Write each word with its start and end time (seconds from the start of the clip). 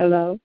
Hello? 0.00 0.40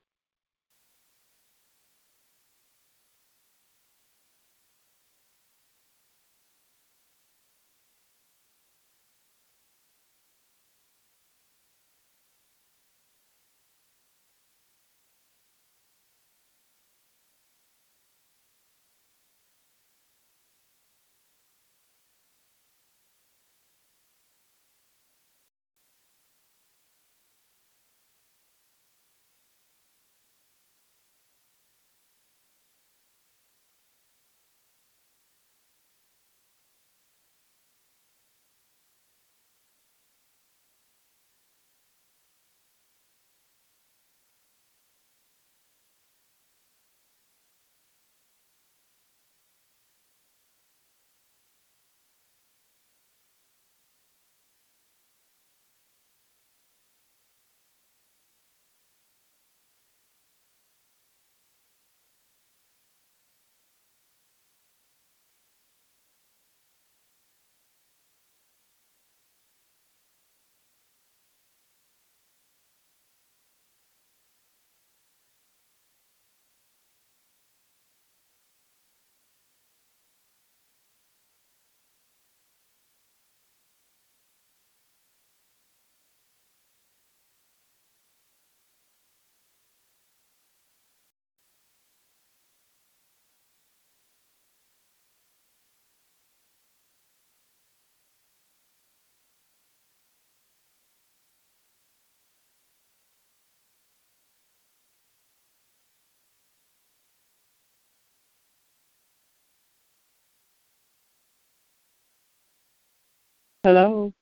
Hello? 113.65 114.14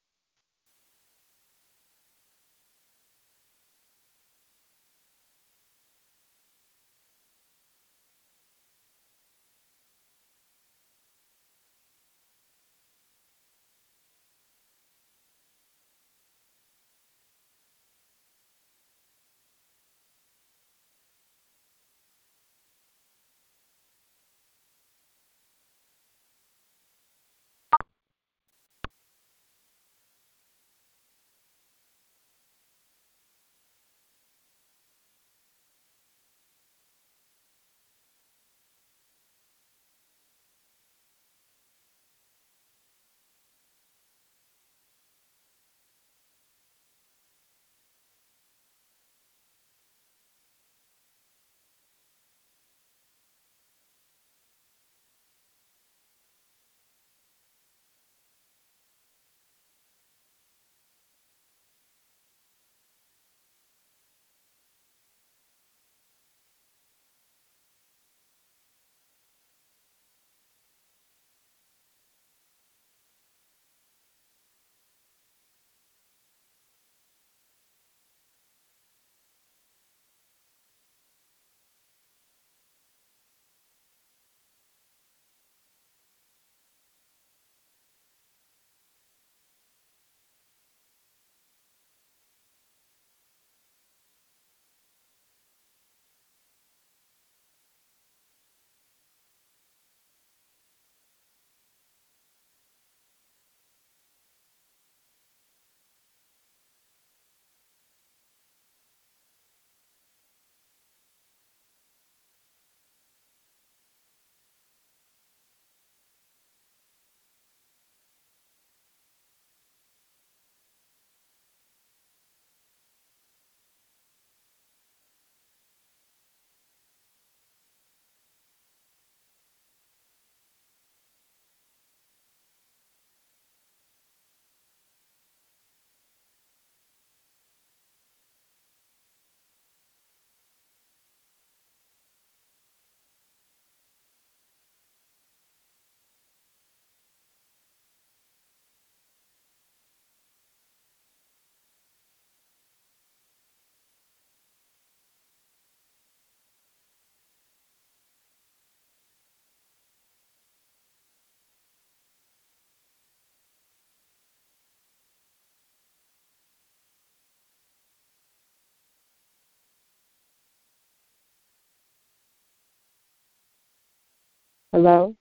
Hello? 174.74 175.16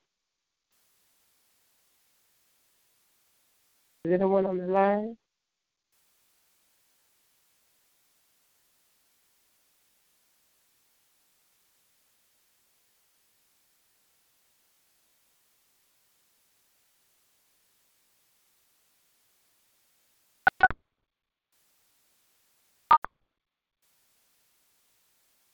Is 4.05 4.13
anyone 4.13 4.45
on 4.47 4.57
the 4.57 4.67
line? 4.67 5.17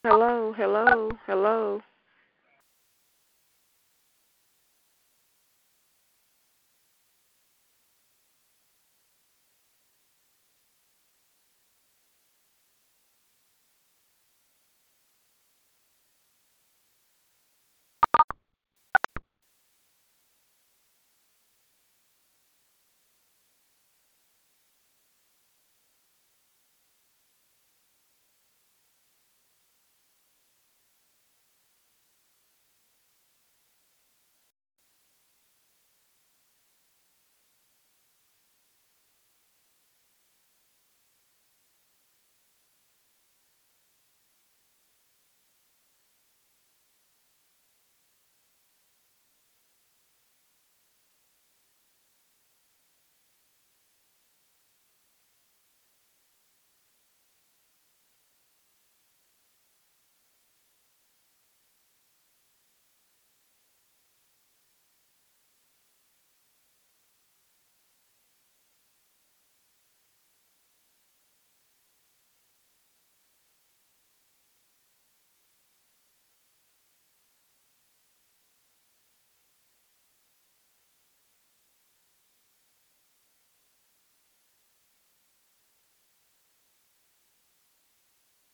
Hello, 0.06 0.54
hello, 0.58 1.12
hello. 1.28 1.82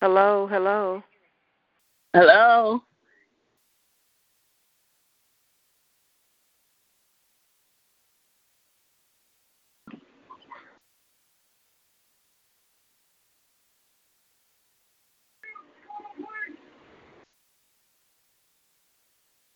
Hello, 0.00 0.46
hello. 0.46 1.02
Hello? 2.14 2.80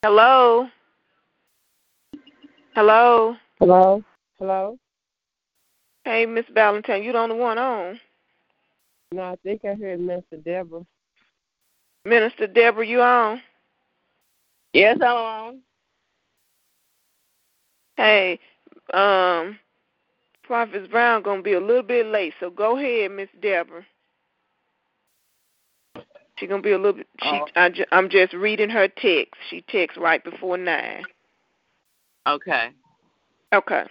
Hello. 0.02 0.66
Hello. 2.74 3.36
Hello? 3.60 4.02
Hello? 4.40 4.78
Hey, 6.04 6.26
Miss 6.26 6.46
Valentine, 6.52 7.04
you 7.04 7.12
the 7.12 7.18
only 7.18 7.36
one 7.36 7.58
on. 7.58 8.00
No, 9.12 9.22
I 9.22 9.36
think 9.42 9.64
I 9.64 9.74
heard 9.74 10.00
Minister 10.00 10.38
Deborah. 10.38 10.86
Minister 12.04 12.46
Deborah, 12.46 12.86
you 12.86 13.02
on? 13.02 13.42
Yes, 14.72 14.96
I'm 15.02 15.16
on. 15.16 15.58
Hey, 17.96 18.40
um, 18.94 19.58
Prophet 20.42 20.90
Brown 20.90 21.22
gonna 21.22 21.42
be 21.42 21.52
a 21.52 21.60
little 21.60 21.82
bit 21.82 22.06
late, 22.06 22.32
so 22.40 22.48
go 22.48 22.78
ahead, 22.78 23.10
Miss 23.10 23.28
Deborah. 23.40 23.84
She 26.36 26.46
gonna 26.46 26.62
be 26.62 26.72
a 26.72 26.78
little 26.78 26.94
bit. 26.94 27.06
She, 27.22 27.28
Oh. 27.28 27.46
I 27.54 27.70
I'm 27.92 28.08
just 28.08 28.32
reading 28.32 28.70
her 28.70 28.88
text. 28.88 29.34
She 29.50 29.60
texts 29.68 29.98
right 30.00 30.24
before 30.24 30.56
nine. 30.56 31.04
Okay. 32.26 32.70
Okay. 33.54 33.84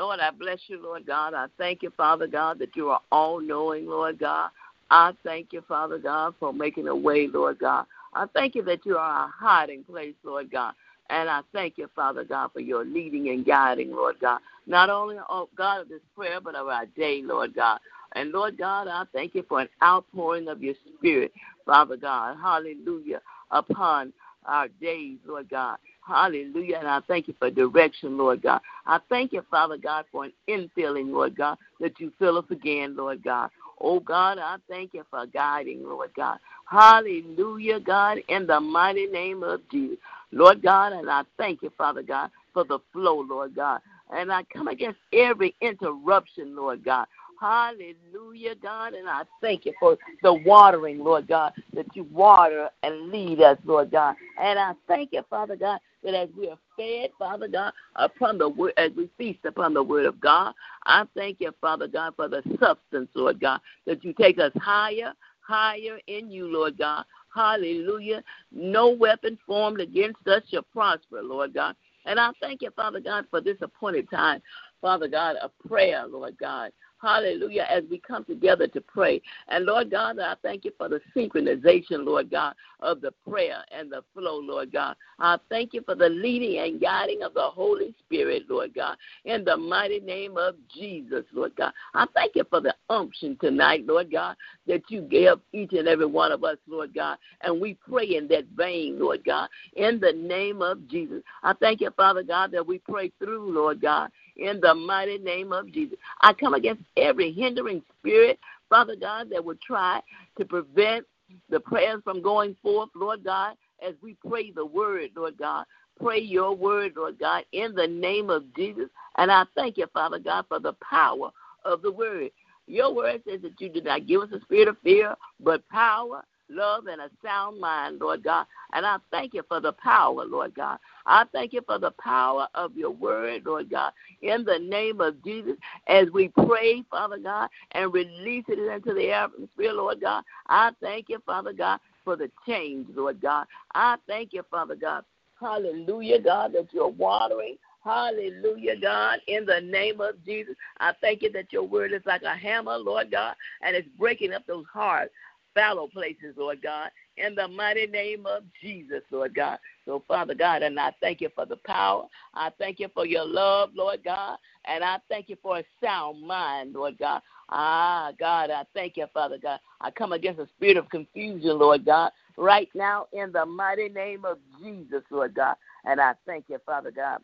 Lord, 0.00 0.18
I 0.18 0.30
bless 0.30 0.60
you, 0.68 0.82
Lord 0.82 1.06
God. 1.06 1.34
I 1.34 1.44
thank 1.58 1.82
you, 1.82 1.92
Father 1.94 2.26
God, 2.26 2.58
that 2.60 2.74
you 2.74 2.88
are 2.88 3.02
all 3.12 3.38
knowing, 3.38 3.86
Lord 3.86 4.18
God. 4.18 4.48
I 4.90 5.12
thank 5.22 5.52
you, 5.52 5.62
Father 5.68 5.98
God, 5.98 6.34
for 6.40 6.54
making 6.54 6.88
a 6.88 6.96
way, 6.96 7.26
Lord 7.26 7.58
God. 7.58 7.84
I 8.14 8.24
thank 8.32 8.54
you 8.54 8.62
that 8.62 8.86
you 8.86 8.96
are 8.96 9.24
our 9.24 9.28
hiding 9.28 9.84
place, 9.84 10.14
Lord 10.24 10.50
God. 10.50 10.72
And 11.10 11.28
I 11.28 11.42
thank 11.52 11.76
you, 11.76 11.90
Father 11.94 12.24
God, 12.24 12.50
for 12.54 12.60
your 12.60 12.82
leading 12.82 13.28
and 13.28 13.44
guiding, 13.44 13.90
Lord 13.90 14.16
God. 14.22 14.40
Not 14.66 14.88
only, 14.88 15.16
oh 15.28 15.50
God, 15.54 15.82
of 15.82 15.90
this 15.90 16.00
prayer, 16.16 16.40
but 16.40 16.54
of 16.54 16.66
our 16.68 16.86
day, 16.86 17.20
Lord 17.22 17.54
God. 17.54 17.78
And 18.14 18.32
Lord 18.32 18.56
God, 18.56 18.88
I 18.88 19.04
thank 19.12 19.34
you 19.34 19.44
for 19.46 19.60
an 19.60 19.68
outpouring 19.82 20.48
of 20.48 20.62
your 20.62 20.74
spirit, 20.96 21.30
Father 21.66 21.98
God. 21.98 22.38
Hallelujah. 22.40 23.20
Upon 23.50 24.14
our 24.46 24.68
days, 24.80 25.18
Lord 25.26 25.50
God. 25.50 25.76
Hallelujah. 26.10 26.78
And 26.78 26.88
I 26.88 27.00
thank 27.06 27.28
you 27.28 27.34
for 27.38 27.50
direction, 27.50 28.18
Lord 28.18 28.42
God. 28.42 28.60
I 28.84 28.98
thank 29.08 29.32
you, 29.32 29.44
Father 29.48 29.76
God, 29.76 30.06
for 30.10 30.24
an 30.24 30.32
infilling, 30.48 31.12
Lord 31.12 31.36
God, 31.36 31.56
that 31.78 32.00
you 32.00 32.12
fill 32.18 32.38
us 32.38 32.44
again, 32.50 32.96
Lord 32.96 33.22
God. 33.22 33.50
Oh 33.80 34.00
God, 34.00 34.38
I 34.38 34.56
thank 34.68 34.92
you 34.92 35.04
for 35.08 35.24
guiding, 35.26 35.84
Lord 35.84 36.10
God. 36.16 36.38
Hallelujah, 36.68 37.78
God, 37.78 38.18
in 38.28 38.46
the 38.48 38.58
mighty 38.58 39.06
name 39.06 39.44
of 39.44 39.60
Jesus. 39.70 39.98
Lord 40.32 40.62
God, 40.62 40.92
and 40.92 41.08
I 41.08 41.22
thank 41.38 41.62
you, 41.62 41.70
Father 41.78 42.02
God, 42.02 42.30
for 42.52 42.64
the 42.64 42.80
flow, 42.92 43.20
Lord 43.20 43.54
God. 43.54 43.80
And 44.12 44.32
I 44.32 44.42
come 44.52 44.66
against 44.66 44.98
every 45.12 45.54
interruption, 45.60 46.56
Lord 46.56 46.84
God. 46.84 47.06
Hallelujah, 47.40 48.54
God. 48.60 48.94
And 48.94 49.08
I 49.08 49.22
thank 49.40 49.64
you 49.64 49.72
for 49.78 49.96
the 50.22 50.34
watering, 50.34 50.98
Lord 50.98 51.28
God, 51.28 51.52
that 51.72 51.86
you 51.94 52.04
water 52.12 52.68
and 52.82 53.10
lead 53.10 53.40
us, 53.40 53.58
Lord 53.64 53.92
God. 53.92 54.16
And 54.40 54.58
I 54.58 54.72
thank 54.88 55.12
you, 55.12 55.22
Father 55.30 55.56
God, 55.56 55.80
that 56.02 56.14
as 56.14 56.28
we 56.36 56.48
are 56.48 56.58
fed, 56.76 57.10
Father 57.18 57.48
God, 57.48 57.72
upon 57.96 58.38
the 58.38 58.48
word, 58.48 58.72
as 58.76 58.90
we 58.96 59.08
feast 59.18 59.44
upon 59.44 59.74
the 59.74 59.82
word 59.82 60.06
of 60.06 60.20
God, 60.20 60.52
I 60.86 61.04
thank 61.14 61.38
you, 61.40 61.52
Father 61.60 61.88
God, 61.88 62.14
for 62.16 62.28
the 62.28 62.42
substance, 62.60 63.08
Lord 63.14 63.40
God, 63.40 63.60
that 63.86 64.04
you 64.04 64.12
take 64.14 64.38
us 64.38 64.52
higher, 64.56 65.12
higher 65.40 65.98
in 66.06 66.30
you, 66.30 66.46
Lord 66.46 66.78
God. 66.78 67.04
Hallelujah. 67.34 68.22
No 68.50 68.90
weapon 68.90 69.38
formed 69.46 69.80
against 69.80 70.26
us 70.26 70.42
shall 70.50 70.62
prosper, 70.62 71.22
Lord 71.22 71.54
God. 71.54 71.76
And 72.06 72.18
I 72.18 72.30
thank 72.40 72.62
you, 72.62 72.70
Father 72.74 73.00
God, 73.00 73.26
for 73.30 73.40
this 73.40 73.58
appointed 73.60 74.10
time, 74.10 74.40
Father 74.80 75.06
God, 75.06 75.36
of 75.36 75.50
prayer, 75.66 76.06
Lord 76.06 76.36
God. 76.38 76.72
Hallelujah, 77.00 77.66
as 77.70 77.84
we 77.90 77.98
come 77.98 78.24
together 78.24 78.66
to 78.68 78.80
pray. 78.82 79.22
And 79.48 79.64
Lord 79.64 79.90
God, 79.90 80.18
I 80.18 80.34
thank 80.42 80.66
you 80.66 80.72
for 80.76 80.88
the 80.88 81.00
synchronization, 81.16 82.04
Lord 82.04 82.30
God, 82.30 82.54
of 82.80 83.00
the 83.00 83.12
prayer 83.26 83.64
and 83.70 83.90
the 83.90 84.02
flow, 84.12 84.38
Lord 84.38 84.70
God. 84.70 84.96
I 85.18 85.38
thank 85.48 85.72
you 85.72 85.82
for 85.82 85.94
the 85.94 86.10
leading 86.10 86.58
and 86.58 86.80
guiding 86.80 87.22
of 87.22 87.32
the 87.32 87.40
Holy 87.40 87.94
Spirit, 88.00 88.44
Lord 88.50 88.74
God, 88.74 88.96
in 89.24 89.44
the 89.44 89.56
mighty 89.56 90.00
name 90.00 90.36
of 90.36 90.56
Jesus, 90.74 91.24
Lord 91.32 91.56
God. 91.56 91.72
I 91.94 92.04
thank 92.14 92.36
you 92.36 92.44
for 92.50 92.60
the 92.60 92.74
unction 92.90 93.38
tonight, 93.40 93.86
Lord 93.86 94.12
God, 94.12 94.36
that 94.66 94.82
you 94.88 95.00
gave 95.00 95.36
each 95.52 95.72
and 95.72 95.88
every 95.88 96.06
one 96.06 96.32
of 96.32 96.44
us, 96.44 96.58
Lord 96.68 96.94
God. 96.94 97.16
And 97.40 97.60
we 97.60 97.78
pray 97.88 98.16
in 98.16 98.28
that 98.28 98.44
vein, 98.54 98.98
Lord 98.98 99.24
God, 99.24 99.48
in 99.74 100.00
the 100.00 100.12
name 100.12 100.60
of 100.60 100.86
Jesus. 100.88 101.22
I 101.42 101.54
thank 101.54 101.80
you, 101.80 101.90
Father 101.96 102.22
God, 102.22 102.52
that 102.52 102.66
we 102.66 102.78
pray 102.78 103.10
through, 103.18 103.54
Lord 103.54 103.80
God, 103.80 104.10
in 104.40 104.60
the 104.60 104.74
mighty 104.74 105.18
name 105.18 105.52
of 105.52 105.70
Jesus. 105.72 105.96
I 106.22 106.32
come 106.32 106.54
against 106.54 106.82
every 106.96 107.32
hindering 107.32 107.82
spirit, 107.98 108.38
Father 108.68 108.96
God, 108.96 109.28
that 109.30 109.44
would 109.44 109.60
try 109.60 110.00
to 110.38 110.44
prevent 110.44 111.06
the 111.48 111.60
prayers 111.60 112.00
from 112.02 112.22
going 112.22 112.56
forth, 112.62 112.90
Lord 112.94 113.24
God, 113.24 113.54
as 113.86 113.94
we 114.02 114.16
pray 114.26 114.50
the 114.50 114.66
word, 114.66 115.10
Lord 115.14 115.38
God. 115.38 115.64
Pray 116.00 116.18
your 116.18 116.54
word, 116.54 116.94
Lord 116.96 117.18
God, 117.18 117.44
in 117.52 117.74
the 117.74 117.86
name 117.86 118.30
of 118.30 118.44
Jesus. 118.56 118.88
And 119.16 119.30
I 119.30 119.44
thank 119.54 119.76
you, 119.76 119.86
Father 119.92 120.18
God, 120.18 120.46
for 120.48 120.58
the 120.58 120.72
power 120.74 121.30
of 121.64 121.82
the 121.82 121.92
word. 121.92 122.30
Your 122.66 122.94
word 122.94 123.22
says 123.28 123.42
that 123.42 123.60
you 123.60 123.68
did 123.68 123.84
not 123.84 124.06
give 124.06 124.22
us 124.22 124.30
a 124.32 124.40
spirit 124.40 124.68
of 124.68 124.78
fear, 124.82 125.14
but 125.40 125.68
power, 125.68 126.24
love, 126.50 126.86
and 126.86 127.00
a 127.00 127.10
sound 127.22 127.60
mind, 127.60 128.00
Lord 128.00 128.22
God. 128.22 128.46
And 128.72 128.84
I 128.84 128.96
thank 129.10 129.34
you 129.34 129.42
for 129.48 129.60
the 129.60 129.72
power, 129.72 130.24
Lord 130.24 130.54
God. 130.54 130.78
I 131.06 131.24
thank 131.32 131.52
you 131.52 131.62
for 131.66 131.78
the 131.78 131.92
power 131.92 132.48
of 132.54 132.76
your 132.76 132.90
word, 132.90 133.42
Lord 133.46 133.70
God, 133.70 133.92
in 134.22 134.44
the 134.44 134.58
name 134.58 135.00
of 135.00 135.22
Jesus, 135.24 135.56
as 135.86 136.08
we 136.12 136.28
pray, 136.28 136.82
Father 136.90 137.18
God, 137.18 137.48
and 137.72 137.92
release 137.92 138.44
it 138.48 138.58
into 138.58 138.94
the 138.94 139.12
atmosphere, 139.12 139.72
Lord 139.72 140.00
God. 140.00 140.24
I 140.48 140.72
thank 140.80 141.08
you, 141.08 141.22
Father 141.24 141.52
God, 141.52 141.80
for 142.04 142.16
the 142.16 142.30
change, 142.46 142.88
Lord 142.94 143.20
God. 143.20 143.46
I 143.74 143.96
thank 144.06 144.32
you, 144.32 144.42
Father 144.50 144.74
God. 144.74 145.04
Hallelujah, 145.40 146.20
God, 146.20 146.52
that 146.52 146.68
you're 146.72 146.88
watering. 146.88 147.56
Hallelujah, 147.82 148.78
God, 148.78 149.20
in 149.26 149.46
the 149.46 149.60
name 149.62 150.02
of 150.02 150.22
Jesus. 150.24 150.54
I 150.80 150.92
thank 151.00 151.22
you 151.22 151.32
that 151.32 151.50
your 151.50 151.62
word 151.62 151.92
is 151.92 152.02
like 152.04 152.22
a 152.22 152.36
hammer, 152.36 152.76
Lord 152.76 153.10
God, 153.10 153.34
and 153.62 153.74
it's 153.74 153.88
breaking 153.98 154.34
up 154.34 154.46
those 154.46 154.66
hard, 154.70 155.08
fallow 155.54 155.88
places, 155.88 156.34
Lord 156.36 156.62
God, 156.62 156.90
in 157.16 157.34
the 157.34 157.48
mighty 157.48 157.86
name 157.86 158.26
of 158.26 158.44
Jesus, 158.60 159.02
Lord 159.10 159.34
God. 159.34 159.58
So, 159.84 160.02
Father 160.06 160.34
God, 160.34 160.62
and 160.62 160.78
I 160.78 160.92
thank 161.00 161.20
you 161.20 161.28
for 161.34 161.46
the 161.46 161.56
power. 161.56 162.06
I 162.34 162.50
thank 162.58 162.80
you 162.80 162.88
for 162.94 163.06
your 163.06 163.24
love, 163.24 163.70
Lord 163.74 164.04
God. 164.04 164.38
And 164.66 164.84
I 164.84 164.98
thank 165.08 165.28
you 165.28 165.36
for 165.42 165.58
a 165.58 165.64
sound 165.82 166.26
mind, 166.26 166.74
Lord 166.74 166.98
God. 166.98 167.22
Ah, 167.48 168.12
God, 168.18 168.50
I 168.50 168.64
thank 168.74 168.96
you, 168.96 169.06
Father 169.12 169.38
God. 169.38 169.58
I 169.80 169.90
come 169.90 170.12
against 170.12 170.40
a 170.40 170.46
spirit 170.56 170.76
of 170.76 170.88
confusion, 170.90 171.58
Lord 171.58 171.84
God, 171.84 172.12
right 172.36 172.68
now 172.74 173.06
in 173.12 173.32
the 173.32 173.44
mighty 173.44 173.88
name 173.88 174.24
of 174.24 174.38
Jesus, 174.62 175.02
Lord 175.10 175.34
God. 175.34 175.56
And 175.84 176.00
I 176.00 176.14
thank 176.26 176.44
you, 176.48 176.58
Father 176.64 176.90
God. 176.90 177.20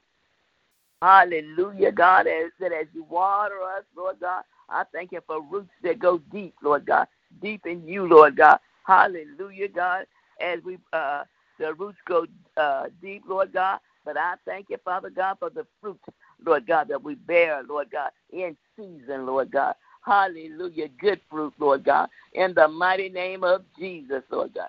Hallelujah, 1.03 1.93
God, 1.93 2.27
as, 2.27 2.51
that 2.59 2.73
as 2.73 2.87
you 2.95 3.05
water 3.05 3.61
us, 3.63 3.85
Lord 3.95 4.17
God, 4.21 4.43
I 4.69 4.85
thank 4.93 5.13
you 5.13 5.21
for 5.27 5.43
roots 5.43 5.71
that 5.83 5.99
go 5.99 6.19
deep, 6.33 6.55
Lord 6.63 6.87
God, 6.87 7.07
deep 7.41 7.67
in 7.67 7.87
you, 7.87 8.07
Lord 8.07 8.37
God. 8.37 8.59
Hallelujah, 8.85 9.69
God, 9.69 10.07
as 10.41 10.61
we 10.65 10.79
uh, 10.93 11.25
the 11.59 11.75
roots 11.75 11.99
go 12.07 12.27
uh, 12.57 12.85
deep, 13.03 13.25
Lord 13.29 13.53
God. 13.53 13.81
But 14.05 14.17
I 14.17 14.35
thank 14.45 14.71
you, 14.71 14.77
Father 14.85 15.11
God, 15.11 15.39
for 15.41 15.51
the 15.51 15.67
fruit, 15.81 15.99
Lord 16.45 16.67
God, 16.67 16.89
that 16.89 17.03
we 17.03 17.17
bear, 17.17 17.63
Lord 17.69 17.91
God, 17.91 18.11
in 18.33 18.57
season, 18.77 19.27
Lord 19.27 19.51
God. 19.51 19.75
Hallelujah. 20.05 20.89
Good 21.01 21.21
fruit, 21.29 21.53
Lord 21.59 21.85
God. 21.85 22.09
In 22.35 22.55
the 22.55 22.69
mighty 22.69 23.09
name 23.09 23.43
of 23.43 23.65
Jesus, 23.77 24.23
Lord 24.31 24.53
God. 24.55 24.69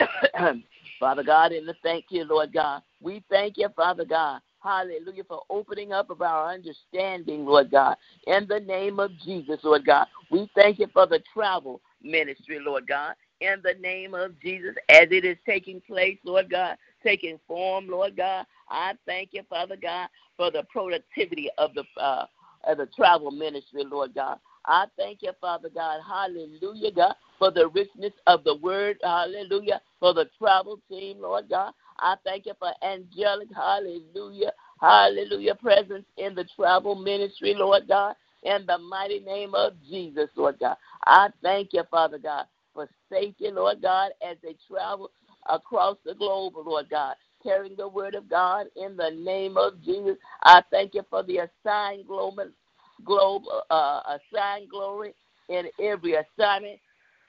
Father 1.00 1.24
God, 1.24 1.52
and 1.52 1.74
thank 1.82 2.06
you, 2.10 2.24
Lord 2.24 2.52
God. 2.52 2.82
We 3.00 3.24
thank 3.28 3.56
you, 3.56 3.68
Father 3.74 4.04
God. 4.04 4.40
Hallelujah, 4.62 5.24
for 5.24 5.42
opening 5.50 5.92
up 5.92 6.10
of 6.10 6.22
our 6.22 6.52
understanding, 6.52 7.46
Lord 7.46 7.70
God. 7.70 7.96
In 8.26 8.46
the 8.48 8.60
name 8.60 9.00
of 9.00 9.12
Jesus, 9.24 9.60
Lord 9.64 9.86
God. 9.86 10.06
We 10.30 10.50
thank 10.56 10.78
you 10.80 10.88
for 10.92 11.06
the 11.06 11.20
travel 11.34 11.80
ministry, 12.02 12.58
Lord 12.64 12.86
God 12.88 13.14
in 13.40 13.56
the 13.64 13.74
name 13.80 14.14
of 14.14 14.38
Jesus 14.40 14.74
as 14.90 15.08
it 15.10 15.24
is 15.24 15.36
taking 15.46 15.80
place, 15.82 16.18
Lord 16.24 16.50
God, 16.50 16.76
taking 17.04 17.38
form, 17.46 17.88
Lord 17.88 18.16
God. 18.16 18.46
I 18.70 18.94
thank 19.06 19.30
you, 19.32 19.42
Father 19.50 19.76
God, 19.80 20.08
for 20.36 20.50
the 20.50 20.64
productivity 20.72 21.50
of 21.58 21.72
the 21.74 21.84
uh, 22.00 22.26
of 22.68 22.78
the 22.78 22.86
travel 22.96 23.30
ministry, 23.30 23.84
Lord 23.90 24.14
God. 24.14 24.38
I 24.66 24.86
thank 24.98 25.20
you, 25.22 25.30
Father 25.40 25.70
God, 25.72 26.00
hallelujah, 26.06 26.92
God, 26.92 27.14
for 27.38 27.52
the 27.52 27.68
richness 27.68 28.12
of 28.26 28.42
the 28.44 28.56
word, 28.56 28.98
hallelujah, 29.04 29.80
for 30.00 30.14
the 30.14 30.26
travel 30.38 30.80
team, 30.90 31.18
Lord 31.22 31.48
God. 31.48 31.72
I 32.00 32.16
thank 32.24 32.46
you 32.46 32.54
for 32.58 32.72
angelic, 32.82 33.48
hallelujah, 33.54 34.52
hallelujah, 34.80 35.54
presence 35.54 36.04
in 36.16 36.34
the 36.34 36.44
travel 36.56 36.94
ministry, 36.94 37.54
Lord 37.54 37.88
God, 37.88 38.14
in 38.42 38.64
the 38.66 38.78
mighty 38.78 39.20
name 39.20 39.54
of 39.54 39.74
Jesus, 39.88 40.28
Lord 40.36 40.58
God. 40.58 40.76
I 41.04 41.28
thank 41.42 41.72
you, 41.72 41.82
Father 41.90 42.18
God, 42.18 42.46
for 42.74 42.88
safety, 43.10 43.50
Lord 43.52 43.82
God, 43.82 44.12
as 44.26 44.36
they 44.42 44.56
travel 44.68 45.10
across 45.48 45.96
the 46.04 46.14
globe, 46.14 46.54
Lord 46.56 46.88
God, 46.90 47.16
carrying 47.42 47.76
the 47.76 47.88
word 47.88 48.14
of 48.14 48.28
God 48.28 48.66
in 48.76 48.96
the 48.96 49.10
name 49.10 49.56
of 49.56 49.82
Jesus. 49.82 50.16
I 50.42 50.62
thank 50.70 50.94
you 50.94 51.02
for 51.10 51.22
the 51.22 51.38
assigned 51.38 52.06
globe, 52.06 53.42
uh, 53.70 54.00
assigned 54.06 54.70
glory 54.70 55.14
in 55.48 55.66
every 55.80 56.14
assignment. 56.14 56.78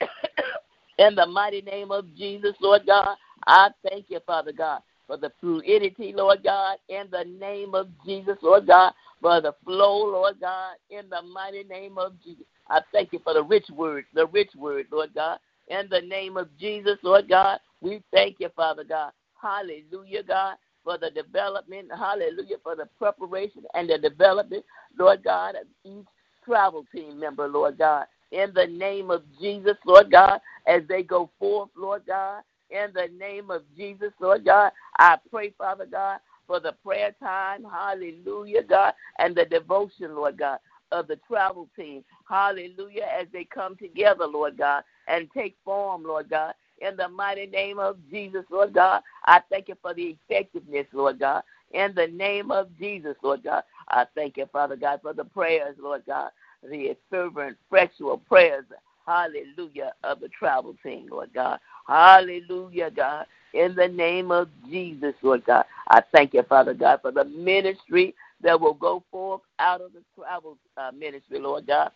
in 0.98 1.14
the 1.14 1.26
mighty 1.26 1.62
name 1.62 1.90
of 1.90 2.06
Jesus, 2.16 2.54
Lord 2.60 2.82
God, 2.86 3.16
I 3.46 3.70
thank 3.88 4.06
you, 4.08 4.20
Father 4.26 4.52
God, 4.52 4.82
for 5.06 5.16
the 5.16 5.32
fluidity, 5.40 6.12
Lord 6.16 6.42
God, 6.44 6.78
in 6.88 7.04
the 7.10 7.24
name 7.24 7.74
of 7.74 7.88
Jesus, 8.06 8.36
Lord 8.42 8.66
God, 8.66 8.92
for 9.20 9.40
the 9.40 9.54
flow, 9.64 10.06
Lord 10.06 10.40
God, 10.40 10.74
in 10.90 11.08
the 11.08 11.22
mighty 11.22 11.64
name 11.64 11.98
of 11.98 12.14
Jesus. 12.22 12.44
I 12.68 12.80
thank 12.92 13.12
you 13.12 13.20
for 13.24 13.34
the 13.34 13.42
rich 13.42 13.66
word, 13.70 14.04
the 14.14 14.26
rich 14.26 14.50
word, 14.56 14.86
Lord 14.90 15.10
God. 15.14 15.38
In 15.68 15.88
the 15.90 16.00
name 16.00 16.36
of 16.36 16.48
Jesus, 16.58 16.98
Lord 17.02 17.28
God, 17.28 17.58
we 17.80 18.02
thank 18.12 18.36
you, 18.40 18.48
Father 18.54 18.84
God. 18.84 19.12
Hallelujah, 19.40 20.22
God, 20.22 20.56
for 20.84 20.98
the 20.98 21.10
development. 21.10 21.88
Hallelujah, 21.96 22.56
for 22.62 22.76
the 22.76 22.86
preparation 22.98 23.64
and 23.74 23.88
the 23.88 23.98
development, 23.98 24.64
Lord 24.98 25.22
God, 25.24 25.56
of 25.56 25.66
each 25.84 26.06
travel 26.44 26.84
team 26.94 27.18
member, 27.18 27.48
Lord 27.48 27.78
God. 27.78 28.06
In 28.30 28.52
the 28.54 28.66
name 28.66 29.10
of 29.10 29.22
Jesus, 29.40 29.76
Lord 29.86 30.10
God, 30.10 30.40
as 30.66 30.82
they 30.88 31.02
go 31.02 31.30
forth, 31.38 31.70
Lord 31.76 32.02
God. 32.06 32.42
In 32.72 32.92
the 32.94 33.08
name 33.18 33.50
of 33.50 33.62
Jesus, 33.76 34.12
Lord 34.20 34.44
God, 34.46 34.72
I 34.98 35.18
pray, 35.30 35.54
Father 35.58 35.86
God, 35.86 36.20
for 36.46 36.60
the 36.60 36.72
prayer 36.84 37.14
time, 37.22 37.64
hallelujah, 37.64 38.64
God, 38.64 38.94
and 39.18 39.36
the 39.36 39.44
devotion, 39.44 40.16
Lord 40.16 40.38
God 40.38 40.58
of 40.92 41.08
the 41.08 41.18
travel 41.28 41.68
team. 41.76 42.04
Hallelujah. 42.28 43.06
As 43.20 43.26
they 43.32 43.44
come 43.44 43.76
together, 43.76 44.26
Lord 44.26 44.58
God, 44.58 44.84
and 45.08 45.28
take 45.34 45.56
form, 45.64 46.04
Lord 46.04 46.30
God, 46.30 46.54
in 46.80 46.96
the 46.96 47.08
mighty 47.08 47.46
name 47.46 47.78
of 47.78 47.96
Jesus, 48.10 48.44
Lord 48.50 48.74
God. 48.74 49.02
I 49.24 49.40
thank 49.50 49.68
you 49.68 49.76
for 49.82 49.94
the 49.94 50.16
effectiveness, 50.28 50.86
Lord 50.92 51.18
God. 51.18 51.42
In 51.72 51.94
the 51.94 52.06
name 52.08 52.50
of 52.50 52.68
Jesus, 52.78 53.16
Lord 53.22 53.42
God. 53.44 53.62
I 53.88 54.06
thank 54.14 54.36
you, 54.36 54.46
Father 54.52 54.76
God, 54.76 55.00
for 55.02 55.12
the 55.12 55.24
prayers, 55.24 55.76
Lord 55.80 56.02
God, 56.06 56.30
the 56.62 56.96
fervent, 57.10 57.56
effectual 57.70 58.18
prayers, 58.18 58.64
hallelujah, 59.06 59.92
of 60.04 60.20
the 60.20 60.28
travel 60.28 60.76
team, 60.82 61.08
Lord 61.10 61.30
God. 61.34 61.58
Hallelujah, 61.86 62.90
God. 62.90 63.26
In 63.54 63.74
the 63.74 63.88
name 63.88 64.30
of 64.30 64.48
Jesus, 64.70 65.14
Lord 65.22 65.44
God. 65.44 65.64
I 65.88 66.02
thank 66.12 66.34
you, 66.34 66.42
Father 66.48 66.74
God, 66.74 67.00
for 67.02 67.12
the 67.12 67.24
ministry 67.24 68.14
that 68.42 68.60
will 68.60 68.74
go 68.74 69.02
forth 69.10 69.42
out 69.58 69.80
of 69.80 69.92
the 69.92 70.02
travel 70.16 70.56
uh, 70.76 70.90
ministry, 70.92 71.38
Lord 71.38 71.66
God. 71.66 71.90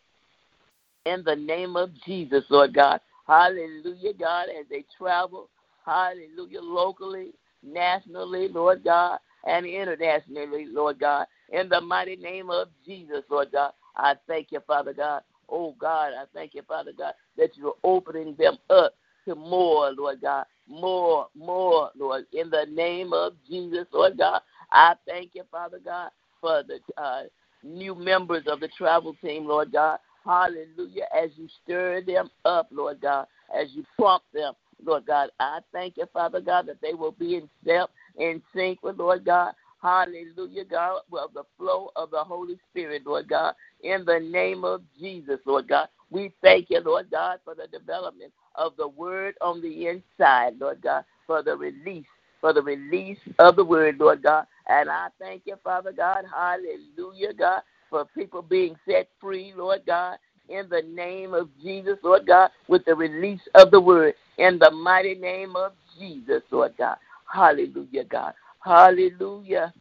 In 1.07 1.23
the 1.25 1.37
name 1.37 1.77
of 1.77 1.91
Jesus, 2.05 2.45
Lord 2.51 2.75
God. 2.75 3.01
Hallelujah, 3.27 4.13
God, 4.19 4.49
as 4.49 4.67
they 4.71 4.85
travel, 4.97 5.49
hallelujah, 5.85 6.61
locally, 6.61 7.33
nationally, 7.63 8.49
Lord 8.49 8.85
God, 8.85 9.19
and 9.47 9.67
internationally, 9.67 10.67
Lord 10.67 11.01
God. 11.01 11.27
In 11.53 11.69
the 11.69 11.81
mighty 11.81 12.17
name 12.17 12.51
of 12.51 12.69
Jesus, 12.85 13.23
Lord 13.31 13.51
God, 13.53 13.73
I 13.97 14.15
thank 14.29 14.53
you, 14.53 14.61
Father 14.67 14.93
God. 14.93 15.23
Oh 15.49 15.75
God, 15.79 16.13
I 16.13 16.25
thank 16.35 16.55
you, 16.55 16.63
Father 16.63 16.93
God, 16.97 17.15
that 17.37 17.57
you're 17.57 17.77
opening 17.85 18.35
them 18.39 18.59
up 18.71 18.95
to 19.27 19.35
more, 19.35 19.93
Lord 19.93 20.21
God. 20.23 20.47
More, 20.69 21.29
more, 21.37 21.91
Lord. 21.97 22.25
In 22.33 22.51
the 22.51 22.67
name 22.71 23.13
of 23.13 23.35
Jesus, 23.49 23.87
Lord 23.93 24.19
God, 24.19 24.41
I 24.73 24.95
thank 25.07 25.31
you, 25.35 25.45
Father 25.51 25.79
God, 25.85 26.11
for 26.41 26.63
the 26.67 26.81
uh, 27.01 27.23
new 27.63 27.95
members 27.95 28.45
of 28.47 28.61
the 28.61 28.69
travel 28.77 29.15
team, 29.23 29.47
Lord 29.47 29.73
God. 29.73 29.99
Hallelujah. 30.25 31.07
As 31.17 31.31
you 31.37 31.49
stir 31.63 32.03
them 32.03 32.31
up, 32.45 32.69
Lord 32.73 33.01
God, 33.01 33.27
as 33.57 33.69
you 33.75 33.85
prompt 33.97 34.27
them, 34.35 34.55
Lord 34.85 35.07
God, 35.07 35.31
I 35.39 35.61
thank 35.73 35.97
you, 35.97 36.07
Father 36.13 36.41
God, 36.41 36.67
that 36.67 36.81
they 36.83 36.95
will 36.95 37.13
be 37.13 37.37
in 37.37 37.49
step, 37.63 37.91
in 38.19 38.43
sync 38.55 38.83
with, 38.83 38.99
Lord 38.99 39.25
God. 39.25 39.53
Hallelujah, 39.81 40.65
God, 40.65 41.03
of 41.13 41.33
the 41.35 41.45
flow 41.57 41.91
of 41.95 42.11
the 42.11 42.25
Holy 42.25 42.59
Spirit, 42.71 43.03
Lord 43.07 43.29
God. 43.29 43.55
In 43.85 44.05
the 44.05 44.19
name 44.19 44.65
of 44.65 44.83
Jesus, 44.99 45.39
Lord 45.47 45.69
God. 45.69 45.89
We 46.11 46.33
thank 46.43 46.71
you, 46.71 46.81
Lord 46.81 47.11
God, 47.11 47.39
for 47.45 47.55
the 47.55 47.67
development 47.69 48.33
of 48.57 48.77
the 48.77 48.89
word 48.89 49.37
on 49.41 49.63
the 49.63 49.89
inside, 49.89 50.55
Lord 50.61 50.83
God, 50.83 51.05
for 51.27 51.43
the 51.43 51.57
release, 51.57 52.07
for 52.41 52.53
the 52.53 52.63
release 52.63 53.19
of 53.39 53.57
the 53.57 53.65
word, 53.65 53.99
Lord 53.99 54.23
God. 54.23 54.47
And 54.69 54.91
I 54.91 55.09
thank 55.21 55.43
you, 55.47 55.57
Father 55.65 55.93
God, 55.93 56.25
hallelujah, 56.35 57.35
God, 57.35 57.63
for 57.91 58.07
people 58.17 58.43
being 58.43 58.77
set 58.89 59.09
free, 59.21 59.53
Lord 59.57 59.83
God, 59.87 60.19
in 60.49 60.69
the 60.71 60.83
name 60.83 61.35
of 61.35 61.49
Jesus, 61.63 61.99
Lord 62.03 62.27
God, 62.27 62.51
with 62.69 62.85
the 62.85 62.95
release 62.95 63.41
of 63.55 63.71
the 63.71 63.81
word, 63.81 64.15
in 64.39 64.59
the 64.59 64.71
mighty 64.71 65.15
name 65.15 65.57
of 65.57 65.73
Jesus, 65.99 66.43
Lord 66.51 66.75
God. 66.79 66.97
Hallelujah, 67.33 68.05
God. 68.05 68.35
Hallelujah. 68.65 69.73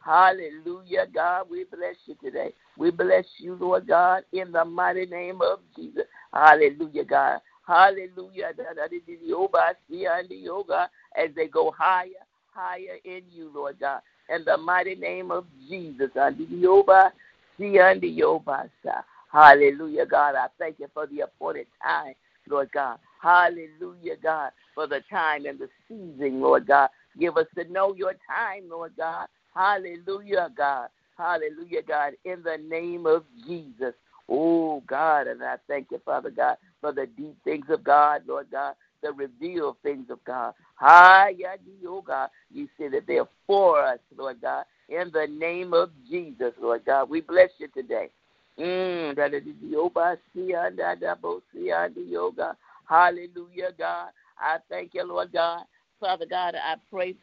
Hallelujah, 0.00 1.06
God. 1.14 1.46
We 1.50 1.64
bless 1.64 1.96
you 2.06 2.14
today. 2.22 2.54
We 2.76 2.90
bless 2.90 3.26
you, 3.38 3.54
Lord 3.54 3.86
God, 3.86 4.24
in 4.32 4.50
the 4.52 4.64
mighty 4.64 5.06
name 5.06 5.40
of 5.42 5.60
Jesus. 5.76 6.04
Hallelujah, 6.32 7.04
God. 7.04 7.40
Hallelujah. 7.66 8.52
As 11.16 11.30
they 11.36 11.48
go 11.48 11.74
higher, 11.76 12.08
higher 12.52 12.96
in 13.04 13.22
you, 13.30 13.50
Lord 13.54 13.78
God. 13.78 14.00
In 14.34 14.44
the 14.44 14.56
mighty 14.56 14.94
name 14.94 15.30
of 15.30 15.44
Jesus. 15.68 16.10
Hallelujah, 19.32 20.06
God. 20.06 20.34
I 20.34 20.46
thank 20.58 20.78
you 20.78 20.88
for 20.94 21.06
the 21.06 21.20
appointed 21.20 21.66
time, 21.82 22.14
Lord 22.48 22.70
God. 22.72 22.98
Hallelujah, 23.20 24.16
God, 24.22 24.52
for 24.74 24.86
the 24.86 25.02
time 25.10 25.44
and 25.44 25.58
the 25.58 25.68
season, 25.86 26.40
Lord 26.40 26.66
God. 26.66 26.88
Give 27.18 27.36
us 27.36 27.46
to 27.56 27.70
know 27.70 27.94
your 27.94 28.14
time, 28.26 28.70
Lord 28.70 28.92
God. 28.96 29.26
Hallelujah, 29.54 30.50
God. 30.56 30.88
Hallelujah, 31.16 31.82
God. 31.86 32.12
In 32.24 32.42
the 32.42 32.56
name 32.56 33.06
of 33.06 33.24
Jesus. 33.46 33.94
Oh, 34.28 34.82
God. 34.86 35.26
And 35.26 35.42
I 35.42 35.56
thank 35.68 35.90
you, 35.90 36.00
Father 36.04 36.30
God, 36.30 36.56
for 36.80 36.92
the 36.92 37.06
deep 37.06 37.36
things 37.44 37.66
of 37.68 37.84
God, 37.84 38.22
Lord 38.26 38.46
God, 38.50 38.74
the 39.02 39.12
revealed 39.12 39.76
things 39.82 40.08
of 40.10 40.22
God. 40.24 40.54
Hi, 40.76 41.34
oh 41.86 42.02
God. 42.02 42.30
You 42.52 42.68
say 42.78 42.88
that 42.88 43.06
they're 43.06 43.28
for 43.46 43.82
us, 43.84 43.98
Lord 44.16 44.40
God. 44.40 44.64
In 44.88 45.10
the 45.12 45.26
name 45.26 45.74
of 45.74 45.90
Jesus, 46.08 46.52
Lord 46.60 46.84
God. 46.84 47.10
We 47.10 47.20
bless 47.20 47.50
you 47.58 47.68
today. 47.68 48.10
Hallelujah, 52.88 53.72
God. 53.78 54.08
I 54.38 54.58
thank 54.68 54.94
you, 54.94 55.04
Lord 55.04 55.32
God. 55.32 55.64
Father 56.00 56.26
God, 56.28 56.54
I 56.54 56.76
pray, 56.90 57.14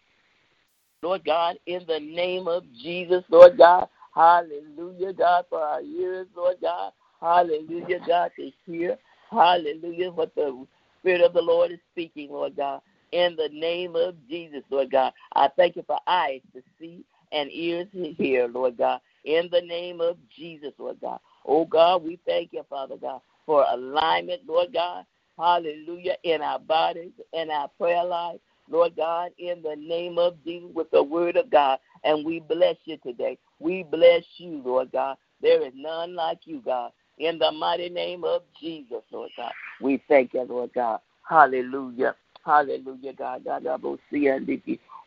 Lord 1.04 1.24
God, 1.26 1.58
in 1.68 1.84
the 1.88 2.00
name 2.00 2.48
of 2.48 2.64
Jesus, 2.82 3.24
Lord 3.30 3.58
God. 3.58 3.88
Hallelujah, 4.16 5.14
God, 5.14 5.46
for 5.50 5.60
our 5.60 5.82
ears, 5.82 6.28
Lord 6.36 6.58
God. 6.62 6.92
Hallelujah, 7.22 8.00
God, 8.08 8.32
to 8.36 8.52
hear. 8.66 8.98
Hallelujah, 9.30 10.12
what 10.12 10.34
the 10.34 10.66
Spirit 11.00 11.22
of 11.22 11.34
the 11.34 11.42
Lord 11.42 11.72
is 11.72 11.80
speaking, 11.92 12.32
Lord 12.32 12.56
God. 12.56 12.82
In 13.12 13.36
the 13.36 13.50
name 13.54 13.96
of 13.96 14.16
Jesus, 14.28 14.64
Lord 14.72 14.92
God. 14.92 15.14
I 15.34 15.50
thank 15.56 15.76
you 15.76 15.84
for 15.86 16.00
eyes 16.08 16.42
to 16.56 16.64
see 16.80 17.04
and 17.32 17.52
ears 17.52 17.88
to 17.94 18.14
hear, 18.14 18.48
Lord 18.48 18.78
God. 18.78 19.00
In 19.24 19.50
the 19.52 19.62
name 19.62 20.02
of 20.02 20.18
Jesus, 20.36 20.72
Lord 20.80 20.98
God. 21.00 21.20
Oh 21.46 21.66
God, 21.66 22.04
we 22.04 22.20
thank 22.26 22.54
you, 22.54 22.64
Father 22.70 22.98
God, 22.98 23.22
for 23.46 23.66
alignment, 23.70 24.42
Lord 24.48 24.74
God. 24.74 25.06
Hallelujah, 25.38 26.16
in 26.24 26.42
our 26.42 26.60
bodies, 26.60 27.12
in 27.34 27.52
our 27.52 27.68
prayer 27.78 28.04
life, 28.04 28.40
Lord 28.70 28.96
God, 28.96 29.32
in 29.38 29.62
the 29.62 29.76
name 29.76 30.18
of 30.18 30.36
Jesus, 30.44 30.70
with 30.74 30.90
the 30.92 31.04
word 31.04 31.38
of 31.38 31.50
God. 31.50 31.80
And 32.04 32.26
we 32.26 32.40
bless 32.40 32.76
you 32.86 32.98
today. 32.98 33.38
We 33.60 33.84
bless 33.84 34.24
you, 34.38 34.62
Lord 34.64 34.92
God. 34.92 35.18
There 35.42 35.66
is 35.66 35.74
none 35.76 36.16
like 36.16 36.40
you, 36.46 36.62
God. 36.64 36.92
In 37.18 37.40
the 37.40 37.52
mighty 37.52 37.90
name 37.90 38.24
of 38.24 38.44
Jesus, 38.60 39.02
Lord 39.12 39.32
God. 39.38 39.52
We 39.82 40.02
thank 40.08 40.34
you, 40.34 40.44
Lord 40.44 40.72
God. 40.74 41.00
Hallelujah. 41.28 42.16
Hallelujah, 42.46 43.14
God. 43.14 43.44
God, 43.44 43.68
I 43.68 43.76
will 43.76 43.98
see 44.12 44.28
and 44.28 44.48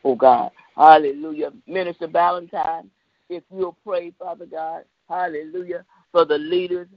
Oh 0.03 0.15
God. 0.15 0.51
Hallelujah. 0.75 1.51
Minister 1.67 2.07
Valentine, 2.07 2.89
if 3.29 3.43
you'll 3.53 3.77
pray, 3.85 4.13
Father 4.19 4.45
God, 4.45 4.83
hallelujah, 5.09 5.85
for 6.11 6.25
the 6.25 6.37
leaders 6.37 6.87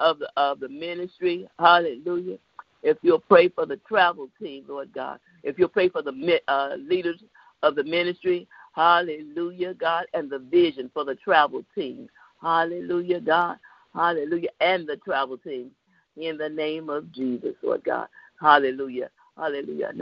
of 0.00 0.18
the 0.18 0.30
of 0.36 0.60
the 0.60 0.68
ministry. 0.68 1.48
Hallelujah. 1.58 2.38
If 2.86 2.98
you'll 3.02 3.18
pray 3.18 3.48
for 3.48 3.66
the 3.66 3.78
travel 3.78 4.30
team, 4.40 4.64
Lord 4.68 4.92
God. 4.94 5.18
If 5.42 5.58
you'll 5.58 5.68
pray 5.68 5.88
for 5.88 6.02
the 6.02 6.40
uh, 6.46 6.76
leaders 6.78 7.20
of 7.64 7.74
the 7.74 7.82
ministry, 7.82 8.46
hallelujah, 8.76 9.74
God, 9.74 10.04
and 10.14 10.30
the 10.30 10.38
vision 10.38 10.88
for 10.94 11.04
the 11.04 11.16
travel 11.16 11.64
team. 11.74 12.08
Hallelujah, 12.40 13.20
God. 13.20 13.56
Hallelujah. 13.92 14.50
And 14.60 14.86
the 14.86 14.98
travel 14.98 15.36
team. 15.36 15.72
In 16.16 16.38
the 16.38 16.48
name 16.48 16.88
of 16.88 17.10
Jesus, 17.10 17.56
Lord 17.60 17.82
God. 17.82 18.06
Hallelujah. 18.40 19.10
Hallelujah. 19.36 19.92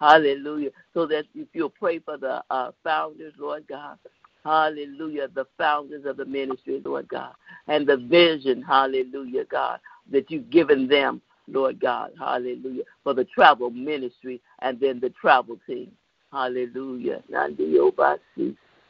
Hallelujah. 0.00 0.70
So 0.94 1.06
that 1.06 1.24
if 1.34 1.48
you'll 1.52 1.68
pray 1.68 1.98
for 1.98 2.16
the 2.16 2.42
uh, 2.48 2.70
founders, 2.82 3.34
Lord 3.38 3.66
God. 3.68 3.98
Hallelujah. 4.42 5.28
The 5.34 5.44
founders 5.58 6.06
of 6.06 6.16
the 6.16 6.24
ministry, 6.24 6.80
Lord 6.82 7.08
God. 7.08 7.34
And 7.66 7.86
the 7.86 7.98
vision, 7.98 8.62
hallelujah, 8.62 9.44
God, 9.44 9.80
that 10.10 10.30
you've 10.30 10.50
given 10.50 10.88
them, 10.88 11.20
Lord 11.46 11.80
God. 11.80 12.12
Hallelujah. 12.18 12.84
For 13.04 13.14
the 13.14 13.24
travel 13.24 13.70
ministry 13.70 14.40
and 14.60 14.78
then 14.80 15.00
the 15.00 15.10
travel 15.10 15.58
team. 15.66 15.92
Hallelujah. 16.32 17.22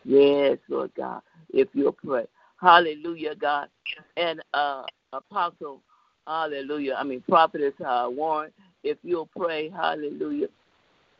Yes, 0.04 0.58
Lord 0.68 0.90
God. 0.96 1.22
If 1.52 1.68
you'll 1.72 1.92
pray. 1.92 2.26
Hallelujah, 2.60 3.34
God. 3.36 3.68
And 4.16 4.42
uh, 4.54 4.82
Apostle, 5.12 5.80
hallelujah. 6.26 6.96
I 6.98 7.04
mean, 7.04 7.22
Prophetess 7.28 7.74
uh, 7.84 8.08
Warren, 8.10 8.50
if 8.82 8.98
you'll 9.02 9.28
pray, 9.36 9.70
hallelujah. 9.70 10.48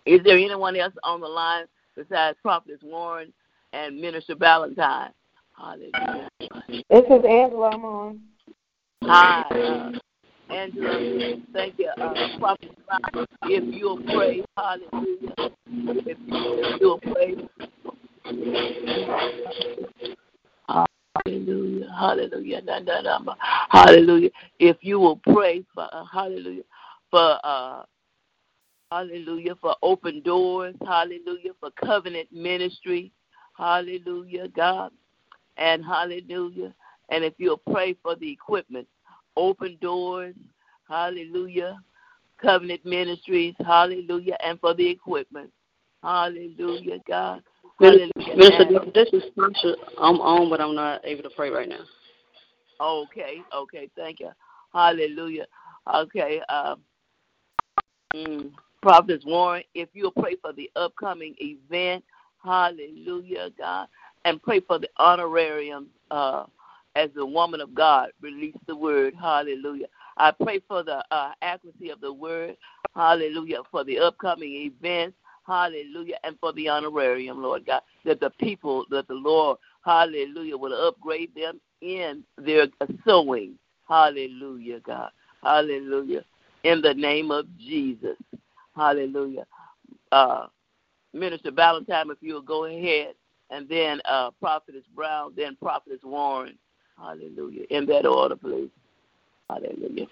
Is 0.06 0.20
there 0.24 0.38
anyone 0.38 0.76
else 0.76 0.94
on 1.04 1.20
the 1.20 1.28
line 1.28 1.66
besides 1.96 2.38
Prophetess 2.42 2.80
Warren 2.82 3.32
and 3.72 4.00
Minister 4.00 4.34
Valentine? 4.34 5.10
Hallelujah. 5.56 6.28
This 6.68 7.04
is 7.04 7.24
Angela. 7.24 7.70
I'm 7.72 7.84
on. 7.84 8.20
Hi, 9.04 9.42
uh, 9.50 10.52
Angela. 10.52 11.36
Thank 11.52 11.78
you, 11.78 11.90
uh, 12.00 12.38
Prophet. 12.38 12.70
If 13.44 13.74
you'll 13.74 14.02
pray, 14.02 14.44
hallelujah. 14.56 15.34
If, 15.68 16.18
if 16.28 16.80
you'll 16.80 16.98
pray. 17.00 17.36
Hallelujah. 21.24 21.88
Hallelujah. 21.98 22.60
Hallelujah. 23.70 24.30
If 24.58 24.76
you 24.80 24.98
will 24.98 25.16
pray 25.16 25.64
for 25.74 25.88
uh, 25.92 26.04
hallelujah 26.12 26.62
for 27.10 27.38
uh 27.44 27.82
hallelujah 28.90 29.54
for 29.60 29.76
open 29.82 30.22
doors, 30.22 30.74
hallelujah 30.86 31.52
for 31.60 31.70
covenant 31.82 32.28
ministry, 32.32 33.12
hallelujah, 33.56 34.48
God. 34.48 34.90
And 35.56 35.84
hallelujah. 35.84 36.74
And 37.10 37.24
if 37.24 37.34
you'll 37.38 37.62
pray 37.70 37.96
for 38.02 38.14
the 38.16 38.30
equipment, 38.30 38.86
open 39.36 39.78
doors, 39.80 40.34
hallelujah, 40.88 41.78
covenant 42.40 42.84
ministries, 42.84 43.54
hallelujah, 43.64 44.36
and 44.44 44.60
for 44.60 44.74
the 44.74 44.88
equipment. 44.88 45.50
Hallelujah, 46.02 46.98
God. 47.08 47.42
Hallelujah. 47.80 48.36
Minister, 48.36 48.64
this 48.94 49.08
is 49.12 49.22
Sasha. 49.36 49.74
I'm 49.98 50.20
on, 50.20 50.48
but 50.48 50.60
I'm 50.60 50.74
not 50.74 51.04
able 51.04 51.22
to 51.24 51.30
pray 51.30 51.50
right 51.50 51.68
now. 51.68 51.84
Okay, 52.80 53.42
okay, 53.54 53.90
thank 53.96 54.20
you. 54.20 54.30
Hallelujah. 54.72 55.46
Okay, 55.92 56.40
um, 56.48 56.80
mm, 58.14 58.50
Prophet 58.82 59.22
Warren, 59.26 59.64
if 59.74 59.88
you'll 59.92 60.12
pray 60.12 60.36
for 60.40 60.52
the 60.52 60.70
upcoming 60.76 61.34
event, 61.40 62.04
hallelujah, 62.44 63.50
God, 63.58 63.88
and 64.24 64.40
pray 64.42 64.60
for 64.60 64.78
the 64.78 64.88
honorarium 64.98 65.88
uh, 66.10 66.44
as 66.98 67.10
the 67.14 67.24
woman 67.24 67.60
of 67.60 67.74
God 67.74 68.10
release 68.20 68.56
the 68.66 68.74
word, 68.74 69.14
hallelujah. 69.14 69.86
I 70.16 70.32
pray 70.32 70.60
for 70.66 70.82
the 70.82 71.04
uh, 71.12 71.30
accuracy 71.42 71.90
of 71.90 72.00
the 72.00 72.12
word, 72.12 72.56
hallelujah, 72.96 73.58
for 73.70 73.84
the 73.84 74.00
upcoming 74.00 74.52
events, 74.52 75.16
hallelujah, 75.46 76.16
and 76.24 76.36
for 76.40 76.52
the 76.54 76.68
honorarium, 76.68 77.40
Lord 77.40 77.66
God, 77.66 77.82
that 78.04 78.18
the 78.18 78.30
people, 78.30 78.84
that 78.90 79.06
the 79.06 79.14
Lord, 79.14 79.58
hallelujah, 79.84 80.56
will 80.56 80.88
upgrade 80.88 81.32
them 81.36 81.60
in 81.80 82.24
their 82.36 82.66
sowing, 83.06 83.54
hallelujah, 83.88 84.80
God, 84.80 85.10
hallelujah, 85.44 86.24
in 86.64 86.82
the 86.82 86.94
name 86.94 87.30
of 87.30 87.46
Jesus, 87.58 88.16
hallelujah. 88.74 89.46
Uh, 90.10 90.46
Minister 91.12 91.52
Valentine, 91.52 92.10
if 92.10 92.18
you'll 92.20 92.42
go 92.42 92.64
ahead, 92.64 93.14
and 93.50 93.68
then 93.68 94.00
uh, 94.04 94.30
Prophetess 94.40 94.84
Brown, 94.96 95.32
then 95.36 95.56
Prophetess 95.62 96.00
Warren, 96.02 96.58
hallelujah, 97.00 97.64
in 97.70 97.86
that 97.86 98.06
order, 98.06 98.36
please, 98.36 98.70
hallelujah. 99.48 100.06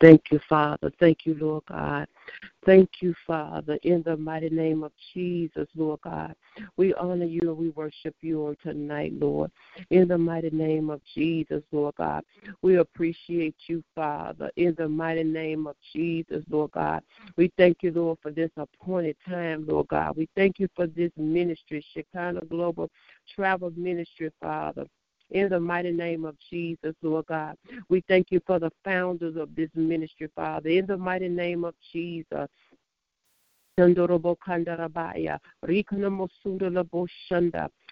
Thank 0.00 0.30
you, 0.30 0.40
Father. 0.48 0.90
Thank 0.98 1.26
you, 1.26 1.34
Lord 1.34 1.64
God. 1.68 2.08
Thank 2.66 2.90
you, 3.00 3.14
Father, 3.26 3.78
in 3.82 4.02
the 4.02 4.16
mighty 4.16 4.50
name 4.50 4.82
of 4.82 4.92
Jesus, 5.14 5.66
Lord 5.74 6.00
God. 6.02 6.34
We 6.76 6.92
honor 6.94 7.24
you 7.24 7.40
and 7.42 7.56
we 7.56 7.70
worship 7.70 8.14
you 8.20 8.46
on 8.46 8.56
tonight, 8.62 9.12
Lord. 9.14 9.50
In 9.90 10.08
the 10.08 10.18
mighty 10.18 10.50
name 10.50 10.90
of 10.90 11.00
Jesus, 11.14 11.62
Lord 11.72 11.94
God. 11.96 12.24
We 12.62 12.76
appreciate 12.76 13.56
you, 13.68 13.82
Father, 13.94 14.50
in 14.56 14.74
the 14.76 14.88
mighty 14.88 15.24
name 15.24 15.66
of 15.66 15.76
Jesus, 15.94 16.44
Lord 16.50 16.72
God. 16.72 17.02
We 17.36 17.52
thank 17.56 17.78
you, 17.82 17.92
Lord, 17.92 18.18
for 18.20 18.32
this 18.32 18.50
appointed 18.56 19.16
time, 19.26 19.64
Lord 19.66 19.88
God. 19.88 20.16
We 20.16 20.28
thank 20.36 20.58
you 20.58 20.68
for 20.74 20.86
this 20.86 21.12
ministry, 21.16 21.84
Shekinah 21.94 22.46
Global 22.50 22.90
Travel 23.34 23.72
Ministry, 23.76 24.30
Father 24.40 24.86
in 25.30 25.48
the 25.48 25.60
mighty 25.60 25.92
name 25.92 26.24
of 26.24 26.36
Jesus, 26.50 26.94
Lord 27.02 27.26
God. 27.26 27.56
We 27.88 28.02
thank 28.08 28.30
you 28.30 28.40
for 28.46 28.58
the 28.58 28.70
founders 28.84 29.36
of 29.36 29.54
this 29.54 29.70
ministry, 29.74 30.28
Father, 30.34 30.68
in 30.70 30.86
the 30.86 30.96
mighty 30.96 31.28
name 31.28 31.64
of 31.64 31.74
Jesus. 31.92 32.48
Nekori 33.78 34.18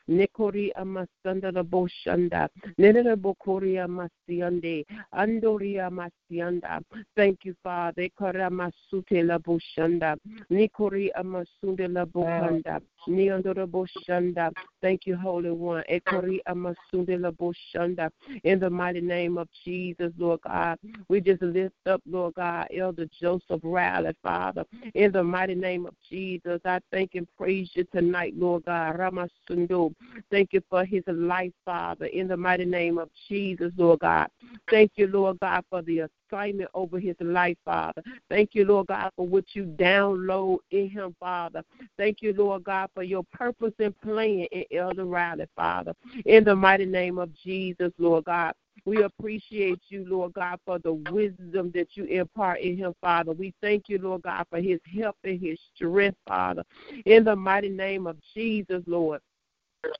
amasanda 0.09 1.53
la 1.53 1.63
boshanda. 1.63 2.49
Nenere 2.79 3.17
bokori 3.17 3.79
amasiande. 3.79 4.85
Andoria 5.13 5.91
masianda. 5.91 6.81
Thank 7.17 7.45
you, 7.45 7.55
Father. 7.63 8.03
Ekara 8.03 8.51
masute 8.51 9.25
la 9.25 9.39
boshanda. 9.39 10.17
Nikori 10.51 11.11
amasunde 11.17 11.89
la 11.93 12.05
bokanda. 12.05 12.81
Niandora 13.09 13.67
boshanda. 13.67 14.53
Thank 14.81 15.07
you, 15.07 15.17
Holy 15.17 15.51
One. 15.51 15.85
Ekori 15.91 16.39
amasunde 16.47 17.21
la 17.21 17.31
boshanda. 17.31 18.11
In 18.45 18.61
the 18.61 18.71
mighty 18.71 19.01
name 19.01 19.39
of 19.39 19.49
Jesus, 19.65 20.13
Lord 20.19 20.41
God, 20.43 20.79
we 21.09 21.21
just 21.21 21.43
lift 21.43 21.75
up, 21.87 22.01
Lord 22.09 22.35
God, 22.35 22.67
Elder 22.77 23.07
Joseph 23.21 23.61
Riley, 23.63 24.15
Father. 24.23 24.65
In 24.95 25.13
the 25.13 25.23
mighty 25.23 25.55
name 25.55 25.87
of 25.87 25.95
Jesus, 26.09 26.61
I 26.65 26.81
thank 26.93 27.15
and 27.15 27.27
praise 27.37 27.71
you 27.75 27.85
tonight, 27.93 28.35
Lord 28.37 28.65
God. 28.65 28.97
Ramasundo. 28.97 29.96
Thank 30.31 30.53
you 30.53 30.63
for 30.69 30.85
his 30.85 31.03
life, 31.07 31.53
Father, 31.65 32.07
in 32.07 32.29
the 32.29 32.37
mighty 32.37 32.65
name 32.65 32.99
of 32.99 33.11
Jesus, 33.29 33.73
Lord 33.77 34.01
God. 34.01 34.29
Thank 34.71 34.93
you, 34.97 35.07
Lord 35.07 35.39
God, 35.41 35.65
for 35.71 35.83
the 35.83 36.09
assignment 36.31 36.71
over 36.75 36.99
his 36.99 37.17
life, 37.21 37.57
Father. 37.65 38.03
Thank 38.29 38.51
you, 38.55 38.65
Lord 38.65 38.89
God, 38.89 39.11
for 39.17 39.27
what 39.27 39.45
you 39.55 39.65
download 39.65 40.59
in 40.71 40.89
him, 40.91 41.15
Father. 41.21 41.63
Thank 41.97 42.23
you, 42.23 42.33
Lord 42.33 42.65
God, 42.65 42.91
for 42.95 43.03
your 43.03 43.25
purpose 43.33 43.73
and 43.79 43.99
plan 44.01 44.47
in 44.51 44.65
Elder 44.77 45.05
Riley, 45.05 45.47
Father. 45.55 45.95
In 46.25 46.45
the 46.45 46.55
mighty 46.57 46.87
name 46.87 47.19
of 47.19 47.33
Jesus, 47.35 47.93
Lord 47.99 48.25
God. 48.25 48.55
We 48.85 49.03
appreciate 49.03 49.81
you, 49.89 50.07
Lord 50.09 50.35
God, 50.35 50.61
for 50.65 50.79
the 50.79 50.93
wisdom 51.11 51.73
that 51.75 51.89
you 51.95 52.05
impart 52.05 52.61
in 52.61 52.77
him, 52.77 52.95
Father. 53.01 53.33
We 53.33 53.53
thank 53.61 53.89
you, 53.89 53.99
Lord 53.99 54.23
God, 54.23 54.47
for 54.49 54.61
his 54.61 54.79
help 54.97 55.17
and 55.25 55.41
his 55.41 55.59
strength, 55.75 56.19
Father. 56.29 56.63
In 57.05 57.25
the 57.25 57.35
mighty 57.35 57.69
name 57.69 58.07
of 58.07 58.17
Jesus, 58.35 58.83
Lord. 58.87 59.21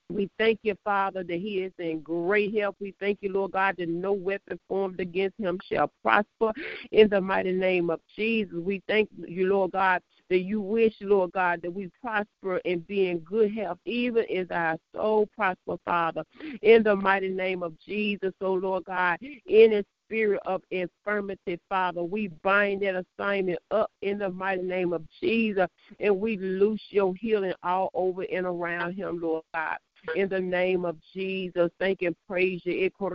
We 0.09 0.31
thank 0.39 0.61
you, 0.63 0.77
Father, 0.85 1.25
that 1.25 1.39
he 1.39 1.63
is 1.63 1.73
in 1.79 2.01
great 2.01 2.57
health. 2.57 2.77
We 2.81 2.95
thank 3.01 3.19
you, 3.23 3.33
Lord 3.33 3.53
God, 3.53 3.77
that 3.79 3.89
no 3.89 4.13
weapon 4.13 4.59
formed 4.69 5.01
against 5.01 5.39
him 5.39 5.59
shall 5.71 5.91
prosper. 6.03 6.53
In 6.93 7.09
the 7.09 7.21
mighty 7.21 7.53
name 7.53 7.91
of 7.91 8.01
Jesus, 8.15 8.55
we 8.55 8.83
thank 8.87 9.09
you, 9.27 9.49
Lord 9.49 9.73
God, 9.73 10.01
that 10.31 10.41
you 10.41 10.61
wish, 10.61 10.95
Lord 11.01 11.33
God, 11.33 11.61
that 11.63 11.73
we 11.73 11.91
prosper 12.01 12.61
and 12.65 12.87
be 12.87 13.09
in 13.09 13.19
good 13.21 13.53
health, 13.53 13.79
even 13.85 14.25
as 14.35 14.47
our 14.51 14.77
soul 14.95 15.29
prosper, 15.35 15.77
Father. 15.85 16.23
In 16.63 16.83
the 16.83 16.95
mighty 16.95 17.29
name 17.29 17.63
of 17.63 17.79
Jesus, 17.81 18.33
oh 18.41 18.55
Lord 18.55 18.85
God, 18.85 19.19
in 19.21 19.73
his 19.73 19.85
spirit 20.07 20.41
of 20.47 20.63
infirmity, 20.71 21.61
Father. 21.69 22.03
We 22.03 22.29
bind 22.43 22.83
that 22.83 23.05
assignment 23.19 23.59
up 23.71 23.91
in 24.03 24.19
the 24.19 24.31
mighty 24.31 24.63
name 24.63 24.93
of 24.93 25.05
Jesus, 25.21 25.69
and 26.01 26.21
we 26.21 26.37
loose 26.37 26.83
your 26.91 27.15
healing 27.15 27.55
all 27.63 27.91
over 27.95 28.23
and 28.23 28.47
around 28.47 28.95
him, 28.95 29.21
Lord 29.21 29.45
God. 29.55 29.79
In 30.15 30.29
the 30.29 30.41
name 30.41 30.85
of 30.85 30.97
Jesus, 31.13 31.71
thank 31.81 32.03
and 32.03 32.15
praise 32.29 32.61
you 32.65 32.91
for 32.99 33.11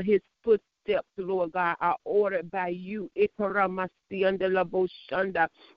his 0.00 0.20
footsteps, 0.42 1.08
Lord 1.18 1.52
God, 1.52 1.76
are 1.80 1.96
ordered 2.04 2.50
by 2.50 2.68
you. 2.68 3.10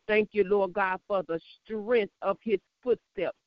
Thank 0.08 0.30
you, 0.32 0.44
Lord 0.46 0.74
God, 0.74 1.00
for 1.08 1.24
the 1.24 1.40
strength 1.66 2.14
of 2.22 2.38
his 2.42 2.60
footsteps. 2.82 3.38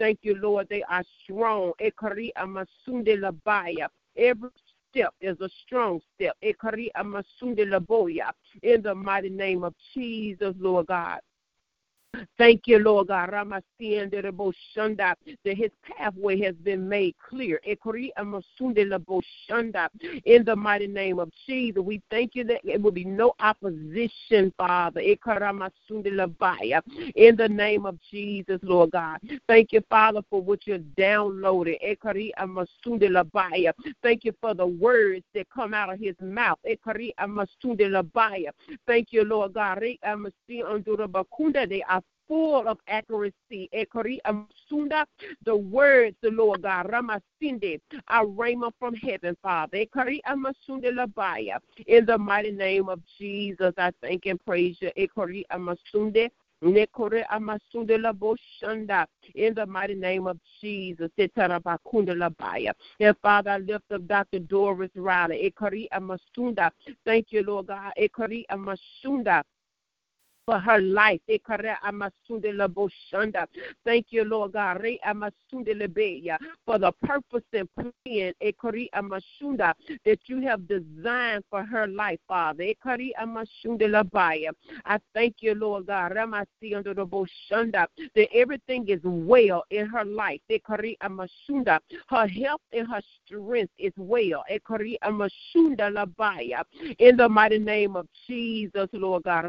Thank 0.00 0.20
you, 0.22 0.34
Lord. 0.36 0.66
They 0.70 0.82
are 0.84 1.04
strong. 1.22 1.72
Every 4.16 4.48
step 4.90 5.14
is 5.20 5.40
a 5.40 5.48
strong 5.62 6.00
step. 6.14 6.36
In 6.42 6.54
the 8.82 8.94
mighty 8.94 9.28
name 9.28 9.62
of 9.62 9.74
Jesus, 9.94 10.54
Lord 10.58 10.86
God. 10.86 11.20
Thank 12.38 12.62
you, 12.66 12.78
Lord 12.78 13.08
God. 13.08 13.30
That 13.30 15.18
his 15.44 15.70
pathway 15.82 16.40
has 16.40 16.54
been 16.56 16.88
made 16.88 17.14
clear. 17.18 17.60
In 17.64 17.80
the 20.44 20.56
mighty 20.56 20.86
name 20.86 21.18
of 21.18 21.30
Jesus, 21.46 21.82
we 21.82 22.02
thank 22.10 22.34
you 22.34 22.44
that 22.44 22.60
there 22.64 22.78
will 22.78 22.92
be 22.92 23.04
no 23.04 23.34
opposition, 23.40 24.52
Father. 24.56 25.00
In 25.00 25.16
the 27.36 27.48
name 27.48 27.86
of 27.86 27.98
Jesus, 28.10 28.58
Lord 28.62 28.90
God. 28.90 29.20
Thank 29.46 29.72
you, 29.72 29.82
Father, 29.88 30.22
for 30.28 30.42
what 30.42 30.66
you're 30.66 30.78
downloading. 30.78 31.78
Thank 34.02 34.24
you 34.24 34.32
for 34.40 34.54
the 34.54 34.66
words 34.66 35.24
that 35.34 35.48
come 35.50 35.74
out 35.74 35.92
of 35.92 36.00
his 36.00 36.16
mouth. 36.20 36.58
Thank 38.86 39.12
you, 39.12 39.24
Lord 39.24 39.52
God. 39.52 39.80
They 39.80 39.98
are 41.88 42.02
full 42.30 42.68
of 42.68 42.78
accuracy. 42.86 43.68
Eh, 43.72 43.84
Amasunda. 44.24 45.04
The 45.44 45.56
words, 45.56 46.16
the 46.22 46.30
Lord 46.30 46.62
God, 46.62 46.86
Ramasinde, 46.86 47.80
our 48.06 48.24
rhema 48.24 48.70
from 48.78 48.94
heaven, 48.94 49.36
Father. 49.42 49.78
Eh, 49.78 49.86
labaya 50.92 51.58
in 51.86 52.06
the 52.06 52.16
mighty 52.16 52.52
name 52.52 52.88
of 52.88 53.00
Jesus, 53.18 53.74
I 53.76 53.90
thank 54.00 54.26
and 54.26 54.38
praise 54.44 54.76
you. 54.80 54.92
Eh, 54.96 55.06
in 56.62 56.74
the 59.54 59.66
mighty 59.66 59.94
name 59.94 60.26
of 60.28 60.38
Jesus. 60.60 61.10
And 63.00 63.16
Father, 63.22 63.50
I 63.50 63.58
lift 63.58 63.92
up 63.92 64.06
Dr. 64.06 64.38
Doris 64.40 64.90
Riley. 64.94 65.52
Thank 67.04 67.26
you, 67.32 67.42
Lord 67.42 67.66
God 67.66 67.92
for 70.50 70.58
her 70.58 70.80
life. 70.80 71.20
Eh, 71.28 71.38
thank 73.84 74.06
you, 74.10 74.24
Lord 74.24 74.52
God, 74.52 74.82
for 76.66 76.78
the 76.78 76.92
purpose 77.04 77.44
and 77.52 77.68
plan 77.76 78.32
eh, 78.40 78.50
that 80.04 80.18
you 80.26 80.40
have 80.40 80.66
designed 80.66 81.44
for 81.48 81.62
her 81.62 81.86
life, 81.86 82.18
Father. 82.26 82.64
Eh, 82.64 82.74
I 84.84 84.98
thank 85.14 85.36
you, 85.40 85.54
Lord 85.54 85.86
God, 85.86 86.12
that 86.14 86.48
everything 88.34 88.88
is 88.88 89.00
well 89.04 89.64
in 89.70 89.86
her 89.86 90.04
life. 90.04 90.40
Her 92.08 92.26
health 92.26 92.60
and 92.72 92.88
her 92.88 93.00
strength 93.24 93.72
is 93.78 93.92
well. 93.96 94.44
In 96.98 97.16
the 97.16 97.28
mighty 97.28 97.58
name 97.58 97.94
of 97.94 98.08
Jesus, 98.26 98.88
Lord 98.92 99.22
God. 99.22 99.44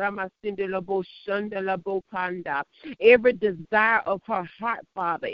Every 2.99 3.33
desire 3.33 3.99
of 4.05 4.21
her 4.27 4.43
heart, 4.59 4.85
Father. 4.93 5.27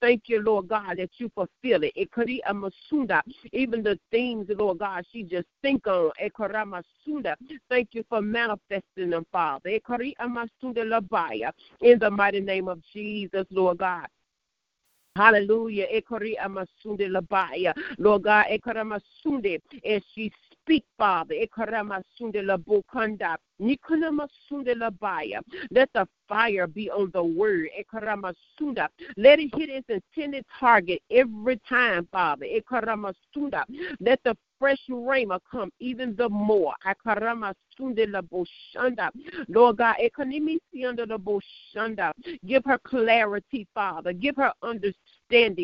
Thank 0.00 0.22
you, 0.26 0.42
Lord 0.42 0.68
God, 0.68 0.98
that 0.98 1.10
you 1.18 1.30
fulfill 1.34 1.82
it. 1.84 1.92
Even 3.52 3.82
the 3.82 3.98
things, 4.10 4.46
Lord 4.50 4.78
God, 4.78 5.04
she 5.12 5.22
just 5.22 5.46
think 5.62 5.86
on. 5.86 6.10
Thank 7.68 7.88
you 7.92 8.04
for 8.08 8.22
manifesting 8.22 9.10
them, 9.10 9.26
Father. 9.30 9.70
In 11.80 11.98
the 11.98 12.10
mighty 12.10 12.40
name 12.40 12.68
of 12.68 12.82
Jesus, 12.92 13.46
Lord 13.50 13.78
God. 13.78 14.06
Hallelujah. 15.16 15.86
Lord 17.98 18.22
God, 18.22 18.46
as 18.46 20.02
she 20.14 20.32
speak, 20.68 20.84
Father. 20.98 21.34
Let 25.70 25.92
the 25.94 26.08
fire 26.28 26.66
be 26.66 26.90
on 26.90 27.10
the 27.12 27.24
word. 27.24 27.68
Let 29.16 29.40
it 29.40 29.54
hit 29.54 29.70
its 29.70 29.88
intended 29.88 30.44
target 30.60 31.00
every 31.10 31.58
time, 31.68 32.06
Father. 32.12 32.46
Let 34.00 34.20
the 34.24 34.36
fresh 34.58 34.84
rhema 34.90 35.40
come 35.50 35.70
even 35.80 36.14
the 36.16 36.28
more. 36.28 36.74
Lord 39.48 39.76
God, 39.78 39.96
give 42.46 42.64
her 42.66 42.78
clarity, 42.78 43.66
Father. 43.74 44.12
Give 44.12 44.36
her 44.36 44.52
understanding. 44.62 45.17
In 45.30 45.54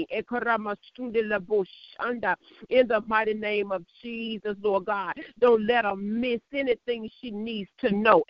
the 2.89 3.03
mighty 3.07 3.35
name 3.35 3.73
of 3.73 3.85
Jesus, 4.03 4.57
Lord 4.63 4.85
God. 4.85 5.15
Don't 5.41 5.67
let 5.67 5.85
her 5.85 5.97
miss 5.97 6.41
anything 6.53 7.11
she 7.21 7.31
needs 7.31 7.71
to 7.79 7.91
know. 7.91 8.25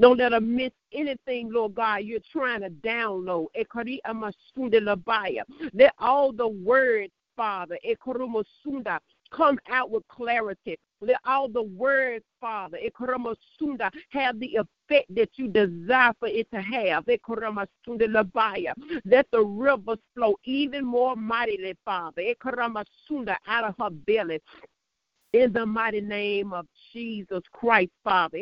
Don't 0.00 0.18
let 0.18 0.32
her 0.32 0.40
miss 0.40 0.72
anything, 0.92 1.52
Lord 1.52 1.74
God, 1.74 1.96
you're 1.98 2.20
trying 2.32 2.62
to 2.62 2.70
download. 2.70 3.46
Let 5.74 5.94
all 5.98 6.32
the 6.32 6.48
words, 6.48 7.12
Father, 7.36 7.78
come 9.30 9.58
out 9.68 9.90
with 9.90 10.08
clarity. 10.08 10.78
Let 11.00 11.20
all 11.24 11.48
the 11.48 11.62
words, 11.62 12.24
Father, 12.40 12.76
have 14.10 14.40
the 14.40 14.56
effect 14.56 15.14
that 15.14 15.30
you 15.36 15.46
desire 15.48 16.12
for 16.18 16.28
it 16.28 16.50
to 16.50 16.60
have. 16.60 17.04
Let 17.06 17.22
the 19.30 19.44
rivers 19.44 19.98
flow 20.14 20.34
even 20.44 20.84
more 20.84 21.14
mightily, 21.14 21.76
Father, 21.84 22.34
out 23.46 23.64
of 23.64 23.74
her 23.78 23.90
belly. 23.90 24.40
In 25.34 25.52
the 25.52 25.66
mighty 25.66 26.00
name 26.00 26.52
of 26.52 26.66
Jesus 26.92 27.42
Christ, 27.52 27.92
Father. 28.02 28.38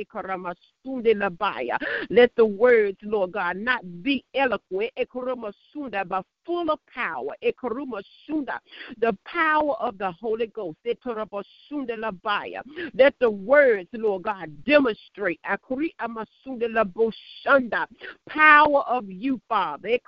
Let 2.08 2.34
the 2.36 2.46
words, 2.46 2.96
Lord 3.02 3.32
God, 3.32 3.56
not 3.56 4.02
be 4.02 4.24
eloquent, 4.34 4.92
but 4.94 6.24
full 6.46 6.70
of 6.70 6.78
power. 6.86 7.34
The 7.42 9.18
power 9.24 9.74
of 9.80 9.98
the 9.98 10.12
Holy 10.12 10.46
Ghost. 10.46 10.78
Let 12.94 13.18
the 13.18 13.30
words, 13.30 13.88
Lord 13.92 14.22
God, 14.22 14.64
demonstrate 14.64 15.40
power 18.28 18.80
of 18.82 19.10
you, 19.10 19.40
Father. 19.48 19.98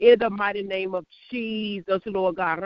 In 0.00 0.18
the 0.18 0.30
mighty 0.30 0.62
name 0.62 0.94
of 0.94 1.06
Jesus, 1.30 2.02
Lord 2.06 2.36
God. 2.36 2.60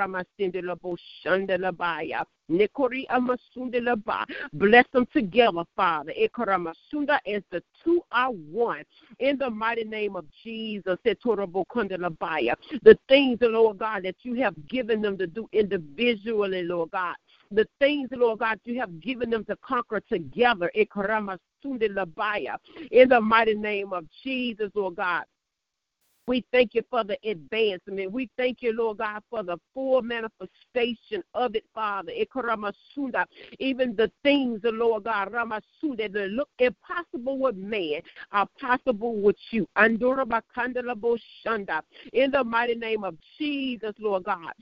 Bless 4.52 4.84
them 4.92 5.06
together, 5.12 5.64
Father. 5.74 6.12
As 6.12 6.30
the 7.50 7.62
two 7.82 8.02
are 8.12 8.30
one. 8.30 8.84
In 9.18 9.38
the 9.38 9.48
mighty 9.48 9.84
name 9.84 10.14
of 10.16 10.26
Jesus. 10.42 10.98
The 11.04 11.16
things, 13.08 13.38
Lord 13.40 13.78
God, 13.78 14.02
that 14.04 14.16
you 14.22 14.34
have 14.34 14.68
given 14.68 15.00
them 15.00 15.16
to 15.18 15.26
do 15.26 15.48
individually, 15.52 16.62
Lord 16.64 16.90
God. 16.90 17.16
The 17.50 17.66
things, 17.78 18.08
Lord 18.12 18.40
God, 18.40 18.60
you 18.64 18.78
have 18.80 19.00
given 19.00 19.30
them 19.30 19.44
to 19.46 19.56
conquer 19.56 20.00
together. 20.00 20.70
In 20.74 20.86
the 23.08 23.20
mighty 23.22 23.54
name 23.54 23.92
of 23.92 24.04
Jesus, 24.22 24.70
Lord 24.74 24.96
God. 24.96 25.24
We 26.26 26.42
thank 26.52 26.74
you 26.74 26.82
for 26.88 27.04
the 27.04 27.18
advancement. 27.28 28.10
We 28.10 28.30
thank 28.38 28.62
you, 28.62 28.72
Lord 28.72 28.98
God, 28.98 29.22
for 29.28 29.42
the 29.42 29.58
full 29.74 30.00
manifestation 30.00 31.22
of 31.34 31.54
it, 31.54 31.64
Father. 31.74 32.12
Even 33.58 33.94
the 33.94 34.10
things, 34.22 34.62
the 34.62 34.70
Lord 34.72 35.04
God, 35.04 35.30
that 35.32 36.30
look 36.30 36.48
impossible 36.58 37.38
with 37.38 37.56
man 37.56 38.00
are 38.32 38.48
possible 38.58 39.14
with 39.20 39.36
you. 39.50 39.68
In 39.76 39.98
the 42.30 42.44
mighty 42.46 42.74
name 42.74 43.04
of 43.04 43.16
Jesus, 43.38 43.92
Lord 43.98 44.24
God. 44.24 44.52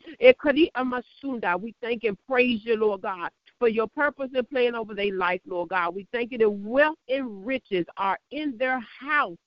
We 1.62 1.75
thank 1.81 2.05
and 2.05 2.18
praise 2.27 2.61
you, 2.64 2.77
Lord 2.77 3.03
God, 3.03 3.31
for 3.62 3.68
your 3.68 3.87
purpose 3.87 4.29
and 4.35 4.51
plan 4.51 4.75
over 4.75 4.92
their 4.92 5.14
life, 5.14 5.40
Lord 5.46 5.68
God. 5.68 5.94
We 5.94 6.05
thank 6.11 6.33
you 6.33 6.38
that 6.38 6.51
wealth 6.51 6.98
and 7.09 7.46
riches 7.46 7.87
are 7.96 8.18
in 8.33 8.57
their 8.59 8.81
house. 8.81 9.38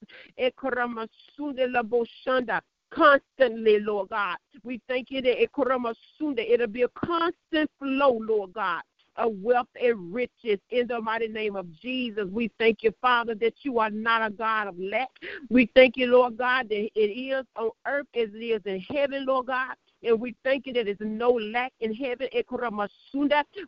Constantly, 2.92 3.80
Lord 3.82 4.08
God. 4.08 4.38
We 4.64 4.80
thank 4.88 5.12
you 5.12 5.22
that 5.22 5.42
it'll 5.42 6.68
be 6.68 6.84
a 6.84 6.88
constant 6.88 7.70
flow, 7.78 8.20
Lord 8.22 8.54
God 8.54 8.82
of 9.18 9.32
wealth 9.42 9.70
and 9.82 10.14
riches 10.14 10.60
in 10.72 10.88
the 10.88 11.00
mighty 11.00 11.30
name 11.30 11.56
of 11.56 11.72
Jesus. 11.80 12.26
We 12.30 12.52
thank 12.60 12.84
you, 12.84 12.94
Father, 13.02 13.34
that 13.36 13.54
you 13.62 13.80
are 13.80 13.90
not 13.90 14.26
a 14.26 14.30
God 14.30 14.68
of 14.68 14.78
lack. 14.78 15.08
We 15.50 15.70
thank 15.74 15.96
you, 15.96 16.08
Lord 16.08 16.38
God, 16.38 16.68
that 16.68 16.90
it 16.96 17.00
is 17.00 17.46
on 17.56 17.70
earth 17.88 18.08
as 18.14 18.28
it 18.34 18.44
is 18.44 18.62
in 18.66 18.82
heaven, 18.82 19.26
Lord 19.26 19.48
God. 19.48 19.76
And 20.06 20.20
we 20.20 20.36
thank 20.44 20.68
you 20.68 20.74
that 20.74 20.86
there's 20.86 20.98
no 21.00 21.32
lack 21.32 21.74
in 21.80 21.94
heaven. 21.94 22.28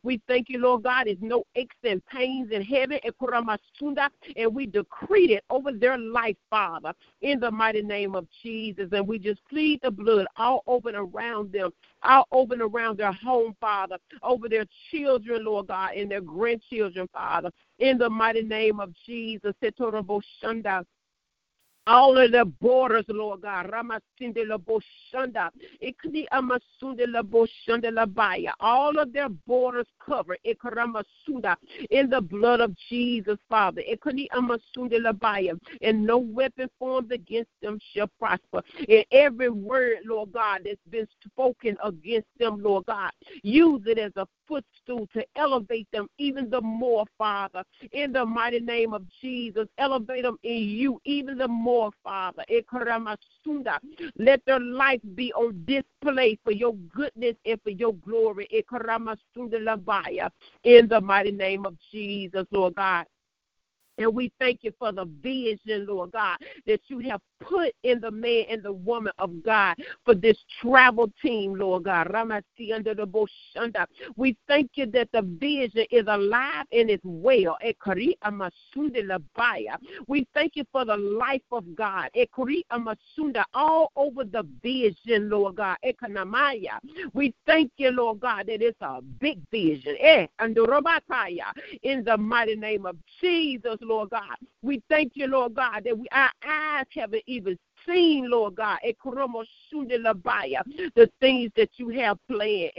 We 0.04 0.22
thank 0.28 0.50
you, 0.50 0.60
Lord 0.60 0.84
God, 0.84 1.08
there's 1.08 1.18
no 1.22 1.44
aches 1.56 1.76
and 1.84 2.06
pains 2.06 2.52
in 2.52 2.62
heaven. 2.62 3.00
And 4.36 4.56
we 4.56 4.66
decree 4.66 5.34
it 5.34 5.44
over 5.50 5.72
their 5.72 5.98
life, 5.98 6.38
Father, 6.50 6.94
in 7.22 7.40
the 7.40 7.50
mighty 7.50 7.82
name 7.82 8.16
of 8.16 8.28
Jesus. 8.44 8.90
And 8.92 9.08
we 9.08 9.20
just 9.20 9.42
plead 9.50 9.82
the 9.82 9.92
blood 9.92 10.28
all 10.38 10.64
over 10.68 10.90
and 10.90 10.98
around 10.98 11.52
them, 11.52 11.72
all 12.04 12.28
over 12.32 12.54
and 12.54 12.62
around 12.62 12.98
their 12.98 13.14
home, 13.14 13.56
Father, 13.60 13.98
over 14.22 14.48
their 14.48 14.66
children, 14.92 15.46
Lord 15.46 15.68
God, 15.68 15.96
and 15.96 16.12
their 16.12 16.22
grandchildren, 16.22 17.08
Father, 17.12 17.52
in 17.80 17.98
the 17.98 18.10
mighty 18.10 18.44
name 18.44 18.80
of 18.80 18.94
Jesus 19.06 19.54
all 21.88 22.18
of 22.18 22.32
the 22.32 22.46
borders, 22.46 23.06
Lord 23.08 23.42
God. 23.42 23.72
Ramasinde 23.72 24.46
la 24.46 24.58
boshanda. 24.58 25.50
Ikni 25.82 26.26
amasunde 26.32 27.06
la 27.08 27.24
boshanda 27.24 27.92
la 27.92 28.06
baya. 28.06 28.52
All 28.60 29.00
of 29.00 29.14
their 29.14 29.30
borders 29.30 29.88
covered. 30.04 30.40
Ikaramasunda. 30.46 31.56
In 31.90 32.10
the 32.10 32.22
blood 32.22 32.60
of 32.60 32.76
Jesus, 32.90 33.38
Father. 33.50 33.82
Ikni 33.82 34.28
amasunde 34.36 35.02
la 35.02 35.14
baya. 35.14 35.54
And 35.82 36.06
no 36.06 36.18
weapon 36.18 36.70
formed 36.78 37.12
against 37.12 37.52
them 37.62 37.80
shall 37.94 38.10
prosper. 38.20 38.62
And 38.88 39.06
every 39.12 39.50
word, 39.50 40.00
Lord 40.06 40.34
God, 40.34 40.62
that's 40.66 40.78
been 40.90 41.08
spoken 41.26 41.78
against 41.84 42.28
them, 42.38 42.62
Lord 42.62 42.86
God, 42.86 43.12
use 43.44 43.82
it 43.86 43.98
as 43.98 44.12
a 44.18 44.28
footstool 44.48 45.08
to 45.14 45.26
elevate 45.36 45.88
them 45.92 46.08
even 46.18 46.50
the 46.50 46.62
more, 46.62 47.06
Father. 47.18 47.64
In 47.92 48.12
the 48.12 48.26
mighty 48.26 48.60
name 48.60 48.94
of 48.94 49.04
Jesus, 49.22 49.68
elevate 49.78 50.24
them 50.24 50.38
in 50.44 50.64
you 50.64 51.02
even 51.06 51.38
the 51.38 51.48
more 51.48 51.92
Father. 52.04 52.44
Let 54.18 54.46
their 54.46 54.60
life 54.60 55.02
be 55.16 55.34
on 55.34 55.66
display 55.66 56.40
for 56.44 56.52
your 56.52 56.74
goodness 56.94 57.36
and 57.46 57.62
for 57.62 57.72
your 57.72 57.94
glory. 57.96 58.48
In 60.64 60.88
the 60.88 61.02
mighty 61.02 61.32
name 61.32 61.66
of 61.66 61.78
Jesus, 61.92 62.46
Lord 62.52 62.76
God. 62.76 63.06
And 64.00 64.14
we 64.14 64.32
thank 64.40 64.64
you 64.64 64.72
for 64.78 64.92
the 64.92 65.06
vision, 65.06 65.88
Lord 65.88 66.12
God, 66.12 66.38
that 66.68 66.82
you 66.88 67.00
have 67.00 67.22
put 67.40 67.74
in 67.84 68.00
the 68.00 68.12
man 68.12 68.46
and 68.50 68.64
the 68.64 68.74
woman 68.74 69.14
of 69.20 69.44
God 69.44 69.76
for 70.06 70.16
this 70.16 70.38
travel 70.62 71.12
team, 71.22 71.56
Lord 71.56 71.84
God. 71.84 72.08
We 74.16 74.38
thank 74.48 74.72
you 74.76 74.86
that 74.88 75.10
the 75.12 75.22
vision 75.22 75.86
is 75.92 76.06
alive 76.08 76.66
and 76.72 76.90
is 76.90 77.00
well. 77.04 77.58
We 80.08 80.28
thank 80.34 80.56
you 80.56 80.64
for 80.72 80.86
the 80.86 80.98
life 80.98 81.42
of 81.52 81.76
God. 81.76 82.10
All 83.54 83.92
over 83.96 84.24
the 84.24 84.48
vision, 84.62 85.30
Lord 85.30 85.56
God. 85.56 85.78
We 87.14 87.34
thank 87.46 87.72
you, 87.78 87.92
Lord 87.92 88.20
God, 88.20 88.48
that 88.48 88.62
it's 88.62 88.82
a 88.82 89.02
big 89.02 89.40
vision. 89.52 89.96
In 91.84 92.04
the 92.04 92.18
mighty 92.18 92.56
name 92.56 92.86
of 92.86 92.98
Jesus, 93.22 93.78
Lord 93.82 94.10
God. 94.10 94.38
We 94.62 94.82
thank 94.90 95.14
you, 95.16 95.28
Lord 95.28 95.54
God, 95.54 95.84
that 95.86 95.98
we 95.98 96.08
our 96.12 96.32
eyes 96.46 96.86
haven't 96.90 97.24
even 97.28 97.58
seen, 97.88 98.30
Lord 98.30 98.56
God, 98.56 98.80
the 98.84 98.96
things 101.20 101.52
that 101.56 101.70
you 101.78 101.90
have 101.90 102.18
planned. 102.30 102.72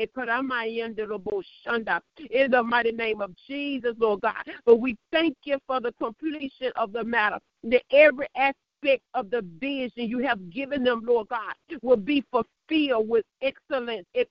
In 2.31 2.51
the 2.51 2.63
mighty 2.63 2.93
name 2.93 3.21
of 3.21 3.35
Jesus, 3.47 3.95
Lord 3.99 4.23
God. 4.23 4.35
But 4.65 4.77
we 4.77 4.97
thank 5.13 5.37
you 5.45 5.59
for 5.67 5.81
the 5.81 5.93
completion 5.93 6.73
of 6.77 6.93
the 6.93 7.05
matter, 7.05 7.39
that 7.65 7.83
every 7.93 8.29
aspect 8.37 9.03
of 9.15 9.29
the 9.31 9.43
vision 9.59 10.09
you 10.09 10.21
have 10.21 10.51
given 10.51 10.85
them, 10.85 11.03
Lord 11.05 11.27
God, 11.29 11.55
will 11.83 11.97
be 11.97 12.25
fulfilled 12.31 13.09
with 13.09 13.25
excellence. 13.43 14.07
It 14.15 14.29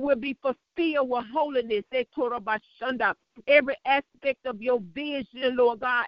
will 0.00 0.16
be 0.16 0.34
fulfilled 0.40 1.10
with 1.10 1.24
holiness. 1.32 1.84
Every 3.46 3.76
aspect 3.84 4.46
of 4.46 4.62
your 4.62 4.80
vision, 4.94 5.56
Lord 5.56 5.80
God, 5.80 6.06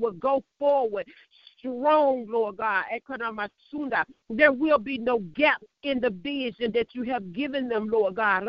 will 0.00 0.12
go 0.12 0.42
forward 0.58 1.06
strong, 1.66 2.26
Lord 2.28 2.56
God. 2.56 2.84
There 4.30 4.52
will 4.52 4.78
be 4.78 4.98
no 4.98 5.18
gap 5.34 5.62
in 5.82 6.00
the 6.00 6.10
vision 6.10 6.72
that 6.72 6.94
you 6.94 7.02
have 7.04 7.32
given 7.32 7.68
them, 7.68 7.88
Lord 7.88 8.16
God. 8.16 8.44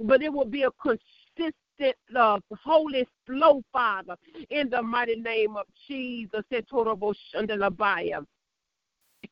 But 0.00 0.22
it 0.22 0.32
will 0.32 0.44
be 0.44 0.62
a 0.62 0.70
consistent 0.72 1.96
love, 2.10 2.42
holy 2.64 3.06
flow, 3.26 3.62
Father, 3.72 4.16
in 4.50 4.70
the 4.70 4.82
mighty 4.82 5.16
name 5.16 5.56
of 5.56 5.66
Jesus. 5.86 6.42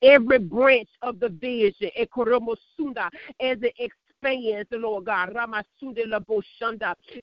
Every 0.02 0.38
branch 0.38 0.88
of 1.02 1.20
the 1.20 1.28
vision, 1.28 1.90
as 1.96 2.06
it 3.62 3.92
expands, 4.24 4.68
Lord 4.72 5.04
God. 5.04 5.36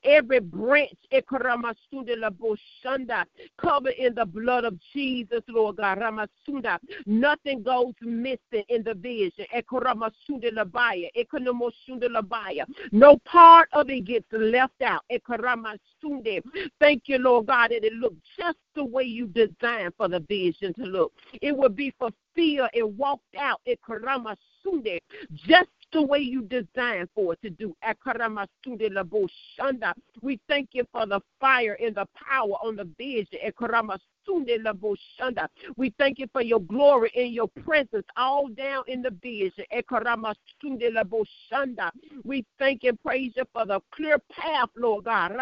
Every 0.04 0.40
branch, 0.40 0.90
covered 3.58 3.94
in 3.98 4.14
the 4.14 4.24
blood 4.26 4.64
of 4.64 4.78
Jesus, 4.92 5.42
Lord 5.48 5.76
God. 5.76 5.98
Ramasunda. 5.98 6.78
Nothing 7.06 7.62
goes 7.62 7.94
missing 8.00 8.64
in 8.68 8.82
the 8.82 8.94
vision. 8.94 9.46
No 12.92 13.18
part 13.24 13.68
of 13.72 13.90
it 13.90 14.04
gets 14.04 14.26
left 14.32 14.82
out. 14.82 15.02
Thank 16.80 17.02
you, 17.06 17.18
Lord 17.18 17.46
God, 17.46 17.70
that 17.70 17.84
it 17.84 17.92
looks 17.94 18.16
just 18.36 18.58
the 18.74 18.84
way 18.84 19.04
you 19.04 19.26
designed 19.26 19.94
for 19.96 20.08
the 20.08 20.20
vision 20.20 20.72
to 20.74 20.82
look. 20.82 21.12
It 21.40 21.56
will 21.56 21.68
be 21.68 21.92
fulfilled 21.98 22.70
and 22.74 22.96
walked 22.96 23.36
out. 23.38 23.60
Just 25.34 25.68
the 25.92 26.02
way 26.02 26.18
you 26.18 26.42
designed 26.42 27.08
for 27.14 27.34
it 27.34 27.42
to 27.42 27.50
do. 27.50 27.74
We 30.22 30.40
thank 30.48 30.68
you 30.72 30.84
for 30.92 31.06
the 31.06 31.20
fire 31.40 31.76
and 31.80 31.94
the 31.94 32.06
power 32.14 32.54
on 32.62 32.76
the 32.76 32.88
vision. 32.98 33.38
We 35.76 35.92
thank 35.98 36.18
you 36.18 36.28
for 36.32 36.42
your 36.42 36.60
glory 36.60 37.10
and 37.16 37.34
your 37.34 37.48
presence 37.48 38.06
all 38.16 38.48
down 38.48 38.84
in 38.86 39.02
the 39.02 39.10
vision. 39.22 39.64
We 42.24 42.44
thank 42.58 42.84
and 42.84 43.02
praise 43.02 43.32
you 43.36 43.44
for 43.52 43.66
the 43.66 43.80
clear 43.94 44.18
path, 44.30 44.68
Lord 44.76 45.04
God. 45.04 45.32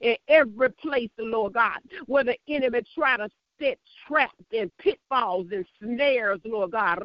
In 0.00 0.16
every 0.28 0.70
place, 0.70 1.10
Lord 1.18 1.52
God, 1.54 1.78
where 2.06 2.24
the 2.24 2.36
enemy 2.48 2.80
try 2.94 3.16
to 3.16 3.28
set 3.60 3.78
traps 4.06 4.44
and 4.56 4.70
pitfalls 4.78 5.46
and 5.52 5.66
snares, 5.82 6.40
Lord 6.44 6.72
God. 6.72 6.98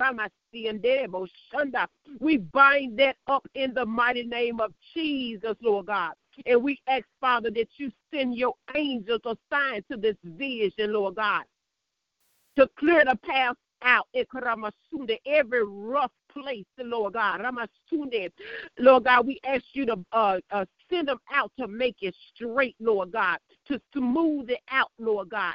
We 2.20 2.38
bind 2.38 3.00
that 3.00 3.16
up 3.28 3.48
in 3.56 3.74
the 3.74 3.86
mighty 3.86 4.24
name 4.24 4.60
of 4.60 4.74
Jesus, 4.94 5.56
Lord 5.62 5.88
God. 5.88 6.14
And 6.46 6.64
we 6.64 6.80
ask, 6.88 7.06
Father, 7.20 7.52
that 7.52 7.68
you 7.78 7.92
send 8.14 8.36
your 8.36 8.54
angels 8.76 9.22
assigned 9.26 9.86
to 9.92 9.98
this 9.98 10.16
vision, 10.24 10.94
Lord 10.94 11.16
God, 11.16 11.44
to 12.58 12.68
clear 12.78 13.04
the 13.06 13.18
path 13.18 13.56
out. 13.84 14.08
Every 15.26 15.64
rough 15.66 16.12
place, 16.34 16.66
Lord 16.78 17.14
God. 17.14 17.42
Lord 18.80 19.04
God, 19.04 19.28
we 19.28 19.40
ask 19.46 19.64
you 19.74 19.86
to 19.86 19.98
uh, 20.12 20.40
uh, 20.52 20.66
send 20.90 21.08
them 21.08 21.20
out 21.34 21.52
to 21.60 21.68
make 21.68 21.98
it 22.02 22.16
straight, 22.34 22.76
Lord 22.80 23.12
God, 23.12 23.38
to 23.68 23.80
smooth 23.94 24.50
it 24.50 24.62
out, 24.70 24.92
Lord 25.00 25.30
God. 25.30 25.54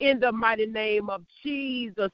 In 0.00 0.20
the 0.20 0.32
mighty 0.32 0.66
name 0.66 1.10
of 1.10 1.24
Jesus. 1.42 2.10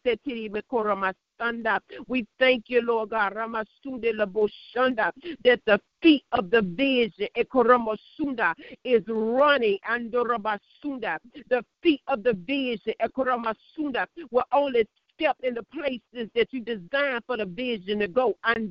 We 2.07 2.27
thank 2.39 2.65
you, 2.69 2.81
Lord 2.83 3.11
God, 3.11 3.35
that 3.35 3.67
the 5.67 5.81
feet 6.03 6.25
of 6.33 6.51
the 6.51 6.63
vision 6.63 7.29
is 8.85 9.03
running. 9.09 9.79
Under 9.89 10.23
The 10.23 11.65
feet 11.83 12.03
of 12.07 12.23
the 12.23 12.35
vision 12.35 12.95
will 14.31 14.45
only 14.53 14.87
step 15.19 15.37
in 15.43 15.55
the 15.55 15.63
places 15.63 16.31
that 16.35 16.53
you 16.53 16.61
designed 16.61 17.25
for 17.27 17.37
the 17.37 17.47
vision 17.47 17.99
to 18.01 18.09
go. 18.09 18.35
In 18.57 18.69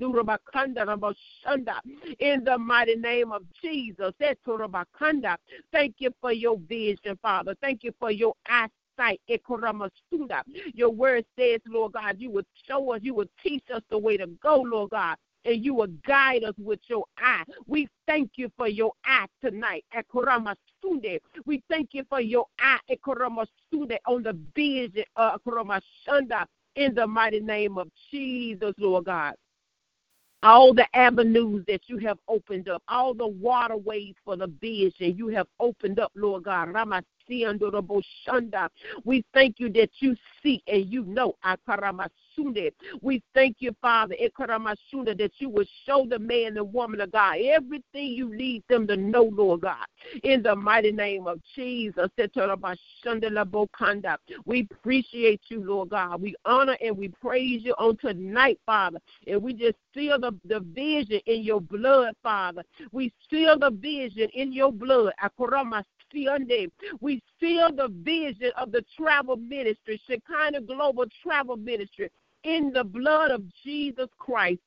the 2.44 2.58
mighty 2.60 2.96
name 2.96 3.32
of 3.32 3.44
Jesus. 3.62 4.14
Thank 5.72 5.96
you 5.98 6.14
for 6.22 6.32
your 6.32 6.58
vision, 6.58 7.20
Father. 7.22 7.56
Thank 7.62 7.84
you 7.84 7.94
for 8.00 8.12
your 8.12 8.34
eyesight. 8.48 9.22
Your 10.74 10.90
word 10.92 11.26
says, 11.38 11.60
Lord 11.68 11.94
God, 11.94 12.16
you 12.20 12.30
would 12.30 12.46
show 12.68 12.94
us, 12.94 13.00
you 13.04 13.16
would 13.16 13.30
teach 13.42 13.64
us 13.74 13.82
the 13.90 13.98
way 13.98 14.18
to 14.18 14.28
go, 14.28 14.62
Lord 14.62 14.92
God 14.92 15.18
and 15.46 15.64
you 15.64 15.74
will 15.74 15.92
guide 16.08 16.44
us 16.44 16.56
with 16.58 16.80
your 16.88 17.06
eye. 17.18 17.44
We 17.68 17.88
thank 18.08 18.32
you 18.36 18.52
for 18.58 18.68
your 18.68 18.92
eye 19.06 19.28
tonight. 19.42 19.86
We 21.46 21.62
thank 21.70 21.90
you 21.94 22.04
for 22.10 22.22
your 22.22 22.46
eye 22.60 22.80
on 24.08 24.24
the 24.24 24.38
vision 24.56 25.04
uh, 25.16 25.38
in 26.76 26.96
the 26.96 27.08
mighty 27.08 27.40
name 27.40 27.78
of 27.78 27.90
Jesus, 28.12 28.74
Lord 28.78 29.06
God 29.06 29.36
all 30.44 30.74
the 30.74 30.86
avenues 30.94 31.64
that 31.68 31.82
you 31.88 31.98
have 31.98 32.20
opened 32.28 32.68
up, 32.68 32.84
all 32.90 33.14
the 33.14 33.28
waterways 33.28 34.14
for 34.26 34.36
the 34.36 34.48
vision 34.60 35.16
you 35.18 35.30
have 35.30 35.48
opened 35.60 36.00
up, 36.00 36.12
Lord 36.16 36.44
God. 36.44 36.76
We 39.06 39.24
thank 39.34 39.60
you 39.60 39.70
that 39.72 39.90
you 40.00 40.16
see 40.44 40.62
and 40.68 40.86
you 40.92 41.06
know. 41.06 41.34
We 43.02 43.22
thank 43.34 43.58
you, 43.60 43.76
Father, 43.82 44.16
that 44.20 45.32
you 45.38 45.50
will 45.50 45.66
show 45.86 46.06
the 46.10 46.20
man 46.20 46.58
and 46.58 46.74
woman 46.74 47.02
of 47.02 47.12
God 47.12 47.38
everything 47.44 48.14
you 48.14 48.36
need 48.36 48.64
them 48.70 48.88
to 48.88 48.98
know, 48.98 49.24
Lord 49.24 49.62
God. 49.62 49.86
In 50.24 50.44
the 50.44 50.56
mighty 50.56 50.92
name 50.92 51.28
of 51.28 51.40
Jesus. 51.56 52.10
We 54.46 54.68
appreciate 54.72 55.42
you, 55.48 55.64
Lord 55.64 55.90
God. 55.90 56.22
We 56.22 56.36
honor 56.46 56.78
and 56.82 56.98
we 56.98 57.10
praise 57.10 57.62
you 57.64 57.74
on 57.78 57.98
tonight, 57.98 58.60
Father. 58.66 59.00
And 59.28 59.42
we 59.42 59.54
just 59.54 59.78
seal 59.94 60.20
the, 60.20 60.34
the 60.46 60.60
vision 60.60 61.20
in 61.26 61.44
your 61.44 61.62
blood, 61.62 62.14
Father. 62.22 62.64
We 62.92 63.12
seal 63.30 63.58
the 63.60 63.72
vision 63.72 64.30
in 64.34 64.54
your 64.54 64.72
blood. 64.72 65.14
We 67.02 67.22
seal 67.40 67.70
the 67.76 67.90
vision 68.04 68.52
of 68.58 68.72
the 68.72 68.86
travel 68.96 69.36
ministry, 69.36 70.00
Shekinah 70.08 70.62
Global 70.62 71.06
Travel 71.24 71.58
Ministry, 71.58 72.10
in 72.44 72.72
the 72.74 72.84
blood 72.84 73.32
of 73.32 73.42
Jesus 73.64 74.10
Christ. 74.18 74.60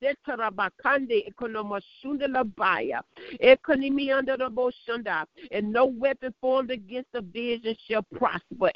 And 5.50 5.72
no 5.72 5.86
weapon 5.86 6.34
formed 6.40 6.70
against 6.70 7.12
the 7.12 7.20
vision 7.20 7.76
shall 7.88 8.02
prosper. 8.02 8.70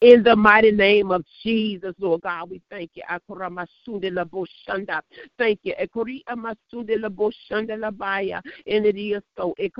In 0.00 0.22
the 0.22 0.36
mighty 0.36 0.70
name 0.70 1.10
of 1.10 1.24
Jesus, 1.42 1.92
Lord 1.98 2.20
God, 2.20 2.50
we 2.50 2.62
thank 2.70 2.92
you. 2.94 3.02
Thank 5.36 5.58
you. 5.64 5.74
And 5.76 5.90
it 8.86 8.96
is 8.96 9.22
so. 9.36 9.54
In 9.58 9.72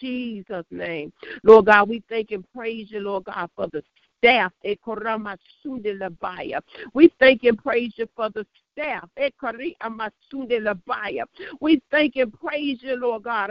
Jesus' 0.00 0.66
name. 0.70 1.12
Lord 1.42 1.66
God, 1.66 1.88
we 1.88 2.00
thank 2.08 2.30
and 2.30 2.44
praise 2.54 2.92
you, 2.92 3.00
Lord 3.00 3.24
God, 3.24 3.50
for 3.56 3.66
the 3.72 3.82
staff. 4.22 4.52
Eh, 4.64 4.76
we 6.94 7.12
thank 7.18 7.44
and 7.44 7.58
praise 7.58 7.92
you 7.96 8.08
for 8.14 8.30
the 8.30 8.46
staff. 8.72 9.08
Eh, 9.16 9.30
we 11.60 11.82
thank 11.90 12.16
and 12.16 12.32
praise 12.32 12.78
you, 12.82 12.96
Lord 12.96 13.24
God, 13.24 13.50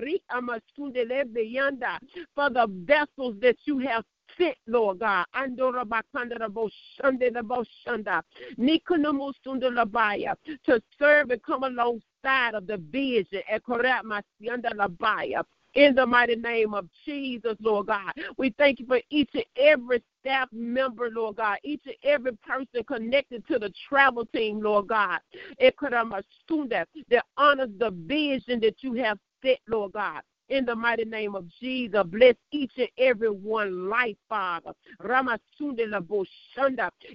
for 2.35 2.49
the 2.49 2.67
vessels 2.85 3.35
that 3.41 3.57
you 3.65 3.79
have 3.79 4.03
sent, 4.37 4.55
Lord 4.67 4.99
God. 4.99 5.25
Andora 5.35 5.83
bakanda 5.83 6.37
boshande 6.47 7.33
the 7.33 7.41
boshanda. 7.41 8.21
Nikonomusunda 8.57 9.69
labaya 9.69 10.35
to 10.65 10.81
serve 10.97 11.31
and 11.31 11.43
come 11.43 11.63
alongside 11.63 12.53
of 12.53 12.65
the 12.65 12.77
vision. 12.77 13.41
Eh, 13.49 13.59
Ekorat 13.59 14.03
masianda 14.03 14.71
labaya 14.73 15.43
in 15.73 15.95
the 15.95 16.05
mighty 16.05 16.35
name 16.35 16.73
of 16.73 16.87
Jesus, 17.05 17.55
Lord 17.59 17.87
God. 17.87 18.11
We 18.37 18.53
thank 18.57 18.79
you 18.79 18.85
for 18.85 18.99
each 19.09 19.29
and 19.33 19.45
every 19.57 20.03
staff 20.19 20.49
member, 20.51 21.09
Lord 21.09 21.37
God, 21.37 21.57
each 21.63 21.81
and 21.85 21.95
every 22.03 22.33
person 22.37 22.83
connected 22.87 23.47
to 23.47 23.59
the 23.59 23.71
travel 23.87 24.25
team, 24.25 24.61
Lord 24.61 24.87
God. 24.87 25.19
That 25.59 27.25
honors 27.37 27.69
the 27.77 27.91
vision 27.91 28.59
that 28.61 28.75
you 28.81 28.93
have 28.95 29.17
set, 29.43 29.59
Lord 29.67 29.93
God 29.93 30.21
in 30.51 30.65
the 30.65 30.75
mighty 30.75 31.05
name 31.05 31.33
of 31.33 31.47
Jesus. 31.61 32.03
Bless 32.07 32.35
each 32.51 32.73
and 32.77 32.89
every 32.97 33.29
one 33.31 33.89
life, 33.89 34.17
Father. 34.29 34.73
Ramasunde 35.01 35.87
la 35.87 36.01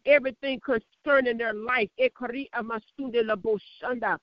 Everything 0.07 0.59
concerning 0.61 1.37
their 1.37 1.53
life. 1.53 1.91
Ekari 2.01 2.49
amasunde 2.55 3.25
la 3.25 3.37
boshanda. 3.37 4.19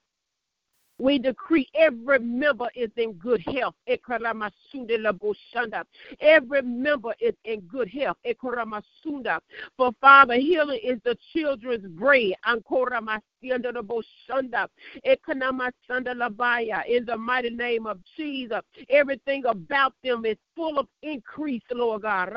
We 0.98 1.18
decree 1.18 1.68
every 1.74 2.20
member 2.20 2.68
is 2.76 2.90
in 2.96 3.14
good 3.14 3.40
health. 3.40 3.74
Every 6.20 6.62
member 6.62 7.14
is 7.20 7.34
in 7.44 7.60
good 7.62 7.88
health. 7.88 8.16
For 9.76 9.92
Father, 10.00 10.34
healing 10.34 10.80
is 10.84 11.00
the 11.04 11.18
children's 11.32 11.86
bread. 11.98 12.34
In 16.86 17.04
the 17.04 17.16
mighty 17.18 17.50
name 17.50 17.86
of 17.86 17.98
Jesus, 18.16 18.60
everything 18.88 19.44
about 19.46 19.94
them 20.04 20.24
is 20.24 20.36
full 20.54 20.78
of 20.78 20.86
increase, 21.02 21.62
Lord 21.72 22.02
God. 22.02 22.32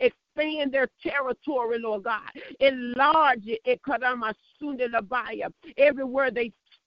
Expand 0.00 0.72
their 0.72 0.88
territory, 1.02 1.78
Lord 1.78 2.04
God. 2.04 2.20
Enlarge 2.60 3.42
it. 3.46 3.60
Everywhere 5.76 6.30
they 6.30 6.52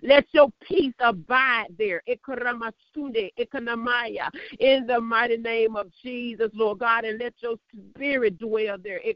Let 0.00 0.24
your 0.32 0.48
peace 0.62 0.94
abide 1.00 1.66
there. 1.78 2.02
In 2.06 2.16
the 4.86 5.00
mighty 5.00 5.36
name 5.36 5.76
of 5.76 5.92
Jesus, 6.02 6.50
Lord 6.54 6.78
God, 6.78 7.04
and 7.04 7.18
let 7.18 7.34
your 7.40 7.56
spirit 7.94 8.38
dwell 8.38 8.78
there. 8.82 9.00
Eh, 9.04 9.12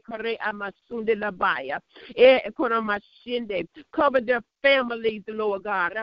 Cover 3.93 4.21
their 4.21 4.41
families, 4.61 5.23
Lord 5.27 5.63
God. 5.63 5.93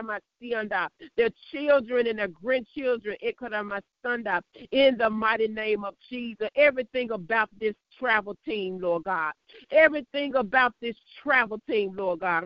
Their 1.17 1.29
children 1.51 2.07
and 2.07 2.19
their 2.19 2.27
grandchildren. 2.27 3.15
In 4.71 4.97
the 4.97 5.09
mighty 5.09 5.47
name 5.47 5.83
of 5.83 5.95
Jesus. 6.09 6.49
Everything 6.55 7.11
about 7.11 7.49
this 7.59 7.75
travel 7.97 8.35
team, 8.45 8.79
Lord 8.79 9.03
God. 9.03 9.33
Everything 9.71 10.35
about 10.35 10.73
this 10.81 10.95
travel 11.21 11.59
team, 11.67 11.95
Lord 11.95 12.19
God. 12.19 12.45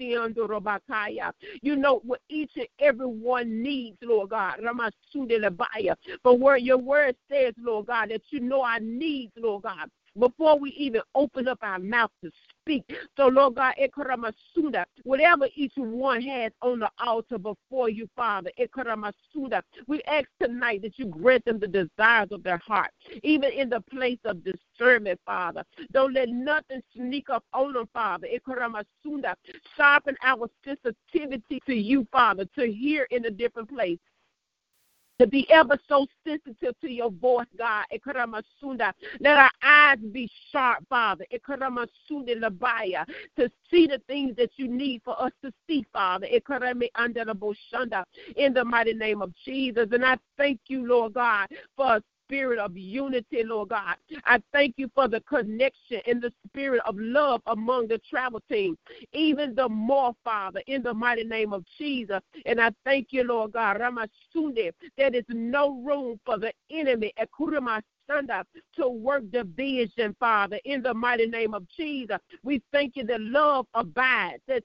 You 0.00 1.76
know 1.76 2.00
what 2.04 2.20
each 2.28 2.52
and 2.56 2.68
every 2.80 3.06
one 3.06 3.62
needs, 3.62 3.98
Lord 4.02 4.30
God. 4.30 4.60
But 6.22 6.34
where 6.40 6.56
your 6.56 6.78
word 6.78 7.16
says, 7.30 7.54
Lord 7.58 7.86
God, 7.86 8.10
that 8.10 8.22
you 8.30 8.40
know 8.40 8.62
our 8.62 8.80
needs, 8.80 9.32
Lord 9.36 9.62
God 9.62 9.88
before 10.18 10.58
we 10.58 10.70
even 10.70 11.00
open 11.14 11.48
up 11.48 11.58
our 11.62 11.78
mouth 11.78 12.10
to 12.22 12.30
speak. 12.68 12.84
So, 13.16 13.28
Lord 13.28 13.54
God, 13.54 13.74
Ekaramasunda, 13.80 14.84
whatever 15.04 15.48
each 15.54 15.72
one 15.76 16.20
has 16.22 16.52
on 16.60 16.80
the 16.80 16.90
altar 17.04 17.38
before 17.38 17.88
you, 17.88 18.08
Father, 18.14 18.50
Ekaramasunda, 18.60 19.62
we 19.86 20.02
ask 20.02 20.26
tonight 20.40 20.82
that 20.82 20.98
you 20.98 21.06
grant 21.06 21.44
them 21.46 21.58
the 21.58 21.66
desires 21.66 22.28
of 22.30 22.42
their 22.42 22.58
heart, 22.58 22.90
even 23.22 23.50
in 23.52 23.70
the 23.70 23.80
place 23.80 24.18
of 24.24 24.42
discernment, 24.44 25.18
Father. 25.24 25.64
Don't 25.92 26.12
let 26.12 26.28
nothing 26.28 26.82
sneak 26.94 27.30
up 27.30 27.44
on 27.54 27.72
them, 27.72 27.88
Father. 27.92 28.28
Ekaramasunda, 28.28 29.34
Sharpen 29.76 30.16
our 30.22 30.48
sensitivity 30.64 31.60
to 31.66 31.74
you, 31.74 32.06
Father, 32.12 32.44
to 32.58 32.70
hear 32.70 33.06
in 33.10 33.24
a 33.24 33.30
different 33.30 33.68
place 33.68 33.98
to 35.20 35.26
be 35.26 35.48
ever 35.50 35.78
so 35.88 36.06
sensitive 36.26 36.78
to 36.80 36.88
your 36.88 37.10
voice, 37.10 37.46
God. 37.56 37.86
Let 39.20 39.36
our 39.36 39.50
eyes 39.62 39.98
be 40.12 40.30
sharp, 40.52 40.84
Father. 40.88 41.24
To 41.30 41.40
see 43.70 43.86
the 43.86 44.00
things 44.06 44.36
that 44.36 44.50
you 44.56 44.68
need 44.68 45.02
for 45.04 45.20
us 45.20 45.32
to 45.42 45.52
see, 45.66 45.84
Father. 45.92 46.26
In 48.36 48.54
the 48.54 48.64
mighty 48.64 48.94
name 48.94 49.22
of 49.22 49.32
Jesus. 49.44 49.88
And 49.92 50.04
I 50.04 50.16
thank 50.36 50.60
you, 50.68 50.86
Lord 50.86 51.14
God, 51.14 51.48
for 51.76 52.00
spirit 52.28 52.58
of 52.58 52.76
unity, 52.76 53.42
Lord 53.42 53.70
God. 53.70 53.96
I 54.26 54.42
thank 54.52 54.74
you 54.76 54.90
for 54.94 55.08
the 55.08 55.20
connection 55.22 56.00
in 56.06 56.20
the 56.20 56.32
spirit 56.46 56.82
of 56.84 56.96
love 56.98 57.40
among 57.46 57.88
the 57.88 57.98
travel 57.98 58.40
team, 58.50 58.76
even 59.12 59.54
the 59.54 59.68
more, 59.68 60.14
Father, 60.24 60.60
in 60.66 60.82
the 60.82 60.92
mighty 60.92 61.24
name 61.24 61.52
of 61.52 61.64
Jesus. 61.78 62.20
And 62.44 62.60
I 62.60 62.70
thank 62.84 63.08
you, 63.10 63.24
Lord 63.24 63.52
God, 63.52 63.78
Ramasunde, 63.78 64.72
there 64.96 65.14
is 65.14 65.24
no 65.28 65.80
room 65.82 66.20
for 66.24 66.38
the 66.38 66.52
enemy 66.70 67.12
to 68.76 68.88
work 68.88 69.22
the 69.30 69.44
division, 69.44 70.16
Father, 70.18 70.58
in 70.64 70.82
the 70.82 70.94
mighty 70.94 71.26
name 71.26 71.54
of 71.54 71.66
Jesus. 71.76 72.18
We 72.42 72.62
thank 72.72 72.96
you 72.96 73.04
that 73.04 73.20
love 73.20 73.66
abides, 73.74 74.42
and 74.48 74.62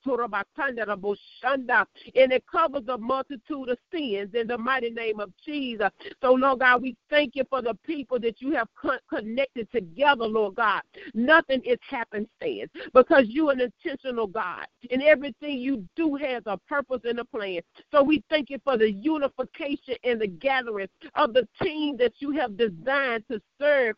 it 2.32 2.44
covers 2.52 2.84
a 2.88 2.98
multitude 2.98 3.70
of 3.70 3.78
sins 3.92 4.34
in 4.34 4.48
the 4.48 4.58
mighty 4.58 4.90
name 4.90 5.20
of 5.20 5.32
Jesus. 5.46 5.90
So, 6.22 6.34
Lord 6.34 6.60
God, 6.60 6.82
we 6.82 6.96
thank 7.10 7.36
you 7.36 7.44
for 7.50 7.62
the 7.62 7.78
people 7.86 8.20
that 8.20 8.42
you 8.42 8.52
have 8.54 8.68
connected 9.10 9.72
together, 9.72 10.26
Lord 10.26 10.56
God. 10.56 10.82
Nothing 11.14 11.62
is 11.66 11.80
happenstance 11.88 12.72
because 12.94 13.26
you 13.28 13.50
are 13.50 13.54
an 13.54 13.62
intentional 13.62 14.28
God, 14.28 14.66
and 14.92 15.02
everything 15.02 15.60
you 15.60 15.88
do 15.96 16.16
has 16.16 16.44
a 16.46 16.58
purpose 16.70 17.02
and 17.04 17.20
a 17.20 17.26
plan. 17.26 17.62
So, 17.92 18.04
we 18.04 18.24
thank 18.30 18.50
you 18.50 18.60
for 18.64 18.78
the 18.78 18.92
unification 18.92 19.96
and 20.04 20.22
the 20.22 20.28
gathering 20.28 20.88
of 21.16 21.34
the 21.34 21.48
team 21.62 21.98
that 21.98 22.14
you 22.20 22.32
have 22.32 22.58
designed 22.58 23.24
to 23.34 23.42
serve. 23.60 23.96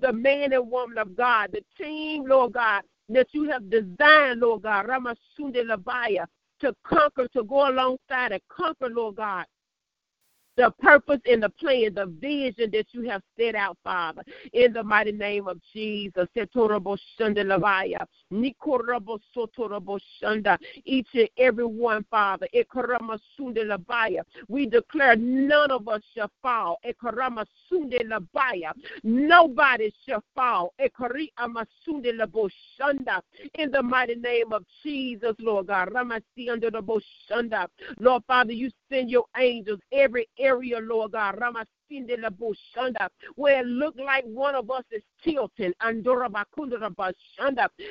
The 0.00 0.12
man 0.12 0.52
and 0.52 0.70
woman 0.70 0.98
of 0.98 1.16
God, 1.16 1.52
the 1.52 1.62
team, 1.82 2.24
Lord 2.26 2.52
God, 2.52 2.82
that 3.08 3.28
you 3.32 3.44
have 3.50 3.70
designed, 3.70 4.40
Lord 4.40 4.62
God, 4.62 4.86
Ramasunde 4.86 5.64
Labaya, 5.64 6.26
to 6.60 6.74
conquer, 6.84 7.28
to 7.28 7.44
go 7.44 7.68
alongside 7.68 8.32
and 8.32 8.42
conquer, 8.48 8.88
Lord 8.88 9.16
God, 9.16 9.46
the 10.56 10.70
purpose 10.80 11.20
and 11.30 11.42
the 11.42 11.48
plan, 11.48 11.94
the 11.94 12.06
vision 12.06 12.70
that 12.72 12.86
you 12.92 13.08
have 13.08 13.22
set 13.38 13.54
out, 13.54 13.78
Father, 13.82 14.22
in 14.52 14.72
the 14.72 14.82
mighty 14.82 15.12
name 15.12 15.48
of 15.48 15.58
Jesus. 15.72 16.28
Each 20.84 21.08
and 21.14 21.28
every 21.38 21.64
one, 21.64 22.04
Father. 22.10 22.46
We 24.48 24.66
declare 24.66 25.16
none 25.16 25.70
of 25.70 25.88
us 25.88 26.02
shall 26.14 26.30
fall. 26.42 26.78
Nobody 29.02 29.94
shall 30.06 30.22
fall. 30.34 30.74
In 30.78 30.90
the 33.70 33.82
mighty 33.82 34.14
name 34.14 34.52
of 34.52 34.64
Jesus, 34.82 35.34
Lord 35.38 35.68
God. 35.68 35.88
Lord 37.98 38.22
Father, 38.26 38.52
you 38.52 38.70
send 38.92 39.10
your 39.10 39.24
angels 39.36 39.80
every 39.92 40.28
area, 40.38 40.78
Lord 40.80 41.12
God, 41.12 41.38
where 43.36 43.60
it 43.60 43.66
look 43.66 43.94
like 43.98 44.24
one 44.24 44.54
of 44.54 44.70
us 44.70 44.84
is 44.90 45.02
tilting. 45.24 45.72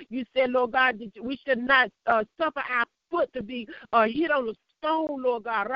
You 0.09 0.25
said, 0.35 0.51
Lord 0.51 0.71
God, 0.71 1.01
we 1.21 1.39
should 1.45 1.59
not 1.59 1.89
uh, 2.07 2.23
suffer 2.39 2.63
our 2.69 2.85
foot 3.09 3.31
to 3.33 3.43
be 3.43 3.67
uh, 3.91 4.07
hit 4.07 4.31
on 4.31 4.45
the 4.47 4.55
Lord 4.83 5.43
God. 5.43 5.67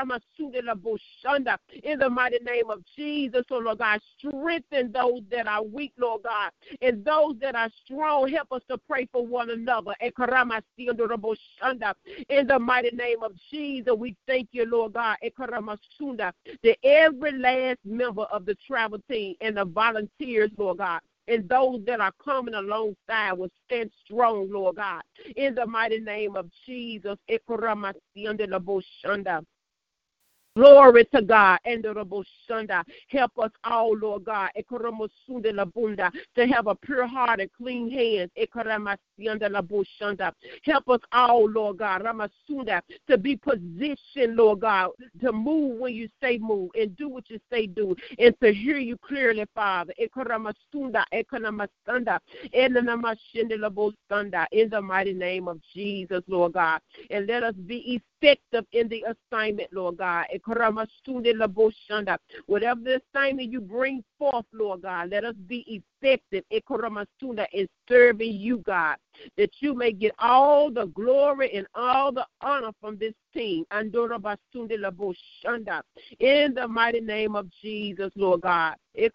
In 1.83 1.99
the 1.99 2.09
mighty 2.09 2.39
name 2.39 2.69
of 2.69 2.83
Jesus, 2.95 3.43
oh 3.51 3.57
Lord 3.59 3.79
God, 3.79 3.99
strengthen 4.17 4.91
those 4.91 5.21
that 5.31 5.47
are 5.47 5.63
weak, 5.63 5.93
Lord 5.97 6.23
God, 6.23 6.51
and 6.81 7.05
those 7.05 7.35
that 7.41 7.55
are 7.55 7.69
strong. 7.83 8.29
Help 8.29 8.51
us 8.51 8.61
to 8.69 8.77
pray 8.77 9.07
for 9.11 9.25
one 9.25 9.49
another. 9.49 9.93
In 10.01 10.11
the 12.47 12.59
mighty 12.59 12.95
name 12.95 13.23
of 13.23 13.31
Jesus, 13.51 13.93
we 13.97 14.15
thank 14.27 14.49
you, 14.51 14.65
Lord 14.65 14.93
God, 14.93 15.17
that 15.21 16.77
every 16.83 17.31
last 17.37 17.79
member 17.85 18.23
of 18.23 18.45
the 18.45 18.55
travel 18.67 18.99
team 19.09 19.35
and 19.41 19.57
the 19.57 19.65
volunteers, 19.65 20.51
Lord 20.57 20.77
God, 20.79 21.01
and 21.27 21.49
those 21.49 21.81
that 21.85 21.99
are 21.99 22.11
coming 22.23 22.53
alongside 22.53 23.33
will 23.33 23.49
stand 23.65 23.91
strong, 24.05 24.49
Lord 24.51 24.75
God. 24.77 25.01
In 25.35 25.55
the 25.55 25.65
mighty 25.65 25.99
name 25.99 26.35
of 26.35 26.49
Jesus. 26.65 27.17
Glory 30.57 31.03
to 31.13 31.21
God. 31.21 31.59
Help 33.09 33.39
us 33.39 33.51
all, 33.65 33.97
Lord 33.97 34.23
God, 34.23 34.49
to 34.55 36.47
have 36.47 36.67
a 36.67 36.75
pure 36.75 37.05
heart 37.05 37.41
and 37.41 37.51
clean 37.51 37.91
hands. 37.91 38.31
Help 40.63 40.89
us 40.89 41.01
all, 41.11 41.49
Lord 41.49 41.77
God, 41.77 42.07
to 43.07 43.17
be 43.17 43.35
positioned, 43.35 44.37
Lord 44.37 44.61
God, 44.61 44.91
to 45.21 45.33
move 45.33 45.77
when 45.77 45.93
you 45.93 46.07
say 46.21 46.37
move. 46.37 46.71
And 46.79 46.95
do 46.95 47.09
what 47.09 47.29
you 47.29 47.37
say 47.51 47.67
do, 47.67 47.93
and 48.17 48.33
to 48.41 48.53
hear 48.53 48.77
you 48.77 48.97
clearly, 48.97 49.43
Father. 49.53 49.93
In 49.97 50.09
the 54.69 54.81
mighty 54.81 55.13
name 55.13 55.47
of 55.49 55.59
Jesus, 55.73 56.23
Lord 56.27 56.53
God. 56.53 56.79
And 57.09 57.27
let 57.27 57.43
us 57.43 57.55
be 57.65 58.01
effective 58.21 58.65
in 58.71 58.87
the 58.87 59.03
assignment, 59.03 59.73
Lord 59.73 59.97
God. 59.97 60.27
Whatever 62.45 62.81
the 62.81 63.01
assignment 63.13 63.51
you 63.51 63.61
bring 63.61 64.03
forth, 64.17 64.45
Lord 64.53 64.81
God, 64.83 65.09
let 65.09 65.23
us 65.25 65.35
be 65.47 65.83
effective 66.01 66.43
in 66.51 67.67
serving 67.87 68.33
you, 68.33 68.57
God, 68.59 68.97
that 69.37 69.49
you 69.59 69.73
may 69.73 69.91
get 69.91 70.13
all 70.19 70.69
the 70.71 70.85
glory 70.87 71.51
and 71.55 71.65
all 71.73 72.11
the 72.11 72.25
honor 72.41 72.71
from 72.79 72.97
this 72.97 73.13
team. 73.33 73.65
In 73.71 73.91
the 76.53 76.67
mighty 76.69 77.01
name 77.01 77.35
of 77.35 77.47
Jesus, 77.61 78.11
Lord 78.15 78.41
God. 78.41 78.75
And 78.95 79.11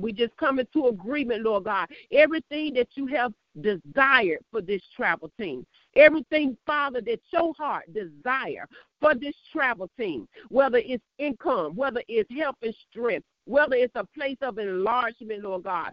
we 0.00 0.12
just 0.12 0.36
come 0.36 0.58
into 0.58 0.86
agreement, 0.86 1.42
Lord 1.42 1.64
God. 1.64 1.88
Everything 2.12 2.74
that 2.74 2.88
you 2.94 3.06
have 3.06 3.32
desired 3.60 4.38
for 4.50 4.60
this 4.60 4.82
travel 4.94 5.30
team. 5.38 5.66
Everything, 5.98 6.56
Father, 6.64 7.00
that 7.02 7.20
your 7.32 7.52
heart 7.58 7.84
desire 7.92 8.68
for 9.00 9.14
this 9.14 9.34
travel 9.52 9.90
team, 9.98 10.28
whether 10.48 10.78
it's 10.78 11.04
income, 11.18 11.74
whether 11.74 12.02
it's 12.08 12.30
help 12.32 12.56
and 12.62 12.74
strength, 12.90 13.26
whether 13.46 13.74
it's 13.74 13.96
a 13.96 14.06
place 14.14 14.36
of 14.42 14.58
enlargement, 14.58 15.42
Lord 15.42 15.64
God, 15.64 15.92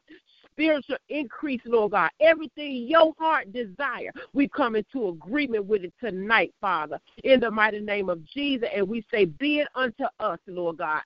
spiritual 0.55 0.97
increase, 1.09 1.61
Lord 1.65 1.91
God, 1.91 2.09
everything 2.19 2.87
your 2.87 3.13
heart 3.19 3.51
desire, 3.51 4.11
we 4.33 4.47
come 4.47 4.75
into 4.75 5.09
agreement 5.09 5.65
with 5.65 5.83
it 5.83 5.93
tonight, 5.99 6.53
Father, 6.61 6.99
in 7.23 7.41
the 7.41 7.51
mighty 7.51 7.81
name 7.81 8.09
of 8.09 8.23
Jesus. 8.25 8.69
And 8.73 8.87
we 8.87 9.05
say, 9.11 9.25
Be 9.25 9.59
it 9.59 9.67
unto 9.75 10.05
us, 10.19 10.39
Lord 10.47 10.77
God. 10.77 11.01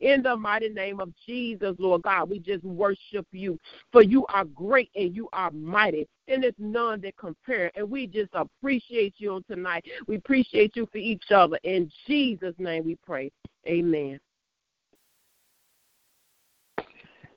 In 0.00 0.22
the 0.22 0.36
mighty 0.36 0.68
name 0.70 1.00
of 1.00 1.12
Jesus, 1.26 1.76
Lord 1.78 2.02
God, 2.02 2.30
we 2.30 2.38
just 2.38 2.64
worship 2.64 3.26
you. 3.32 3.58
For 3.92 4.02
you 4.02 4.24
are 4.26 4.44
great 4.44 4.90
and 4.94 5.14
you 5.14 5.28
are 5.32 5.50
mighty 5.50 6.08
and 6.28 6.42
there's 6.42 6.54
none 6.58 7.00
that 7.02 7.16
compare. 7.16 7.70
And 7.74 7.90
we 7.90 8.06
just 8.06 8.30
appreciate 8.32 9.14
you 9.18 9.34
on 9.34 9.44
tonight. 9.44 9.84
We 10.06 10.16
appreciate 10.16 10.74
you 10.74 10.88
for 10.90 10.98
each 10.98 11.24
other. 11.34 11.58
In 11.64 11.90
Jesus' 12.06 12.54
name 12.58 12.84
we 12.84 12.96
pray. 13.04 13.30
Amen. 13.66 14.20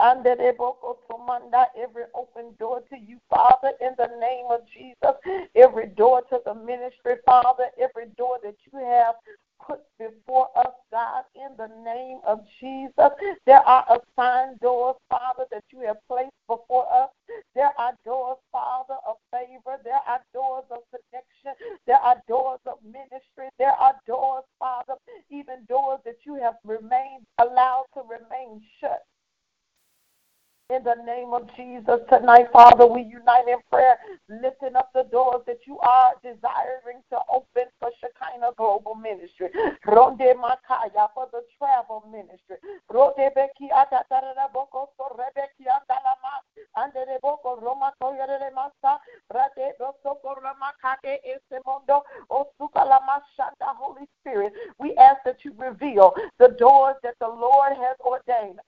under 0.00 0.36
the 0.36 0.54
Tomanda, 1.10 1.66
every 1.76 2.04
open 2.14 2.54
door 2.58 2.82
to 2.90 2.96
you, 2.96 3.18
Father, 3.28 3.72
in 3.80 3.94
the 3.96 4.08
name 4.20 4.46
of 4.50 4.60
Jesus. 4.72 5.16
Every 5.54 5.86
door 5.86 6.22
to 6.30 6.40
the 6.44 6.54
ministry, 6.54 7.14
Father, 7.26 7.66
every 7.80 8.06
door 8.16 8.38
that 8.42 8.56
you 8.70 8.78
have 8.78 9.14
put 9.66 9.80
before 9.98 10.48
us, 10.56 10.72
God, 10.90 11.24
in 11.34 11.56
the 11.56 11.68
name 11.84 12.20
of 12.26 12.40
Jesus. 12.60 13.10
There 13.44 13.60
are 13.60 13.84
assigned 13.90 14.60
doors, 14.60 14.96
Father, 15.10 15.44
that 15.50 15.64
you 15.70 15.80
have 15.80 15.96
placed 16.08 16.32
before 16.46 16.86
us. 16.92 17.10
There 17.54 17.72
are 17.78 17.92
doors, 18.04 18.38
Father, 18.52 18.96
of 19.06 19.16
favor. 19.30 19.78
There 19.84 20.00
are 20.06 20.20
doors 20.32 20.64
of 20.70 20.78
connection. 20.90 21.78
There 21.86 21.96
are 21.96 22.16
doors 22.28 22.60
of 22.66 22.78
ministry. 22.84 23.48
There 23.58 23.72
are 23.72 23.94
doors, 24.06 24.44
Father, 24.58 24.94
even 25.30 25.64
doors 25.68 26.00
that 26.04 26.18
you 26.24 26.36
have 26.36 26.54
remained 26.64 27.26
allowed 27.38 27.86
to 27.94 28.02
remain 28.02 28.62
shut. 28.80 29.02
In 30.70 30.84
the 30.84 31.00
name 31.06 31.32
of 31.32 31.48
Jesus, 31.56 31.96
tonight, 32.12 32.52
Father, 32.52 32.84
we 32.84 33.00
unite 33.00 33.48
in 33.48 33.56
prayer, 33.72 33.96
lifting 34.28 34.76
up 34.76 34.90
the 34.92 35.04
doors 35.04 35.40
that 35.46 35.60
you 35.66 35.78
are 35.78 36.12
desiring 36.22 37.00
to 37.08 37.16
open 37.32 37.72
for 37.80 37.88
Shekinah 37.96 38.52
Global 38.58 38.94
Ministry. 38.94 39.48
Ronde 39.86 40.28
Makaya 40.36 41.08
for 41.14 41.24
the 41.32 41.40
travel 41.56 42.04
ministry. 42.12 42.60
Ronde 42.92 43.32
Beki 43.32 43.72
Atataraboko 43.72 44.92
so 45.00 45.08
Rebeki 45.16 45.72
Andalama 45.72 46.44
Andere 46.76 47.16
Boko 47.22 47.56
Roma 47.62 47.94
Koyere 48.02 48.52
Masa 48.52 48.98
Rade 49.32 49.72
Bosoko 49.80 50.36
Ramakake 50.36 51.16
Esemondo 51.24 52.02
Osukala 52.30 53.00
Mashanda 53.08 53.72
Holy 53.74 54.06
Spirit. 54.20 54.52
We 54.78 54.94
ask 54.96 55.24
that 55.24 55.38
you 55.46 55.54
reveal 55.56 56.12
the 56.38 56.48
doors 56.58 56.96
that 57.04 57.14
the 57.20 57.28
Lord 57.28 57.72
has 57.72 57.96
ordained. 58.00 58.60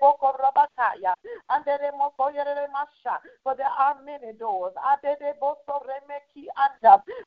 Boko 0.00 0.36
Rabakaya 0.76 1.14
for 3.42 3.54
there 3.56 3.66
are 3.78 3.96
many 4.04 4.32
doors. 4.38 4.72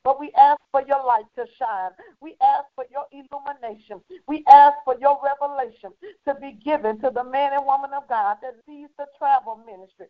But 0.03 0.19
we 0.19 0.31
ask 0.37 0.59
for 0.71 0.81
your 0.87 1.03
light 1.05 1.25
to 1.35 1.45
shine. 1.57 1.91
We 2.21 2.35
ask 2.41 2.65
for 2.75 2.85
your 2.91 3.05
illumination. 3.11 4.01
We 4.27 4.43
ask 4.51 4.75
for 4.83 4.95
your 4.99 5.19
revelation 5.23 5.91
to 6.27 6.35
be 6.35 6.53
given 6.63 6.99
to 7.01 7.09
the 7.09 7.23
man 7.23 7.53
and 7.53 7.65
woman 7.65 7.91
of 7.93 8.07
God 8.07 8.37
that 8.41 8.55
leads 8.67 8.91
the 8.97 9.05
travel 9.17 9.59
ministry 9.65 10.07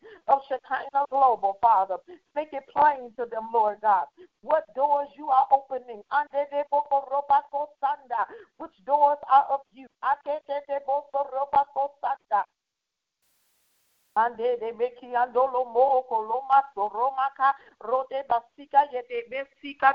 ande 14.40 14.60
de 14.60 14.72
beki 14.74 15.16
andolo 15.16 15.66
mo 15.66 16.06
rote 17.82 18.24
basika 18.28 18.86
besika. 19.30 19.94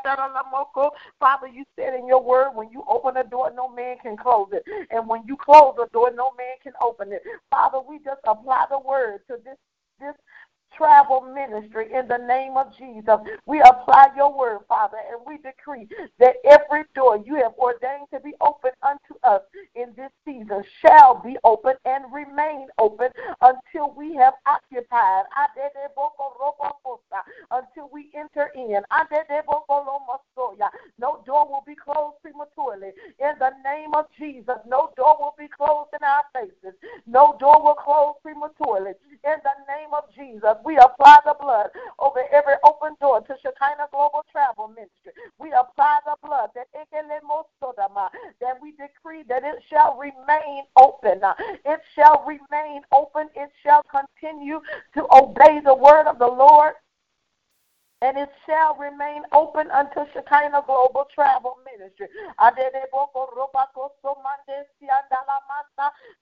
Father, 1.18 1.47
you 1.49 1.64
said 1.76 1.95
in 1.95 2.07
your 2.07 2.22
word, 2.22 2.55
when 2.55 2.70
you 2.70 2.84
open 2.88 3.16
a 3.16 3.24
door, 3.24 3.51
no 3.55 3.68
man 3.68 3.97
can 4.03 4.16
close 4.16 4.49
it, 4.53 4.64
and 4.90 5.09
when 5.09 5.22
you 5.26 5.36
close 5.36 5.76
a 5.82 5.88
door, 5.92 6.11
no 6.14 6.32
man 6.36 6.57
can 6.62 6.72
open 6.82 7.12
it. 7.12 7.22
Father, 7.51 7.78
we 7.80 7.99
just 7.99 8.20
apply 8.26 8.66
the 8.70 8.78
word 8.78 9.20
to 9.28 9.36
this 9.45 9.57
this 10.01 10.14
travel 10.76 11.20
ministry 11.20 11.86
in 11.92 12.09
the 12.09 12.18
name 12.18 12.57
of 12.57 12.76
Jesus. 12.76 13.16
We 13.47 13.61
apply 13.61 14.09
your 14.16 14.36
word, 14.36 14.61
Father, 14.68 14.99
and 15.11 15.20
we 15.26 15.38
decree 15.38 15.88
that 16.18 16.34
every 16.45 16.84
door 16.95 17.22
you 17.24 17.36
have 17.36 17.53
ordained 17.59 18.09
to 18.12 18.20
be 18.20 18.34
open 18.40 18.72
unto 18.82 19.14
us 19.22 19.42
in 19.74 19.95
this 19.97 20.11
season 20.24 20.64
shall 20.84 21.22
be 21.22 21.36
open 21.45 21.74
and 21.84 22.05
remain 22.12 22.66
open 22.78 23.11
until 23.40 23.61
we 24.05 24.14
have 24.16 24.34
occupied, 24.46 25.24
until 27.50 27.88
we 27.92 28.11
enter 28.14 28.50
in. 28.55 28.82
No 30.98 31.22
door 31.26 31.48
will 31.48 31.64
be 31.66 31.74
closed 31.74 32.16
prematurely. 32.22 32.92
In 33.18 33.32
the 33.38 33.50
name 33.64 33.94
of 33.94 34.07
Jesus, 34.18 34.57
no 34.66 34.90
door 34.96 35.16
will 35.18 35.34
be 35.38 35.48
closed 35.48 35.90
in 35.98 36.05
our 36.05 36.24
faces. 36.32 36.78
No 37.07 37.36
door 37.38 37.62
will 37.62 37.74
close 37.74 38.14
prematurely. 38.22 38.92
In 39.24 39.36
the 39.42 39.57
name 39.68 39.92
of 39.92 40.05
Jesus, 40.14 40.55
we 40.64 40.76
apply 40.76 41.18
the 41.24 41.34
blood 41.40 41.70
over 41.98 42.22
every 42.32 42.55
open 42.64 42.96
door 43.00 43.20
to 43.22 43.34
Shekinah 43.42 43.88
Global 43.90 44.24
Travel 44.30 44.68
Ministry. 44.68 45.12
We 45.38 45.52
apply 45.52 46.00
the 46.05 46.16
blood 46.26 46.50
that 46.55 46.68
shall 49.68 49.96
remain 49.96 50.64
open. 50.76 51.20
It 51.64 51.80
shall 51.94 52.24
remain 52.26 52.82
open. 52.92 53.28
It 53.34 53.50
shall 53.62 53.82
continue 53.84 54.61
to 54.94 55.07
obey 55.12 55.61
the 55.64 55.74
word 55.74 56.07
of 56.07 56.18
the 56.18 56.26
Lord 56.26 56.74
and 58.02 58.18
it 58.18 58.28
shall 58.44 58.76
remain 58.76 59.22
open 59.32 59.68
until 59.72 60.07
Shekinah 60.12 60.64
Global 60.66 61.09
Travel 61.14 61.57
Ministry. 61.64 62.09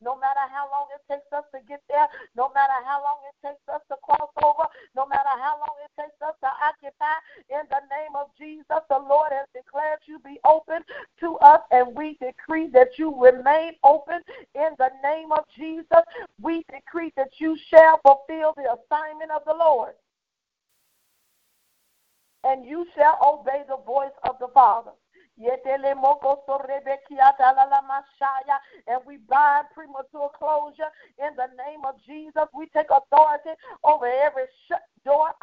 No 0.00 0.14
matter 0.14 0.46
how 0.46 0.70
long 0.70 0.86
it 0.94 1.02
takes 1.10 1.26
us 1.32 1.44
to 1.50 1.58
get 1.68 1.82
there, 1.90 2.06
no 2.36 2.50
matter 2.54 2.78
how 2.86 3.02
long 3.02 3.18
it 3.26 3.34
takes 3.46 3.66
us 3.66 3.82
to 3.90 3.96
cross 4.04 4.30
over, 4.44 4.62
no 4.94 5.06
matter 5.06 5.34
how 5.42 5.58
long 5.58 5.74
it 5.82 5.90
takes 5.98 6.22
us 6.22 6.34
to 6.42 6.50
occupy, 6.62 7.18
in 7.50 7.66
the 7.66 7.82
name 7.90 8.14
of 8.14 8.30
Jesus, 8.38 8.82
the 8.88 8.98
Lord 8.98 9.32
has 9.32 9.48
declared 9.52 9.98
you 10.06 10.20
be 10.20 10.38
open 10.46 10.82
to 11.18 11.36
us, 11.38 11.60
and 11.72 11.96
we 11.96 12.16
decree 12.22 12.68
that 13.42 13.76
open 13.84 14.20
in 14.54 14.70
the 14.78 14.90
name 15.02 15.32
of 15.32 15.44
Jesus. 15.56 16.02
We 16.40 16.64
decree 16.72 17.12
that 17.16 17.30
you 17.38 17.56
shall 17.70 18.00
fulfill 18.04 18.54
the 18.56 18.76
assignment 18.76 19.30
of 19.30 19.42
the 19.46 19.54
Lord 19.54 19.94
and 22.44 22.64
you 22.66 22.86
shall 22.96 23.18
obey 23.24 23.62
the 23.68 23.76
voice 23.84 24.12
of 24.28 24.36
the 24.40 24.48
Father. 24.52 24.92
And 28.86 29.00
we 29.06 29.16
bind 29.28 29.66
premature 29.74 30.30
closure 30.38 30.90
in 31.18 31.34
the 31.36 31.48
name 31.58 31.84
of 31.84 31.94
Jesus. 32.06 32.44
We 32.54 32.66
take 32.66 32.90
authority 32.90 33.50
over 33.82 34.06
every 34.06 34.44
shut 34.68 34.82
door, 35.04 35.34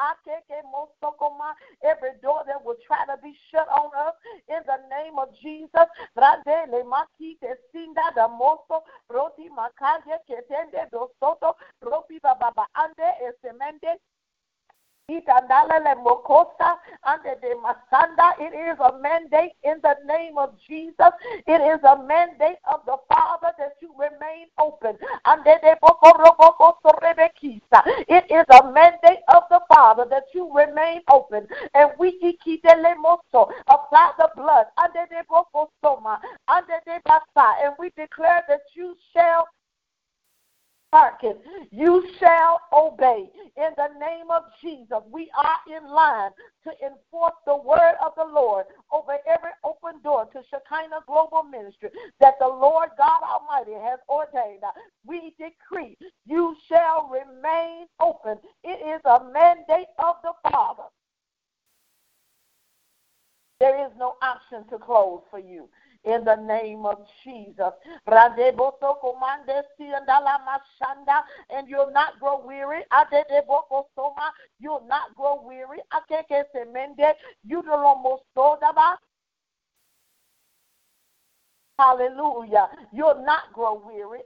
every 1.84 2.12
door 2.22 2.44
that 2.48 2.64
will 2.64 2.78
try 2.86 3.06
to 3.06 3.18
be 3.22 3.36
shut 3.52 3.68
on 3.70 3.92
us 3.96 4.14
in 4.48 4.60
the 4.66 4.80
name 4.90 5.20
of 5.20 5.30
Jesus. 5.42 5.88
It 15.12 15.24
is 18.54 18.78
a 18.80 19.00
mandate 19.02 19.54
in 19.64 19.82
the 19.82 19.96
name 20.06 20.38
of 20.38 20.54
Jesus. 20.68 21.12
It 21.48 21.62
is 21.62 21.84
a 21.84 21.98
mandate 22.04 22.60
of 22.72 22.86
the 22.86 22.98
Father 23.12 23.52
that 23.58 23.74
you 23.82 23.92
remain 23.98 24.48
open. 24.60 24.98
It 28.08 28.26
is 28.30 28.46
a 28.52 28.72
mandate 28.72 29.24
of 29.34 29.44
the 29.50 29.62
Father 29.74 30.06
that 30.10 30.26
you 30.34 30.54
remain 30.54 31.02
open. 31.10 31.48
And 31.74 31.92
we 31.98 32.20
apply 33.68 34.12
the 34.18 34.30
blood 34.36 34.66
under 34.78 35.08
the 35.10 35.24
under 36.48 36.80
the 36.86 37.02
and 37.64 37.74
we 37.80 37.90
declare 37.98 38.44
that 38.48 38.62
you 38.76 38.96
shall 39.14 39.48
hearken. 40.92 41.36
You 41.72 42.08
shall 42.20 42.62
obey. 42.74 43.30
In 43.58 43.70
the 43.78 43.90
name 44.00 44.32
of 44.32 44.44
Jesus, 44.62 45.04
we 45.12 45.30
are 45.38 45.78
in 45.78 45.90
line 45.90 46.32
to 46.64 46.72
enforce 46.86 47.36
the 47.46 47.56
word 47.56 47.96
of 48.04 48.14
the 48.16 48.26
Lord 48.26 48.66
over 48.92 49.18
every 49.28 49.52
open 49.64 50.02
door 50.02 50.26
to 50.26 50.42
Shekinah 50.50 51.04
Global 51.08 51.44
Ministry 51.44 51.90
that 52.20 52.36
the 52.40 52.48
Lord 52.48 52.90
God 52.98 53.22
Almighty 53.24 53.74
has 53.74 54.00
ordained. 54.08 54.64
We 55.06 55.34
decree 55.38 55.98
you 56.26 56.56
shall 56.68 57.10
remain 57.10 57.88
open. 58.00 58.38
It 58.64 58.80
is 58.96 59.02
a 59.06 59.24
mandate 59.32 59.88
of 60.00 60.16
the 60.24 60.34
Father. 60.50 60.84
There 63.60 63.86
is 63.86 63.92
no 63.98 64.16
option 64.22 64.66
to 64.70 64.78
close 64.78 65.22
for 65.30 65.40
you 65.40 65.70
in 66.06 66.24
the 66.24 66.36
name 66.36 66.86
of 66.86 67.06
Jesus. 67.24 67.74
And 71.50 71.68
you'll 71.68 71.92
not 71.92 72.20
grow 72.20 72.40
weary. 72.46 72.84
You'll 74.60 74.86
not 74.88 75.16
grow 75.16 75.42
weary. 75.44 75.80
Hallelujah. 81.80 82.68
You'll 82.92 83.24
not 83.24 83.54
grow 83.54 83.82
weary. 83.88 84.20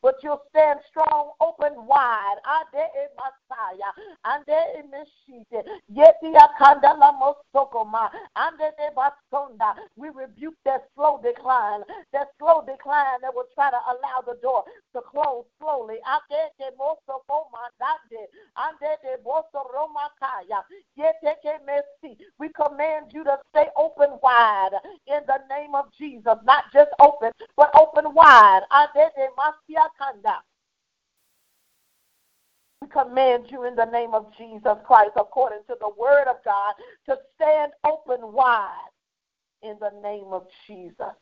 But 0.00 0.14
you'll 0.22 0.40
stand 0.48 0.80
strong, 0.88 1.32
open 1.42 1.86
wide. 1.86 2.36
We 9.96 10.08
rebuke 10.08 10.54
that 10.64 10.88
slow 10.94 11.20
decline, 11.22 11.80
that 12.14 12.28
slow 12.38 12.64
decline 12.66 13.20
that 13.20 13.34
will 13.34 13.44
try 13.54 13.70
to 13.70 13.76
allow 13.76 14.22
the 14.26 14.38
door 14.40 14.64
to 14.94 15.02
close 15.02 15.44
slowly. 15.58 15.98
We 22.38 22.48
command 22.48 23.12
you 23.12 23.24
to 23.24 23.38
stay 23.50 23.66
open 23.76 24.18
wide 24.22 24.70
in 25.06 25.20
the 25.26 25.38
name 25.48 25.74
of 25.74 25.86
Jesus. 25.98 26.34
Not 26.44 26.64
just 26.72 26.90
open, 27.00 27.32
but 27.56 27.70
open 27.78 28.14
wide. 28.14 28.62
We 32.82 32.88
command 32.88 33.46
you 33.50 33.64
in 33.64 33.76
the 33.76 33.84
name 33.86 34.14
of 34.14 34.32
Jesus 34.36 34.76
Christ, 34.86 35.12
according 35.16 35.60
to 35.68 35.76
the 35.80 35.90
word 35.98 36.28
of 36.28 36.36
God, 36.44 36.74
to 37.06 37.18
stand 37.34 37.72
open 37.84 38.32
wide 38.32 38.90
in 39.62 39.76
the 39.80 39.90
name 40.02 40.32
of 40.32 40.46
Jesus 40.66 41.14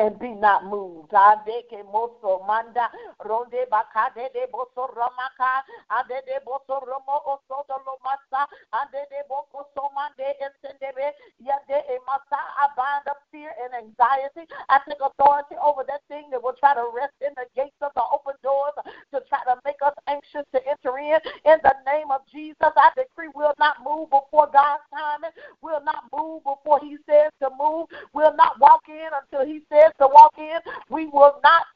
and 0.00 0.18
be 0.18 0.32
not 0.32 0.64
moved. 0.64 1.12
Adeke 1.12 1.84
moso 1.92 2.40
manda 2.48 2.88
ronde 3.20 3.68
bakade 3.70 4.32
de 4.32 4.48
boso 4.48 4.88
ramaka 4.96 5.60
ade 5.92 6.24
de 6.24 6.40
boso 6.40 6.80
romo 6.88 7.20
oso 7.28 7.60
do 7.68 7.76
lomasa 7.84 8.48
ade 8.72 9.04
de 9.12 9.20
boko 9.28 9.68
so 9.76 9.90
mande 9.94 10.24
esendebe 10.40 11.12
yade 11.44 11.78
emasa 11.92 12.40
I 12.56 12.66
bind 12.76 13.06
up 13.08 13.20
fear 13.30 13.52
and 13.62 13.72
anxiety. 13.76 14.48
I 14.68 14.80
take 14.88 15.00
authority 15.04 15.56
over 15.60 15.84
that 15.88 16.00
thing 16.08 16.30
that 16.30 16.42
will 16.42 16.56
try 16.58 16.74
to 16.74 16.88
rest 16.94 17.14
in 17.20 17.36
the 17.36 17.44
gates 17.54 17.76
of 17.82 17.92
the 17.94 18.04
open 18.12 18.34
doors 18.42 18.72
to 19.12 19.20
try 19.28 19.44
to 19.44 19.60
make 19.64 19.80
us 19.84 19.94
anxious 20.08 20.48
to 20.56 20.60
enter 20.64 20.96
in. 20.98 21.20
In 21.44 21.58
the 21.62 21.76
name 21.84 22.10
of 22.10 22.24
Jesus, 22.32 22.56
I 22.76 22.90
decree 22.96 23.28
we'll 23.34 23.56
not 23.58 23.84
move 23.84 24.08
before 24.08 24.48
God's 24.48 24.84
timing. 24.88 25.36
We'll 25.60 25.84
not 25.84 26.08
move 26.12 26.42
before 26.44 26.80
He 26.80 26.96
says 27.04 27.32
to 27.42 27.50
move. 27.58 27.88
We'll 28.14 28.36
not 28.36 28.58
walk 28.60 28.88
in 28.88 29.10
until 29.12 29.46
He 29.46 29.60
says 29.72 29.89
to 29.98 30.06
walk 30.06 30.34
in. 30.38 30.58
We 30.88 31.06
will 31.06 31.40
not 31.42 31.66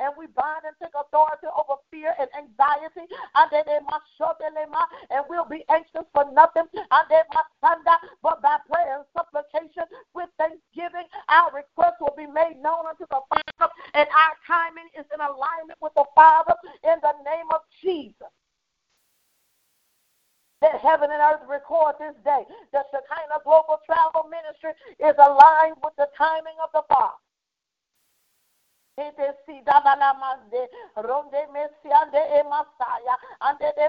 and 0.00 0.12
we 0.18 0.26
bind 0.34 0.62
and 0.64 0.74
take 0.82 0.94
authority 0.94 1.46
over 1.54 1.80
fear 1.90 2.14
and 2.18 2.28
anxiety. 2.36 3.06
Ah, 3.34 3.48
and 5.10 5.24
we'll 5.28 5.44
be 5.44 5.64
anxious 5.70 6.06
for 6.12 6.24
nothing. 6.32 6.64
Ah, 6.90 7.06
but 8.22 8.42
by 8.42 8.56
prayer 8.70 8.96
and 8.98 9.04
supplication 9.16 9.84
with 10.14 10.28
thanksgiving, 10.38 11.06
our 11.28 11.52
requests 11.54 12.00
will 12.00 12.14
be 12.16 12.26
made 12.26 12.56
known 12.62 12.86
unto 12.88 13.06
the 13.10 13.20
Father, 13.28 13.72
and 13.94 14.08
our 14.08 14.34
timing 14.46 14.88
is 14.98 15.06
in 15.14 15.20
alignment 15.20 15.78
with 15.80 15.94
the 15.94 16.04
Father 16.14 16.54
in 16.84 16.98
the 17.02 17.14
name 17.24 17.46
of 17.54 17.60
Jesus 17.82 18.32
that 20.60 20.80
heaven 20.80 21.10
and 21.10 21.22
earth 21.22 21.46
record 21.48 21.94
this 21.98 22.14
day. 22.24 22.42
That 22.72 22.86
the 22.92 22.98
Shekinah 22.98 23.42
Global 23.44 23.78
Travel 23.86 24.28
Ministry 24.28 24.72
is 24.98 25.14
aligned 25.18 25.76
with 25.82 25.94
the 25.96 26.08
timing 26.16 26.56
of 26.62 26.70
the 26.74 26.82
Father. 26.88 27.14
Dabala 29.64 30.14
mande 30.14 30.68
ronde 30.96 31.46
mesiande 31.52 32.18
e 32.18 32.42
masaya 32.42 33.16
ande 33.40 33.72
de 33.76 33.88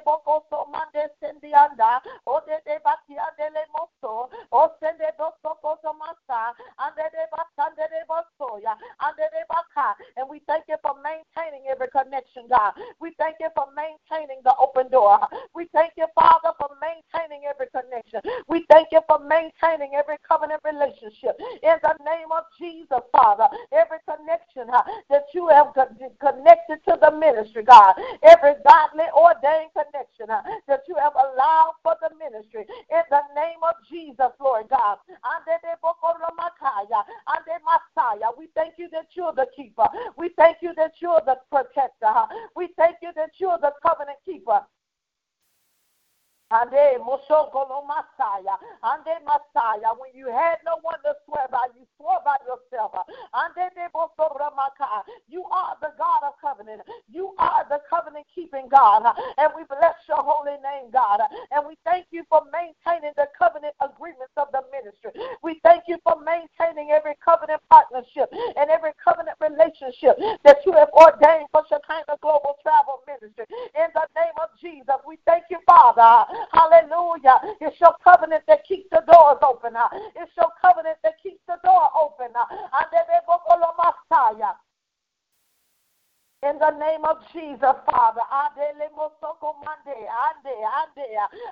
de 3.37 3.49
le 3.49 3.65
moso 3.73 4.29
o 4.51 4.69
sende 4.79 5.11
koso 5.17 5.93
masa 5.93 6.53
ande 6.77 7.03
de 7.11 7.25
de 7.89 8.05
ande 8.99 9.25
de 9.31 9.43
baka. 9.47 9.95
And 10.17 10.29
we 10.29 10.39
thank 10.45 10.65
you 10.67 10.77
for 10.81 10.93
maintaining 11.01 11.65
every 11.71 11.87
connection 11.87 12.47
God. 12.47 12.73
We 12.99 13.11
thank 13.17 13.37
you 13.39 13.49
for 13.55 13.65
maintaining 13.75 14.41
the 14.43 14.53
open 14.57 14.89
door. 14.91 15.19
We 15.55 15.65
thank 15.73 15.93
you 15.97 16.05
Father 16.13 16.53
for 16.57 16.69
maintaining 16.81 17.45
every 17.49 17.67
connection. 17.71 18.21
We 18.47 18.65
thank 18.69 18.89
you 18.91 19.01
for 19.07 19.19
maintaining 19.19 19.95
every 19.95 20.17
covenant 20.27 20.61
relationship. 20.63 21.39
In 21.63 21.77
the 21.81 21.95
name 22.05 22.31
of 22.31 22.43
Jesus 22.59 23.01
Father 23.11 23.49
every 23.71 23.99
connection 24.05 24.67
that 25.09 25.25
you 25.33 25.47
have 25.49 25.73
connected 26.19 26.83
to 26.85 26.97
the 27.01 27.11
ministry, 27.11 27.63
God. 27.63 27.95
Every 28.23 28.53
godly 28.65 29.05
ordained 29.15 29.71
connection 29.73 30.29
uh, 30.29 30.41
that 30.67 30.83
you 30.87 30.95
have 30.95 31.13
allowed 31.13 31.75
for 31.83 31.95
the 32.01 32.09
ministry. 32.17 32.65
In 32.89 33.03
the 33.09 33.21
name 33.35 33.59
of 33.63 33.75
Jesus, 33.89 34.31
Lord 34.39 34.69
God. 34.69 34.97
We 38.37 38.47
thank 38.55 38.73
you 38.77 38.89
that 38.91 39.07
you're 39.13 39.33
the 39.33 39.47
keeper. 39.55 39.87
We 40.17 40.29
thank 40.37 40.57
you 40.61 40.73
that 40.75 40.93
you're 40.99 41.21
the 41.25 41.37
protector. 41.49 42.13
We 42.55 42.69
thank 42.77 42.97
you 43.01 43.11
that 43.15 43.31
you're 43.37 43.59
the 43.61 43.73
covenant 43.85 44.17
keeper. 44.25 44.61
Ande 46.51 46.97
Moshokolo 46.99 47.85
Messiah. 47.85 48.57
Ande 48.81 49.21
Messiah. 49.25 49.93
When 49.97 50.09
you 50.13 50.27
had 50.27 50.57
no 50.65 50.79
one 50.81 50.97
to 51.05 51.13
swear 51.25 51.45
by, 51.51 51.69
you 51.77 51.85
swore 51.97 52.19
by 52.25 52.35
yourself. 52.45 52.91
Ande 53.33 53.69
Ramaka. 54.17 55.03
You 55.27 55.45
are 55.51 55.77
the 55.81 55.91
God 55.97 56.23
of 56.25 56.33
covenant. 56.41 56.81
You 57.11 57.33
are 57.37 57.65
the 57.69 57.79
covenant 57.89 58.25
keeping 58.33 58.67
God. 58.69 59.03
And 59.37 59.51
we 59.55 59.63
bless 59.65 59.95
your 60.07 60.23
holy 60.23 60.57
name, 60.63 60.89
God. 60.91 61.21
And 61.51 61.67
we 61.67 61.77
thank 61.85 62.07
you 62.11 62.23
for 62.29 62.41
maintaining 62.51 63.13
the 63.15 63.27
covenant 63.37 63.75
agreements 63.81 64.33
of 64.37 64.47
the 64.51 64.63
ministry. 64.71 65.11
We 65.43 65.59
thank 65.63 65.83
you 65.87 65.97
for 66.03 66.17
maintaining 66.21 66.91
every 66.91 67.13
covenant 67.23 67.61
partnership 67.69 68.29
and 68.57 68.69
every 68.69 68.91
covenant 69.03 69.37
relationship 69.39 70.17
that 70.43 70.65
you 70.65 70.73
have 70.73 70.89
ordained 70.93 71.47
for 71.51 71.63
Shekinah 71.69 72.17
Global 72.21 72.57
Travel 72.63 73.01
Ministry. 73.05 73.45
In 73.77 73.89
the 73.93 74.07
name 74.15 74.35
of 74.41 74.49
Jesus, 74.59 74.97
we 75.07 75.17
thank 75.25 75.45
you, 75.49 75.59
Father. 75.65 76.25
Hallelujah. 76.53 77.39
It's 77.61 77.79
your 77.79 77.95
covenant 78.03 78.43
that 78.47 78.65
keeps 78.65 78.89
the 78.91 79.03
doors 79.11 79.39
open. 79.41 79.73
It's 80.15 80.31
your 80.37 80.49
covenant 80.61 80.97
that 81.03 81.15
keeps 81.21 81.41
the 81.47 81.57
door 81.63 81.89
open. 81.95 82.33
In 86.41 86.55
the 86.55 86.71
name 86.79 87.03
of 87.03 87.19
Jesus, 87.35 87.75
Father. 87.83 88.23
Adele 88.31 88.87
mosoko 88.95 89.59
mande, 89.59 89.91
ande, 90.07 90.55
ande, 90.71 91.07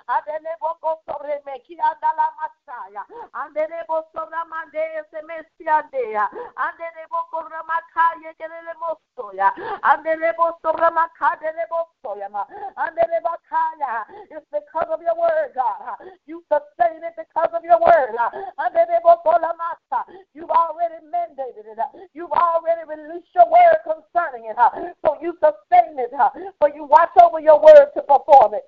adele 0.08 0.56
boko 0.64 1.04
sobre 1.04 1.36
ki 1.60 1.76
andala 1.76 2.32
masaya, 2.40 3.04
andele 3.36 3.84
bosora 3.84 4.48
mande 4.48 4.80
ese 4.96 5.20
mesi 5.28 5.68
ande, 5.68 6.16
andele 6.56 7.04
boko 7.12 7.44
ramakaye 7.52 8.32
kelele 8.40 8.72
mosoya, 8.80 9.52
andele 9.84 10.32
bosora 10.32 10.88
makadele 10.88 11.68
bosoya 11.68 12.30
ma, 12.32 12.46
andele 12.80 13.20
bakaya. 13.20 14.08
It's 14.30 14.46
because 14.48 14.88
of 14.88 15.02
your 15.02 15.20
word, 15.20 15.52
God. 15.54 16.00
You 16.24 16.42
sustain 16.48 17.04
it 17.04 17.12
because 17.12 17.52
of 17.52 17.62
your 17.62 17.78
word. 17.78 18.16
Andele 18.56 19.02
boko 19.04 19.36
lamasa. 19.36 20.08
You've 20.32 20.48
already 20.48 21.04
mandated 21.12 21.76
it. 21.76 22.08
You've 22.14 22.32
already 22.32 22.88
released 22.88 23.28
your 23.34 23.52
word 23.52 23.84
concerning 23.84 24.48
it. 24.48 24.56
So 25.04 25.16
you 25.20 25.32
sustain 25.34 25.98
it. 25.98 26.10
For 26.58 26.68
you 26.74 26.84
watch 26.84 27.10
over 27.22 27.40
your 27.40 27.60
word 27.60 27.90
to 27.94 28.02
perform 28.02 28.54
it. 28.54 28.64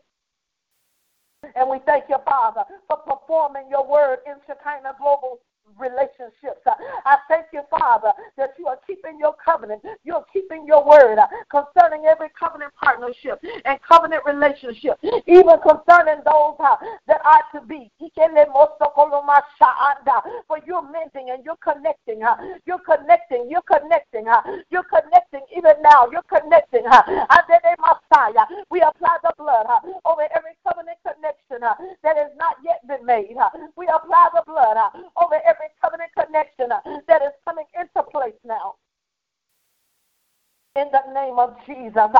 And 1.57 1.69
we 1.71 1.79
thank 1.87 2.05
you, 2.09 2.17
Father, 2.25 2.63
for 2.87 2.99
performing 2.99 3.69
your 3.71 3.87
word 3.87 4.19
in 4.27 4.35
Shekinah 4.47 4.97
Global 4.99 5.41
relationships. 5.79 6.61
I 7.07 7.17
thank 7.29 7.47
you, 7.53 7.63
Father, 7.71 8.13
that 8.37 8.55
you 8.59 8.67
are 8.67 8.79
keeping 8.87 9.19
your 9.19 9.35
covenant. 9.43 9.83
You're 10.05 10.25
keeping 10.33 10.67
your 10.67 10.85
word 10.85 11.19
concerning 11.49 12.07
every 12.07 12.29
covenant 12.39 12.73
partnership 12.83 13.41
and 13.65 13.79
covenant 13.83 14.25
relationship, 14.27 14.99
even 15.27 15.57
concerning 15.63 16.23
those 16.27 16.57
that 17.07 17.21
are 17.25 17.45
to 17.55 17.67
be. 17.67 17.91
For 20.47 20.59
you're 20.67 20.83
mending 20.83 21.31
and 21.31 21.45
you're 21.45 21.61
connecting. 21.63 22.23
You're 22.67 22.79
connecting. 22.79 23.49
You're 23.51 23.63
connecting. 23.63 24.27
You're 24.71 24.85
connecting 24.85 25.45
even 25.57 25.75
now. 25.83 26.09
You're 26.11 26.23
connecting. 26.23 26.85
Messiah. 27.81 28.47
We 28.71 28.81
apply 28.81 29.17
the 29.23 29.33
blood 29.39 29.67
over 30.05 30.23
every 30.35 30.57
covenant 30.67 30.99
connection 31.03 31.61
that 31.61 32.17
has 32.17 32.31
not 32.37 32.57
yet 32.65 32.87
been 32.87 33.05
made. 33.05 33.37
We 33.77 33.87
apply 33.87 34.29
the 34.35 34.43
blood 34.47 34.77
over 35.17 35.41
every 35.45 35.69
covenant 35.83 36.11
connection 36.15 36.69
that 37.07 37.23
is 37.23 37.33
coming 37.45 37.67
into 37.79 38.03
place 38.11 38.39
now 38.45 38.75
in 40.91 41.12
the 41.12 41.20
name 41.20 41.38
of 41.38 41.57
Jesus. 41.66 42.11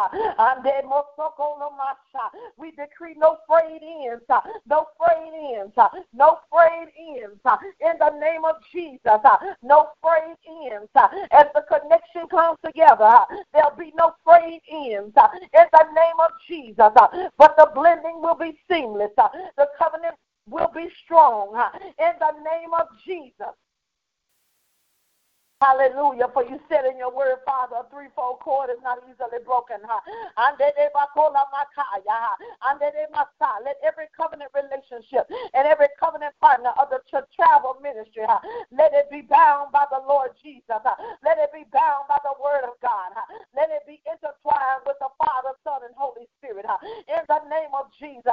We 2.57 2.71
decree 2.73 3.15
no 3.17 3.39
frayed 3.49 3.83
ends, 3.83 4.25
ah. 4.29 4.43
ah, 4.45 4.51
no 4.67 4.87
frayed 4.99 5.33
ends, 5.59 5.73
no 6.13 6.39
frayed 6.51 6.89
ends 6.99 7.41
in 7.81 7.93
the 7.99 8.11
name 8.19 8.45
of 8.45 8.57
Jesus. 8.73 9.21
No 9.63 9.89
frayed 10.03 10.37
ends. 10.73 10.89
As 11.33 11.47
the 11.55 11.65
connection 11.69 12.29
comes 12.29 12.59
together, 12.65 13.19
there'll 13.53 13.77
be 13.77 13.93
no 13.97 14.15
frayed 14.25 14.63
ends 14.71 15.15
in 15.17 15.67
the 15.73 15.85
name 15.95 16.21
of 16.21 16.31
Jesus. 16.47 16.93
But 17.39 17.57
the 17.57 17.71
blending 17.75 18.21
will 18.21 18.37
be 18.37 18.59
seamless. 18.71 19.11
The 19.17 19.69
covenant 19.79 20.15
will 20.49 20.71
be 20.75 20.89
strong 21.05 21.55
in 21.99 22.13
the 22.19 22.33
name 22.43 22.75
of 22.79 22.87
Jesus. 23.05 23.55
Hallelujah. 25.61 26.33
For 26.33 26.41
you 26.41 26.57
said 26.73 26.89
in 26.89 26.97
your 26.97 27.13
word, 27.13 27.37
Father, 27.45 27.85
a 27.85 27.87
threefold 27.93 28.41
cord 28.41 28.73
is 28.73 28.81
not 28.83 28.97
easily 29.05 29.45
broken. 29.45 29.77
Let 29.85 30.65
every 33.85 34.09
covenant 34.17 34.49
relationship 34.57 35.29
and 35.53 35.69
every 35.69 35.93
covenant 36.01 36.33
partner 36.41 36.73
of 36.81 36.89
the 36.89 37.05
travel 37.37 37.77
ministry, 37.85 38.25
let 38.73 38.97
it 38.97 39.13
be 39.13 39.21
bound 39.21 39.69
by 39.69 39.85
the 39.93 40.01
Lord 40.01 40.33
Jesus. 40.41 40.81
Let 41.21 41.37
it 41.37 41.53
be 41.53 41.69
bound 41.69 42.09
by 42.09 42.17
the 42.25 42.33
word 42.41 42.65
of 42.65 42.81
God. 42.81 43.13
Let 43.53 43.69
it 43.69 43.85
be 43.85 44.01
intertwined 44.09 44.89
with 44.89 44.97
the 44.97 45.13
Father, 45.21 45.53
Son, 45.61 45.85
and 45.85 45.93
Holy 45.93 46.25
Spirit. 46.41 46.65
In 47.05 47.21
the 47.29 47.41
name 47.53 47.77
of 47.77 47.93
Jesus. 48.01 48.33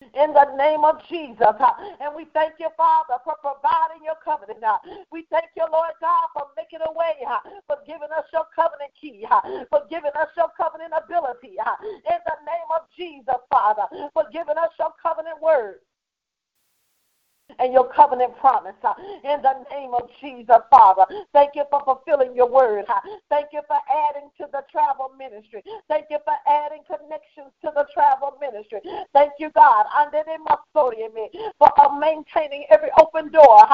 in 0.00 0.32
the 0.32 0.56
name 0.56 0.84
of 0.84 1.00
Jesus. 1.08 1.56
And 2.00 2.14
we 2.16 2.26
thank 2.32 2.54
you, 2.58 2.68
Father, 2.76 3.20
for 3.24 3.36
providing 3.40 4.04
your 4.04 4.16
covenant. 4.24 4.64
We 5.12 5.26
thank 5.30 5.52
you, 5.56 5.64
Lord 5.70 5.92
God, 6.00 6.26
for 6.32 6.46
making 6.56 6.80
a 6.86 6.92
way, 6.92 7.20
for 7.66 7.76
giving 7.86 8.10
us 8.16 8.24
your 8.32 8.46
covenant 8.54 8.92
key, 9.00 9.26
for 9.68 9.82
giving 9.90 10.12
us 10.18 10.28
your 10.36 10.48
covenant 10.56 10.92
ability. 10.96 11.56
In 11.60 12.20
the 12.24 12.38
name 12.48 12.70
of 12.74 12.88
Jesus, 12.96 13.40
Father, 13.50 13.84
for 14.12 14.24
giving 14.32 14.56
us 14.56 14.70
your 14.78 14.92
covenant 15.02 15.40
word 15.40 15.80
and 17.58 17.72
your 17.72 17.88
covenant 17.92 18.36
promise. 18.38 18.74
Uh, 18.82 18.94
in 19.24 19.42
the 19.42 19.64
name 19.70 19.94
of 19.94 20.08
Jesus, 20.20 20.56
Father. 20.70 21.04
Thank 21.32 21.52
you 21.54 21.64
for 21.70 21.82
fulfilling 21.84 22.34
your 22.34 22.48
word. 22.48 22.84
Uh, 22.88 23.00
thank 23.28 23.48
you 23.52 23.60
for 23.66 23.78
adding 24.08 24.30
to 24.38 24.46
the 24.52 24.62
travel 24.70 25.12
ministry. 25.18 25.62
Thank 25.88 26.06
you 26.10 26.18
for 26.24 26.34
adding 26.46 26.82
connections 26.86 27.52
to 27.62 27.72
the 27.74 27.86
travel 27.92 28.36
ministry. 28.40 28.80
Thank 29.12 29.32
you, 29.38 29.50
God, 29.50 29.86
for 31.76 31.98
maintaining 31.98 32.64
every 32.70 32.90
open 32.98 33.30
door 33.30 33.66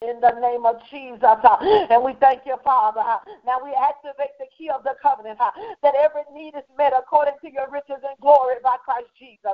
in 0.00 0.16
the 0.20 0.32
name 0.40 0.64
of 0.64 0.80
Jesus. 0.88 1.40
And 1.92 2.00
we 2.00 2.16
thank 2.20 2.48
you, 2.48 2.56
Father. 2.64 3.04
Now 3.44 3.60
we 3.60 3.76
activate 3.76 4.32
the 4.40 4.48
key 4.56 4.72
of 4.72 4.82
the 4.82 4.96
covenant 4.96 5.36
that 5.36 5.94
every 5.94 6.24
need 6.32 6.56
is 6.56 6.64
met 6.78 6.96
according 6.96 7.36
to 7.44 7.52
your 7.52 7.68
riches 7.68 8.00
and 8.00 8.16
glory 8.20 8.56
by 8.64 8.80
Christ 8.80 9.12
Jesus. 9.18 9.52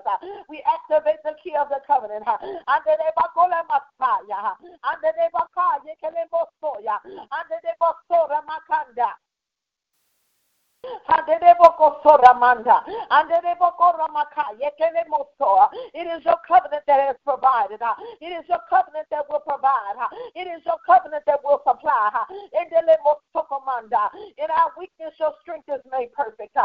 We 0.48 0.62
activate 0.62 1.18
the 1.24 1.34
key 1.42 1.58
of 1.58 1.66
the 1.68 1.82
covenant. 1.82 2.22
It 15.94 16.06
is 16.06 16.24
your 16.24 16.36
covenant 16.46 16.84
that 16.86 17.00
has 17.00 17.15
provided. 17.46 17.80
It 18.20 18.32
is 18.34 18.44
your 18.48 18.58
covenant 18.68 19.06
that 19.10 19.28
will 19.30 19.40
provide. 19.40 19.94
It 20.34 20.46
is 20.46 20.62
your 20.66 20.78
covenant 20.86 21.24
that 21.26 21.42
will 21.44 21.60
supply. 21.66 22.10
In 24.38 24.50
our 24.50 24.72
weakness, 24.78 25.14
your 25.18 25.32
strength 25.42 25.68
is 25.68 25.80
made 25.90 26.12
perfect. 26.12 26.56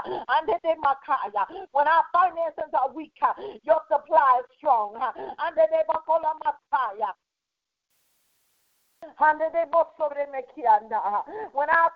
When 1.71 1.87
our 1.87 2.03
finances 2.13 2.73
are 2.73 2.91
weak, 2.93 3.13
your 3.63 3.81
supply 3.91 4.41
is 4.41 4.45
strong. 4.57 4.97
When 11.53 11.69
our 11.69 11.90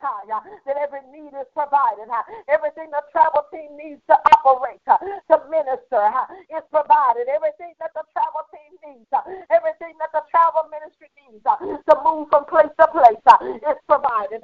that 0.00 0.76
every 0.76 1.00
need 1.12 1.34
is 1.34 1.46
provided. 1.54 2.08
Everything 2.48 2.90
the 2.90 3.02
travel 3.12 3.46
team 3.52 3.76
needs 3.76 4.00
to 4.08 4.16
operate, 4.44 4.80
to 4.86 5.36
minister, 5.50 6.10
is 6.50 6.64
provided. 6.70 7.28
Everything 7.28 7.74
that 7.80 7.94
the 7.94 8.04
travel 8.12 8.44
team 8.52 8.72
needs, 8.84 9.10
everything 9.50 9.94
that 9.98 10.12
the 10.12 10.22
travel 10.30 10.68
ministry 10.70 11.08
needs 11.18 11.44
to 11.44 11.94
move 12.04 12.28
from 12.30 12.44
place 12.46 12.72
to 12.78 12.86
place 12.88 13.22
is 13.66 13.78
provided. 13.88 14.42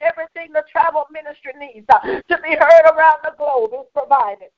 Everything 0.00 0.52
the 0.52 0.64
travel 0.70 1.06
ministry 1.12 1.52
needs 1.58 1.86
to 1.86 2.36
be 2.42 2.56
heard 2.56 2.86
around 2.90 3.18
the 3.24 3.34
globe 3.36 3.72
is 3.74 3.86
provided. 3.92 4.50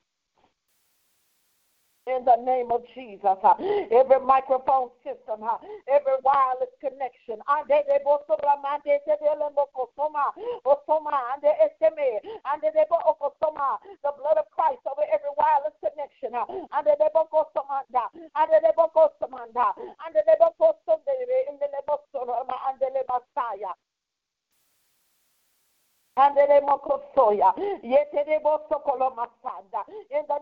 In 2.05 2.25
the 2.25 2.35
name 2.43 2.69
of 2.69 2.83
Jesus. 2.93 3.39
Every 3.89 4.19
microphone 4.19 4.89
system, 5.05 5.39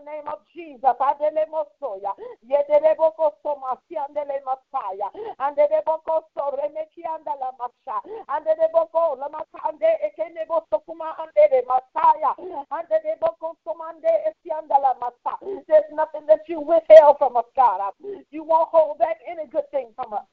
name 0.06 0.28
of 0.28 0.40
Jesus, 0.54 0.98
Adelemosoya, 1.00 2.14
Yederebokosoma, 2.46 3.78
Siandele 3.88 4.40
Masaya, 4.46 5.10
and 5.40 5.56
the 5.56 5.68
Debokoso, 5.72 6.58
Remeki 6.58 7.06
and 7.08 7.26
la 7.26 7.52
Masha, 7.58 7.98
and 8.30 8.46
the 8.46 8.56
Deboko, 8.60 9.18
Lamakande, 9.18 9.90
Ekenebosokuma, 10.06 11.16
and 11.22 11.32
the 11.36 11.62
Masaya, 11.68 12.36
and 12.72 12.88
the 12.90 13.00
Debokosomande, 13.06 14.12
Esiandala 14.30 14.96
Masa. 15.00 15.64
There's 15.68 15.92
nothing 15.94 16.26
that 16.28 16.42
you 16.48 16.62
withheld 16.62 17.18
from 17.18 17.38
us, 17.38 17.46
God. 17.56 17.94
You 18.32 18.44
won't 18.44 18.70
hold 18.70 19.00
back 19.00 19.18
any 19.30 19.48
good 19.48 19.70
thing 19.72 19.90
from 19.96 20.14
us 20.14 20.26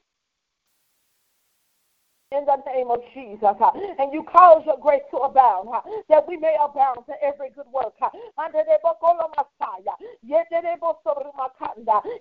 in 2.32 2.44
the 2.44 2.56
name 2.66 2.90
of 2.90 3.00
Jesus. 3.14 3.37
And 3.98 4.12
you 4.12 4.22
cause 4.24 4.62
your 4.66 4.78
grace 4.78 5.02
to 5.10 5.18
abound, 5.18 5.68
that 6.08 6.26
we 6.28 6.36
may 6.36 6.56
abound 6.60 7.06
to 7.06 7.14
every 7.22 7.50
good 7.50 7.66
work. 7.72 7.94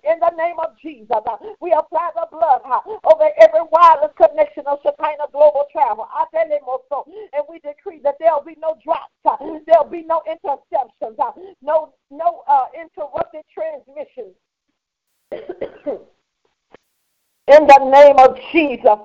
In 0.04 0.20
the 0.20 0.30
name 0.36 0.58
of 0.58 0.78
Jesus, 0.80 1.22
we 1.60 1.72
apply 1.72 2.10
the 2.14 2.26
blood 2.30 2.62
over 3.04 3.30
every 3.38 3.60
wireless 3.70 4.12
connection 4.16 4.64
of 4.66 4.78
Shekinah 4.82 5.28
Global 5.32 5.66
Travel. 5.72 6.08
And 6.32 7.44
we 7.48 7.58
decree 7.60 8.00
that 8.04 8.16
there'll 8.18 8.44
be 8.44 8.56
no 8.60 8.76
drops, 8.84 9.12
there'll 9.66 9.84
be 9.84 10.02
no 10.02 10.22
interceptions, 10.28 11.16
no 11.62 11.94
no 12.10 12.42
uh, 12.48 12.66
interrupted 12.74 13.44
transmissions. 13.52 14.34
In 17.48 17.66
the 17.66 17.78
name 17.80 18.18
of 18.18 18.36
Jesus. 18.52 18.98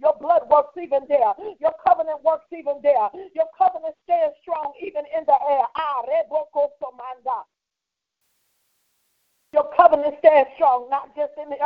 Your 0.00 0.16
blood 0.18 0.48
works 0.48 0.74
even 0.82 1.04
there. 1.06 1.34
Your 1.60 1.74
covenant 1.86 2.24
works 2.24 2.46
even 2.50 2.80
there. 2.82 3.10
Your 3.34 3.44
covenant 3.58 3.94
stands 4.04 4.34
strong 4.40 4.72
even 4.80 5.04
in 5.12 5.24
the 5.26 5.36
air. 5.50 5.66
Your 9.52 9.68
covenant 9.76 10.14
stands 10.20 10.48
strong, 10.54 10.88
not 10.88 11.14
just 11.14 11.32
in 11.36 11.50
the 11.50 11.61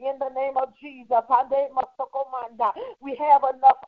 In 0.00 0.18
the 0.18 0.30
name 0.34 0.56
of 0.56 0.74
Jesus. 0.80 1.24
We 3.00 3.16
have 3.16 3.42
enough 3.44 3.78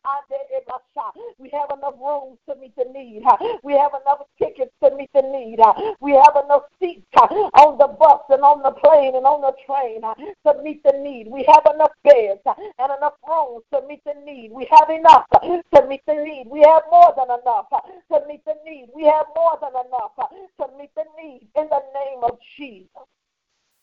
we 1.39 1.51
have 1.51 1.71
enough 1.77 1.95
rooms 2.01 2.39
to 2.49 2.55
meet 2.57 2.77
the 2.77 2.85
need. 2.93 3.23
We 3.63 3.73
have 3.75 3.93
enough 4.01 4.21
tickets 4.39 4.73
to 4.83 4.95
meet 4.97 5.11
the 5.15 5.23
need. 5.23 5.61
We 6.01 6.13
have 6.13 6.37
enough 6.45 6.63
seats 6.81 7.07
on 7.17 7.79
the 7.79 7.89
bus 7.89 8.23
and 8.31 8.43
on 8.43 8.63
the 8.63 8.73
plane 8.73 9.17
and 9.17 9.27
on 9.27 9.41
the 9.43 9.55
train 9.67 10.03
to 10.03 10.63
meet 10.63 10.83
the 10.85 10.93
need. 10.99 11.29
We 11.29 11.45
have 11.49 11.67
enough 11.75 11.93
beds 12.05 12.41
and 12.47 12.93
enough 12.99 13.15
rooms 13.29 13.65
to 13.75 13.83
meet 13.89 14.05
the 14.05 14.15
need. 14.33 14.53
We 14.53 14.69
have 14.71 14.91
enough 14.91 15.27
to 15.43 15.87
meet 15.89 16.07
the 16.07 16.15
need. 16.15 16.47
We 16.51 16.61
have 16.63 16.83
more 16.91 17.15
than 17.17 17.27
enough 17.41 17.67
to 17.71 18.29
meet 18.29 18.45
the 18.45 18.55
need. 18.67 18.89
We 18.95 19.05
have 19.05 19.27
more 19.37 19.59
than 19.61 19.73
enough 19.73 20.13
to 20.61 20.79
meet 20.79 20.95
the 20.97 21.05
need 21.23 21.49
in 21.57 21.69
the 21.69 21.83
name 21.95 22.25
of 22.25 22.39
Jesus. 22.57 22.92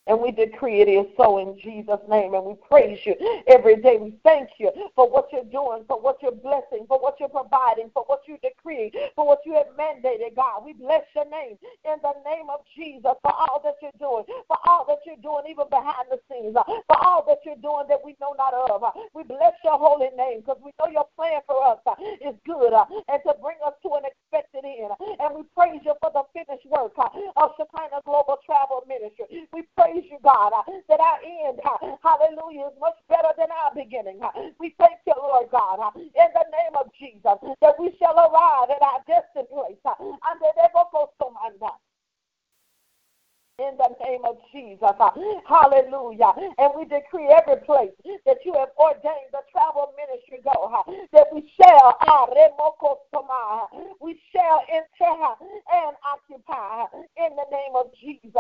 And 0.10 0.20
we 0.20 0.32
decree 0.32 0.82
it 0.82 0.90
is 0.90 1.06
so 1.16 1.38
in 1.38 1.54
Jesus' 1.62 2.02
name. 2.10 2.34
And 2.34 2.44
we 2.44 2.56
praise 2.68 2.98
you 3.06 3.14
every 3.48 3.76
day. 3.76 3.98
We 4.02 4.16
thank 4.24 4.50
you 4.58 4.72
for 4.96 5.08
what 5.08 5.30
you're 5.32 5.46
doing, 5.46 5.86
for 5.88 6.02
what 6.02 6.18
you're 6.22 6.34
blessing, 6.34 6.86
for 6.88 6.98
what 7.00 7.20
you're 7.20 7.30
providing, 7.30 7.92
for 7.94 8.04
what 8.08 8.22
you 8.28 8.38
decree, 8.42 8.92
for 9.16 9.28
what 9.28 9.42
you 9.46 9.54
have 9.54 9.70
mandated, 9.78 10.36
God. 10.36 10.66
We 10.66 10.74
bless 10.74 11.06
your 11.16 11.30
name 11.30 11.58
in 11.86 12.02
the 12.02 12.14
name 12.26 12.50
of 12.50 12.66
Jesus 12.76 13.14
for 13.22 13.34
all 13.34 13.62
that 13.64 13.76
you're 13.82 14.00
doing, 14.02 14.26
for 14.48 14.58
all 14.66 14.84
that 14.90 15.06
you're 15.06 15.22
doing, 15.22 15.46
even 15.48 15.70
behind 15.70 16.10
the 16.10 16.18
scenes, 16.26 16.56
uh, 16.56 16.64
for 16.66 16.98
all 17.06 17.24
that 17.28 17.46
you're 17.46 17.62
doing 17.62 17.86
that 17.88 18.02
we 18.04 18.18
know 18.20 18.34
not 18.34 18.54
of. 18.54 18.84
Uh. 18.84 18.92
We 19.14 19.22
bless 19.24 19.54
your 19.64 19.78
holy 19.78 20.10
name 20.18 20.42
because 20.42 20.58
we 20.66 20.74
know 20.82 20.90
your 20.90 21.06
plan 21.16 21.42
for 21.46 21.62
us 21.62 21.78
uh, 21.86 21.94
is 22.26 22.34
good 22.50 22.74
and 22.74 23.22
to 23.30 23.34
bring 23.42 23.62
us 23.62 23.78
to 23.86 23.94
an 23.94 24.10
And 24.88 25.36
we 25.36 25.44
praise 25.56 25.82
you 25.84 25.94
for 26.00 26.12
the 26.14 26.24
finished 26.32 26.66
work 26.68 26.94
of 26.98 27.52
Shekinah 27.58 28.04
Global 28.06 28.38
Travel 28.46 28.84
Ministry. 28.88 29.48
We 29.52 29.68
praise 29.76 30.06
you, 30.08 30.20
God, 30.24 30.54
uh, 30.56 30.64
that 30.88 31.00
our 31.00 31.20
end, 31.24 31.60
uh, 31.66 31.98
hallelujah, 32.04 32.72
is 32.72 32.78
much 32.80 32.98
better 33.10 33.34
than 33.38 33.52
our 33.52 33.74
beginning. 33.76 34.22
Uh. 34.24 34.32
We 34.60 34.76
thank 34.80 35.00
you, 35.06 35.14
Lord 35.18 35.50
God, 35.52 35.80
in 35.96 36.30
the 36.34 36.48
name 36.54 36.76
of 36.80 36.88
Jesus, 37.00 37.38
that 37.62 37.76
we 37.80 37.92
shall 38.00 38.16
arrive 38.16 38.70
at 38.72 38.82
our 38.82 39.04
destined 39.08 39.50
place. 39.50 39.80
Under 39.86 40.50
the 40.56 40.70
in 43.60 43.78
the 43.78 43.92
name 44.06 44.24
of 44.26 44.38
Jesus. 44.52 44.96
Uh, 45.00 45.12
hallelujah. 45.48 46.34
And 46.58 46.72
we 46.76 46.86
decree 46.86 47.28
every 47.28 47.62
place 47.66 47.92
that 48.26 48.38
you 48.46 48.54
have 48.54 48.70
ordained 48.80 49.32
the 49.32 49.44
travel 49.52 49.94
ministry 50.00 50.40
go, 50.44 50.72
uh, 50.72 50.84
that 51.14 51.28
we 51.34 51.52
shall, 51.60 51.98
uh, 52.02 53.66
we 54.02 54.20
shall 54.32 54.62
enter 54.72 55.14
and 55.74 55.96
occupy 56.08 56.86
in 57.18 57.36
the 57.36 57.48
name 57.52 57.76
of 57.76 57.92
Jesus. 58.00 58.32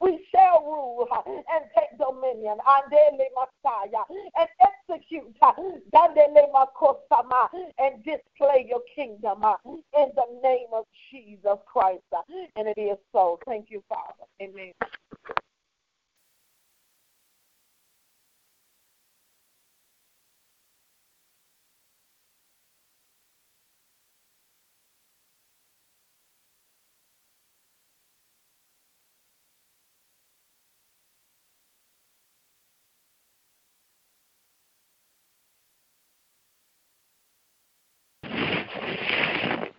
We 0.00 0.24
shall 0.30 0.62
rule 0.64 1.08
and 1.26 1.64
take 1.76 1.98
dominion 1.98 2.58
and 2.66 3.20
execute 4.60 5.34
and 7.78 8.04
display 8.04 8.66
your 8.68 8.82
kingdom 8.94 9.44
in 9.66 10.10
the 10.14 10.40
name 10.42 10.68
of 10.72 10.84
Jesus 11.10 11.58
Christ. 11.66 12.02
And 12.56 12.68
it 12.68 12.80
is 12.80 12.98
so. 13.12 13.38
Thank 13.46 13.70
you, 13.70 13.82
Father. 13.88 14.24
Amen. 14.42 14.57
Amen. 14.58 14.72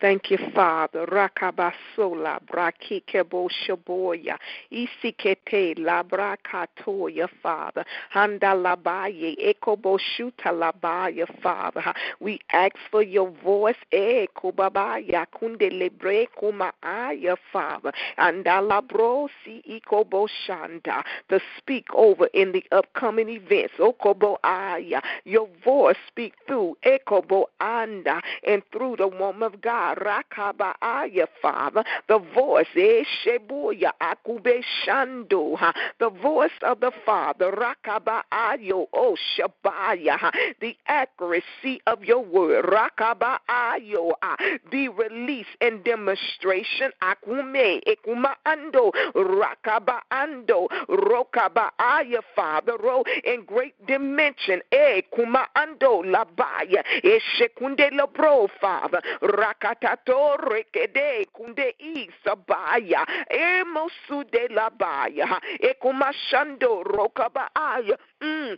Thank 0.00 0.30
you, 0.30 0.38
Father. 0.54 1.06
Rakabasola, 1.06 2.40
Brakikebo 2.46 3.48
Shaboya, 3.66 4.36
Isikete, 4.72 5.74
Labrakatoya, 5.78 7.28
Father. 7.42 7.84
Handalabaye, 8.14 9.36
Ekobo 9.38 9.98
Shuta 9.98 10.52
Labaya, 10.52 11.26
Father. 11.42 11.94
We 12.20 12.40
ask 12.52 12.76
for 12.90 13.02
your 13.02 13.30
voice, 13.44 13.76
Ekobabaya, 13.92 15.26
Kumaaya, 16.38 17.36
Father. 17.52 17.92
Ikobo 19.68 20.28
Shanda, 20.46 21.04
to 21.28 21.40
speak 21.58 21.86
over 21.94 22.26
in 22.34 22.52
the 22.52 22.64
upcoming 22.72 23.28
events. 23.28 23.74
Okobo 23.78 24.21
Aya, 24.44 25.00
your 25.24 25.48
voice 25.64 25.96
speak 26.08 26.34
through 26.46 26.76
Ekobo 26.84 27.46
Anda 27.60 28.20
and 28.46 28.62
through 28.72 28.96
the 28.96 29.08
woman 29.08 29.42
of 29.42 29.60
God. 29.60 29.98
Rakabaaya, 29.98 31.26
Father, 31.40 31.84
the 32.08 32.18
voice, 32.18 32.66
eh, 32.76 33.02
Eshebuya 33.02 33.92
Akube 34.00 34.62
Shando, 34.84 35.56
the 35.98 36.10
voice 36.10 36.50
of 36.62 36.80
the 36.80 36.92
Father, 37.04 37.52
Rakabaayo, 37.52 38.86
O 38.92 39.16
Shabaya, 39.36 40.32
the 40.60 40.76
accuracy 40.86 41.80
of 41.86 42.04
your 42.04 42.24
word, 42.24 42.64
Rakabaayo, 42.66 44.12
ah. 44.22 44.36
the 44.70 44.88
release 44.88 45.46
and 45.60 45.82
demonstration, 45.84 46.92
Akume, 47.02 47.80
Ekumaando, 47.86 48.92
Rakabaando, 49.14 50.68
Rokabaaya, 50.88 52.20
Father, 52.34 52.76
ro 52.78 53.02
in 53.24 53.44
great 53.44 53.74
Ekumaando, 54.70 56.02
Labaya, 56.04 56.82
Eshekunde 57.02 57.90
Labro, 57.90 58.48
Father, 58.60 59.00
Rakata 59.20 59.92
tato 59.92 60.36
rekede 60.36 61.26
kunde 61.32 61.74
isabaya 61.78 63.06
emosu 63.30 64.24
de 64.30 64.48
labaya 64.48 65.40
ekumashando 65.60 66.82
rokabaya 66.84 67.96
mm 68.20 68.56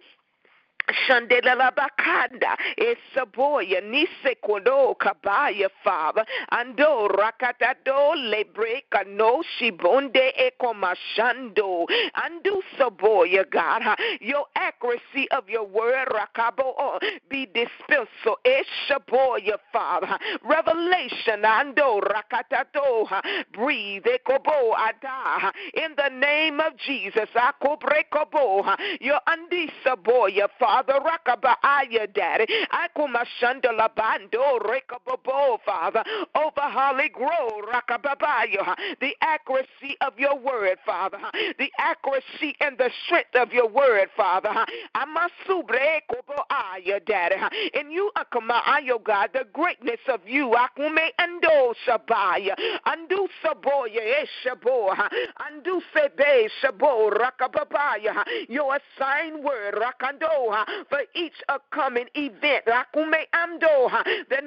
Shandela 0.91 1.71
Bakanda, 1.73 2.57
Esaboya, 2.79 3.81
Nise 3.83 4.35
Kodo, 4.45 4.95
Kabaya, 4.99 5.69
Father, 5.83 6.25
Ando, 6.53 7.09
Rakatado, 7.09 8.15
Lebreka, 8.15 9.07
No, 9.07 9.43
Shibonde, 9.59 10.31
Ekomashando, 10.39 11.87
Andu 12.17 12.61
Saboya, 12.79 13.51
God, 13.51 13.83
your 14.21 14.45
accuracy 14.57 15.31
of 15.31 15.49
your 15.49 15.65
word, 15.65 16.09
Rakabo, 16.09 16.75
oh, 16.79 16.99
be 17.31 17.47
dispensed, 17.47 18.11
Eshaboya, 18.47 19.57
Father, 19.73 20.19
revelation, 20.43 21.43
Ando, 21.45 22.01
Rakatato, 22.01 23.09
breathe, 23.53 24.05
Ekobo, 24.05 24.75
Ada, 24.77 25.53
in 25.75 25.95
the 25.97 26.11
name 26.15 26.61
of 26.61 26.77
Jesus, 26.77 27.29
Akobrekobo, 27.35 28.77
your 29.01 29.21
Andisaboya, 29.27 30.49
Father. 30.59 30.74
Father, 30.75 30.99
Rakabaaya, 30.99 32.13
Daddy. 32.13 32.47
Akumashanda 32.73 33.71
Labando, 33.79 34.59
Rekababo, 34.61 35.59
Father, 35.65 36.03
over 36.35 36.51
Holly 36.57 37.11
Grove, 37.11 37.63
Rakababaya, 37.73 38.75
the 39.01 39.15
accuracy 39.21 39.97
of 40.01 40.19
your 40.19 40.37
word, 40.37 40.79
Father, 40.85 41.19
the 41.61 41.71
accuracy 41.79 42.57
and 42.61 42.77
the 42.77 42.91
strength 43.07 43.37
of 43.37 43.53
your 43.53 43.69
word, 43.69 44.09
Father. 44.17 44.51
Amasubre 44.97 46.01
Koboaya, 46.11 47.05
Daddy. 47.07 47.37
And 47.75 47.93
you, 47.93 48.11
Akamaayo, 48.17 49.03
God, 49.05 49.31
the 49.33 49.47
greatness 49.53 50.01
of 50.09 50.23
you, 50.27 50.57
Akume 50.57 51.07
Ando 51.21 51.73
Shabaya, 51.87 52.57
Andu 52.85 53.29
Saboya, 53.45 54.01
eh, 54.01 54.25
Eshabo, 54.25 54.93
Andu 55.39 55.81
Sebe, 55.95 56.49
Shabo, 56.61 57.13
Rakababaya, 57.13 58.25
your 58.49 58.77
assigned 58.77 59.45
word, 59.45 59.75
Rakando, 59.75 60.64
for 60.89 61.01
each 61.15 61.43
upcoming 61.49 62.07
event. 62.15 62.65
Rakume 62.67 63.27
amdo, 63.35 63.91
the 64.29 64.43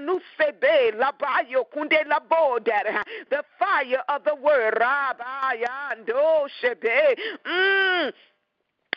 labayo 0.94 1.66
kunde 1.76 2.04
labo 2.06 2.64
the 3.30 3.44
fire 3.60 4.04
of 4.10 4.24
the 4.24 4.36
word. 4.36 4.76
Rabayando 4.76 6.48
shebe. 6.62 7.16
Mm 7.46 8.14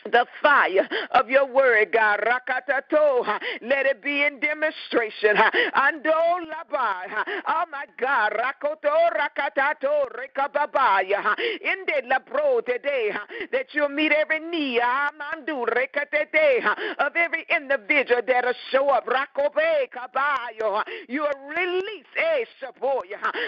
the 0.05 0.25
fire 0.41 0.87
of 1.11 1.29
your 1.29 1.45
word, 1.45 1.91
God. 1.91 2.19
Rakatato. 2.21 3.25
Let 3.61 3.85
it 3.85 4.01
be 4.03 4.23
in 4.23 4.39
demonstration. 4.39 5.35
Ando 5.75 6.13
labai. 6.47 7.41
Oh 7.47 7.63
my 7.71 7.85
God. 7.99 8.33
Rakoto 8.33 8.93
rakatato 9.17 10.07
rekababaya. 10.15 11.35
In 11.61 11.85
the 11.85 12.03
labro 12.09 12.65
today 12.65 13.11
that 13.51 13.67
you'll 13.73 13.89
meet 13.89 14.11
every 14.11 14.39
need. 14.39 14.81
Amandu 14.81 15.65
rekatete 15.67 16.65
of 16.99 17.15
every 17.15 17.45
individual 17.55 18.21
that'll 18.25 18.53
show 18.71 18.89
up. 18.89 19.05
Rakobe 19.05 19.89
kabayo. 19.93 20.83
You 21.07 21.21
will 21.21 21.49
release 21.55 22.05
eh, 22.17 22.45
a 22.63 22.71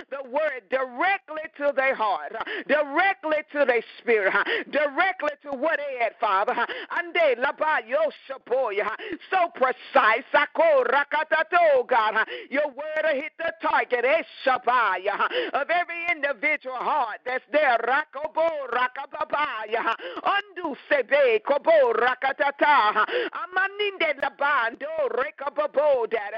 the 0.09 0.29
word 0.29 0.61
directly 0.69 1.43
to 1.57 1.73
their 1.75 1.95
heart, 1.95 2.33
directly 2.67 3.37
to 3.51 3.65
their 3.65 3.83
spirit, 3.99 4.33
directly 4.71 5.31
to 5.43 5.51
what 5.51 5.77
they 5.77 6.03
had, 6.03 6.13
Father. 6.19 6.42
Father. 6.45 6.67
Ande 6.97 7.35
laba 7.41 7.79
yoshapoya. 7.87 8.89
So 9.29 9.49
precise. 9.55 10.23
Sako 10.31 10.83
rakatato, 10.85 11.87
God. 11.87 12.25
Your 12.49 12.67
word 12.67 13.13
hit 13.13 13.31
the 13.37 13.51
target. 13.61 14.05
Eh, 14.05 14.23
Eshabaya. 14.45 15.27
Of 15.53 15.69
every 15.69 16.05
individual 16.11 16.75
heart 16.75 17.19
that's 17.25 17.43
there. 17.51 17.77
Rakobo 17.79 18.47
rakababaya. 18.71 19.95
Undu 20.23 20.75
sebe 20.89 21.39
kobo 21.45 21.93
rakatata. 21.93 23.05
Amaninde 23.33 24.13
labando 24.21 25.09
rekababo 25.11 26.09
dad. 26.09 26.33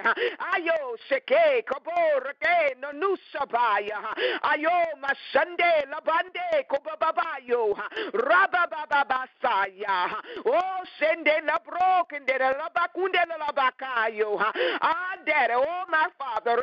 Ayo 0.53 0.97
sheke 1.09 1.63
kobo 1.65 1.91
reke 2.21 2.75
no 2.81 2.91
nusabaya. 2.91 3.99
Ayo 4.43 4.71
mashande 5.01 5.85
labande 5.91 6.65
kobababayo. 6.69 7.75
Rabababasaya. 8.13 9.94
Oh, 10.45 10.83
sende 10.99 11.31
la 11.45 11.57
broken 11.59 12.25
de 12.25 12.37
la 12.37 12.69
bakunde 12.73 13.19
la 13.27 13.51
bakayo. 13.51 14.37
Ah, 14.81 15.15
daddy, 15.25 15.53
oh 15.55 15.83
my 15.89 16.07
father, 16.17 16.61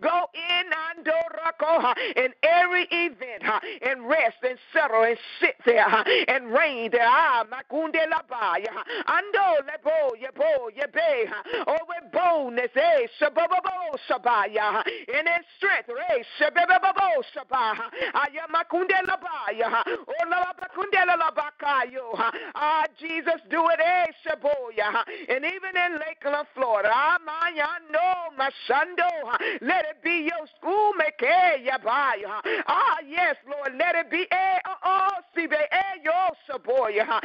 go 0.00 0.28
in 0.34 0.66
and 0.96 1.06
Rakoha 1.06 1.94
in 2.16 2.32
every 2.42 2.86
event 2.90 3.42
and 3.82 4.08
rest 4.08 4.36
and 4.42 4.58
settle 4.72 5.04
and 5.04 5.16
sit 5.40 5.56
there 5.64 5.86
and 6.28 6.52
reign 6.52 6.90
there. 6.90 7.06
Ah, 7.06 7.44
makunde 7.50 8.00
la 8.10 8.22
baya. 8.28 8.72
Ando 9.06 9.66
lebo 9.66 10.16
yebo 10.16 10.70
yebe. 10.76 11.30
Oh, 11.66 11.78
with 11.88 12.12
boldness, 12.12 12.70
eh, 12.76 13.06
shabobo 13.20 13.96
shabaya. 14.08 14.82
In 14.86 15.26
his 15.26 15.46
strength, 15.56 15.90
eh, 16.10 16.22
shabobo 16.38 17.22
shabaya. 17.34 17.90
Ayamakunde 18.14 18.98
la 19.06 19.16
baya. 19.16 19.82
Oh, 19.86 20.28
la 20.28 20.52
bakunde 20.58 21.06
la 21.06 21.30
bakayo. 21.30 22.29
Ah, 22.54 22.84
Jesus, 22.98 23.40
do 23.50 23.68
it, 23.68 23.80
eh, 23.80 24.06
Shaboya. 24.24 25.04
And 25.28 25.44
even 25.44 25.76
in 25.76 25.98
Lakeland, 25.98 26.46
Florida, 26.54 26.90
ah, 26.92 27.18
my 27.24 27.52
ya 27.56 27.66
no, 27.90 28.30
Mashando, 28.38 29.38
let 29.60 29.84
it 29.86 30.02
be 30.02 30.28
your 30.30 30.46
school, 30.58 30.92
make 30.94 31.20
Ah, 31.22 32.96
yes, 33.08 33.36
Lord, 33.48 33.74
let 33.78 33.94
it 33.94 34.10
be, 34.10 34.26
eh, 34.30 34.58
oh, 34.84 35.08
Sibe, 35.36 35.52
eh, 35.52 35.96
yo, 36.04 36.28
Shaboya. 36.48 37.20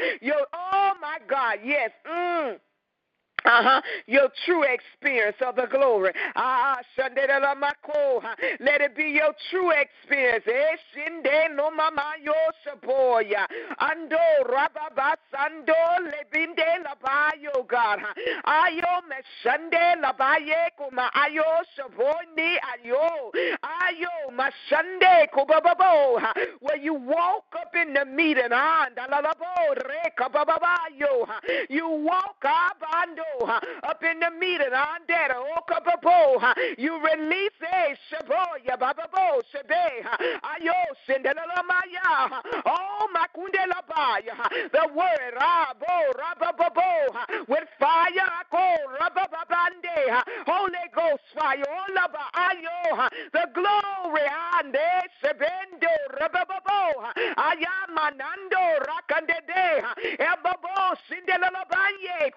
Oh, 0.53 0.93
my 1.01 1.17
God, 1.27 1.59
yes, 1.63 1.91
mm 2.07 2.59
uh-huh, 3.45 3.81
your 4.07 4.29
true 4.45 4.63
experience 4.63 5.37
of 5.45 5.55
the 5.55 5.67
glory. 5.67 6.11
Ah, 6.35 6.79
let 8.59 8.81
it 8.81 8.95
be 8.95 9.03
your 9.03 9.33
true 9.49 9.71
experience. 9.71 10.43
yo 12.23 12.33
Ando 13.79 14.17
rababasando 14.45 15.75
lebinde 16.11 16.65
labayo 16.83 17.67
God. 17.67 17.99
Ayo 18.45 19.01
meshande 19.09 19.95
labaye 20.01 20.69
kuma 20.77 21.09
ayo 21.13 21.43
shaboni 21.75 22.57
ayo. 22.73 23.31
Ayo 23.63 24.31
mashande 24.31 25.27
kubababo. 25.33 26.21
Where 26.61 26.77
you 26.77 26.93
walk 26.93 27.45
up 27.59 27.75
in 27.75 27.93
the 27.93 28.05
meeting, 28.05 28.51
you 31.69 31.87
walk 31.89 32.43
up 32.45 32.77
up 33.83 34.03
in 34.03 34.19
the 34.19 34.31
meeting. 34.39 34.73
On 34.73 34.99
the 35.07 35.13
Okaboha, 35.57 36.53
oh, 36.55 36.73
you 36.77 36.93
release 37.01 37.51
a 37.61 37.95
shaboya 38.09 38.77
bababo 38.79 39.41
shebe. 39.51 40.03
Ayo 40.43 40.75
sindelamaya. 41.07 42.41
Oh 42.65 43.07
makundela 43.13 43.81
baya. 43.87 44.35
The 44.71 44.87
word 44.95 45.33
rabo 45.35 46.13
rababo 46.19 47.47
with 47.47 47.67
fire. 47.79 48.29
Ako 48.41 48.77
rabababande. 48.99 50.23
Holy 50.45 50.87
Ghost 50.95 51.23
fire. 51.37 51.63
Oh, 51.67 51.85
Olaba 51.89 52.25
ayo. 52.35 53.09
The 53.33 53.47
glory 53.53 54.27
ande 54.57 54.89
sebendo 55.23 55.91
rabababo. 56.19 57.11
Ayamanando 57.37 58.63
rakandede. 58.85 59.83
Ebabo 60.19 60.95
sindelamaya. 61.09 62.31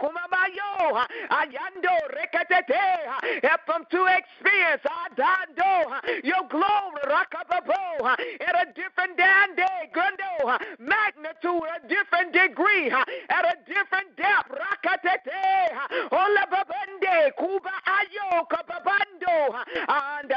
Kumamayo. 0.49 1.07
Ayando 1.31 1.91
rekatete. 2.15 3.43
Help 3.43 3.61
them 3.66 3.85
to 3.91 4.07
experience 4.07 4.83
Adando. 4.85 6.25
Your 6.25 6.47
glory 6.49 7.03
rakababo. 7.05 8.16
At 8.41 8.69
a 8.69 8.73
different 8.75 9.16
dande 9.16 9.69
gundo. 9.95 10.59
Magnitude, 10.79 11.62
a 11.62 11.89
different 11.89 12.33
degree. 12.33 12.91
At 12.91 13.45
a 13.45 13.57
different 13.66 14.16
depth. 14.16 14.51
Rakatete. 14.51 16.11
Olababande. 16.11 17.33
Kuba 17.39 17.73
ayo 17.87 18.47
kababando. 18.49 19.65
And 19.89 20.31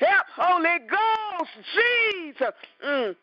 Help 0.00 0.26
Holy 0.36 0.78
Ghost. 0.88 1.50
Jesus. 1.74 2.54
Mm. 2.84 3.16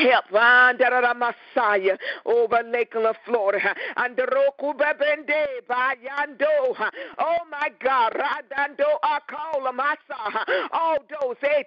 Help, 0.00 0.30
Messiah, 0.30 1.96
over 2.24 2.62
Lakeland, 2.64 3.16
Florida, 3.26 3.74
and 3.96 4.16
the 4.16 4.24
Roku 4.26 4.72
Bebende, 4.72 5.44
Bayando. 5.68 6.90
Oh 7.18 7.36
my 7.50 7.70
God, 7.84 8.12
Radando 8.14 8.96
Akola 9.04 9.72
Masa. 9.72 10.68
All 10.72 10.98
those 11.20 11.36
eh, 11.42 11.62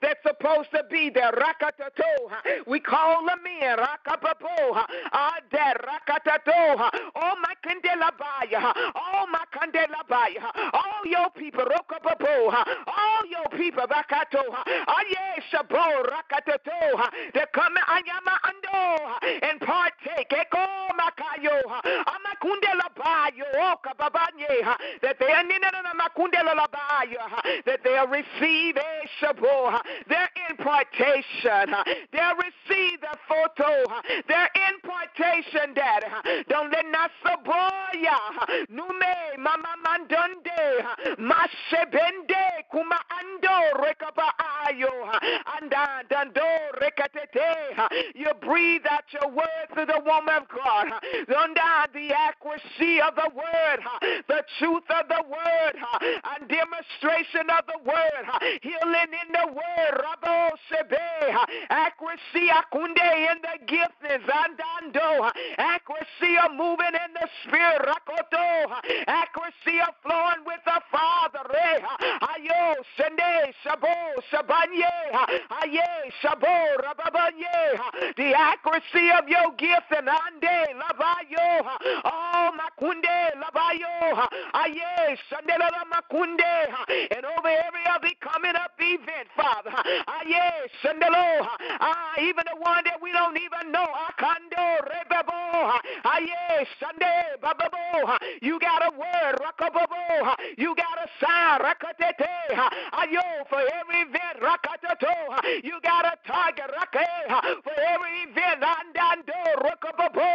that's 0.00 0.22
supposed 0.26 0.70
to 0.74 0.84
be 0.90 1.10
there, 1.10 1.32
Rakatato. 1.32 2.66
We 2.66 2.80
call 2.80 3.26
them 3.26 3.40
in, 3.46 3.76
Rakapapo, 3.76 4.84
Ade 5.12 5.76
Rakatato. 5.84 6.90
Oh 7.16 7.34
my 7.42 7.54
Candelabaya, 7.62 8.72
oh 8.94 9.26
my 9.30 9.44
Candelabaya, 9.54 10.72
all 10.72 11.04
your 11.04 11.30
people, 11.30 11.64
Rokapapo, 11.64 12.52
all 12.54 13.26
your 13.28 13.58
people, 13.58 13.84
Rakato, 13.84 14.42
Aye 14.66 15.42
Shabo, 15.52 16.04
Rakatato 16.06 17.01
to 17.34 17.46
come 17.54 17.74
and 19.42 19.60
partake. 19.60 20.30
Eko 20.30 20.66
makayo. 20.98 21.60
Oh, 23.54 23.74
kababanye. 23.84 24.76
That 25.02 25.18
they 25.18 25.32
are 25.32 25.44
makundela 25.98 26.66
bayo. 26.70 27.24
That 27.66 27.80
they'll 27.84 28.06
receive 28.06 28.76
a 28.76 29.08
shabo 29.20 29.80
their 30.08 30.28
impartation. 30.50 31.74
They'll 32.12 32.36
receive 32.36 33.00
the 33.00 33.16
photo. 33.28 33.84
Their 34.28 34.48
impartation, 34.70 35.74
Dad. 35.74 36.04
Don't 36.48 36.70
let 36.72 36.86
nasaboya 36.86 38.18
nume 38.70 39.38
mama 39.38 39.74
mandonde 39.84 40.84
masebende 41.18 42.44
kuma 42.70 42.98
ando 43.18 43.82
rekaba 43.82 44.28
ayo 44.66 44.92
anda 45.60 46.02
dando 46.08 46.42
you 48.14 48.30
breathe 48.40 48.82
out 48.90 49.04
your 49.12 49.28
word 49.30 49.66
to 49.76 49.86
the 49.86 50.00
woman 50.04 50.34
of 50.34 50.48
God. 50.48 50.86
The 51.92 52.10
accuracy 52.14 53.00
of 53.00 53.14
the 53.14 53.30
word, 53.34 53.80
the 54.28 54.42
truth 54.58 54.84
of 54.90 55.08
the 55.08 55.22
word, 55.28 55.74
and 56.02 56.48
demonstration 56.48 57.50
of 57.50 57.64
the 57.66 57.78
word, 57.84 58.24
healing 58.62 59.12
in 59.12 59.28
the 59.32 59.46
word, 59.52 59.92
Rabo 60.02 60.31
Sebe, 60.31 60.31
accuracy 61.70 62.48
akunde 62.50 63.08
in 63.30 63.38
the 63.42 63.56
giftings, 63.66 64.26
andando, 64.28 65.30
accuracy 65.58 66.36
of 66.44 66.52
moving 66.56 66.94
in 66.94 67.12
the 67.14 67.28
spirit, 67.44 67.82
Rakoto, 67.82 68.46
accuracy 69.06 69.80
of 69.80 69.94
flowing 70.02 70.44
with 70.46 70.60
the 70.64 70.80
Father, 70.90 71.44
Ayo, 72.22 72.74
Sende, 72.96 73.52
Shabo, 73.64 73.94
Shabanye, 74.30 74.90
Aye, 75.50 76.10
Shabo, 76.22 76.76
the 78.16 78.34
accuracy 78.34 79.10
of 79.18 79.28
your 79.28 79.52
gift 79.56 79.90
and 79.96 80.08
ande 80.08 80.74
labayo. 80.80 81.62
Oh 82.04 82.50
makunde 82.56 83.32
labayo 83.36 84.28
Aye, 84.54 85.16
Sandela 85.30 85.70
Makunde, 85.90 87.08
and 87.16 87.24
over 87.24 87.48
every 87.48 87.84
other 87.90 88.08
coming 88.20 88.54
up 88.56 88.72
event, 88.78 89.28
Father. 89.36 89.70
Aye, 90.22 90.68
Sandelo, 90.84 91.46
ah, 91.80 92.14
even 92.20 92.44
the 92.46 92.56
one 92.60 92.84
that 92.84 93.02
we 93.02 93.10
don't 93.10 93.36
even 93.36 93.72
know. 93.72 93.86
Akando 94.06 94.78
Rebebo, 94.86 95.80
Aye, 96.04 96.66
Sunday, 96.78 97.34
Bababo, 97.42 98.16
you 98.40 98.58
got 98.60 98.86
a 98.86 98.90
word, 98.96 99.40
Rakababo, 99.42 100.34
you 100.58 100.74
got 100.76 100.94
a 101.02 101.08
sign, 101.18 101.60
Rakatete, 101.60 102.54
Ayo, 102.94 103.22
for 103.50 103.58
every 103.58 104.02
event, 104.06 104.38
Rakatato, 104.40 105.64
you 105.64 105.80
got 105.82 106.06
a 106.06 106.14
target, 106.26 106.70
Rake, 106.70 107.06
for 107.64 107.74
every 107.74 108.22
event, 108.30 108.62
Andando, 108.62 109.42
Rakababo, 109.58 110.30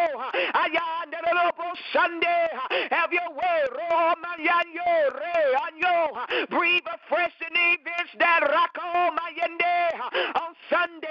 Ayandalobo 0.51 1.71
Sunday, 1.93 2.47
have 2.91 3.13
your 3.13 3.31
way, 3.31 3.59
Romanyanyo, 3.71 5.15
Re, 5.15 5.55
Anyo, 5.63 6.49
breathe 6.49 6.83
afresh 6.91 7.31
in 7.39 7.53
the 7.53 7.67
events 7.79 8.11
that 8.19 8.43
on 8.43 8.86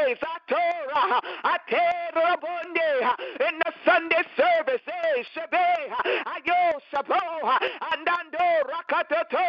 Sundays, 0.07 0.19
Atora, 0.23 1.21
Aterabonde, 1.45 3.17
in 3.41 3.59
the 3.59 3.73
Sunday 3.85 4.23
service, 4.37 4.81
eh, 4.87 5.23
Shebe, 5.35 5.67
Ayo, 6.27 6.79
Sabo, 6.91 7.15
Andando, 7.83 8.47
Rakatato, 8.71 9.43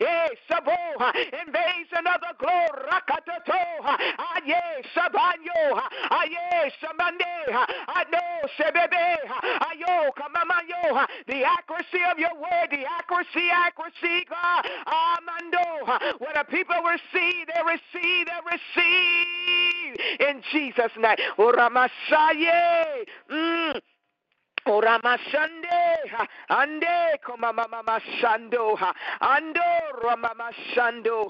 eh, 0.00 0.28
Sabo, 0.48 0.72
invasion 1.14 2.06
of 2.06 2.20
the 2.20 2.34
glory, 2.38 2.82
Rakatato, 2.90 3.62
Aye, 3.84 4.82
Sabanyo, 4.94 5.80
Aye, 6.10 6.72
Samande, 6.82 7.66
I 7.88 8.04
know, 8.10 8.48
Sebebe, 8.58 9.18
Ayo, 9.62 10.10
Kamamayo, 10.16 11.06
the 11.28 11.44
accuracy 11.44 12.02
of 12.10 12.18
your 12.18 12.34
word, 12.34 12.68
the 12.70 12.84
accuracy, 12.86 13.48
accuracy, 13.52 14.26
God, 14.28 14.66
Amando, 14.86 16.18
when 16.18 16.32
the 16.34 16.44
people 16.50 16.76
receive, 16.82 17.46
they 17.46 17.62
receive, 17.66 18.26
they 18.26 18.40
receive 18.50 19.72
in 20.20 20.42
Jesus' 20.52 20.92
name. 21.70 21.88
Uramasaye. 22.10 23.06
Mm. 23.30 23.80
Oramashande, 24.66 25.68
ande 26.48 27.18
komamama 27.26 27.98
shando, 28.20 28.78
ando 29.20 29.60
ramama 30.04 30.52
shando. 30.72 31.28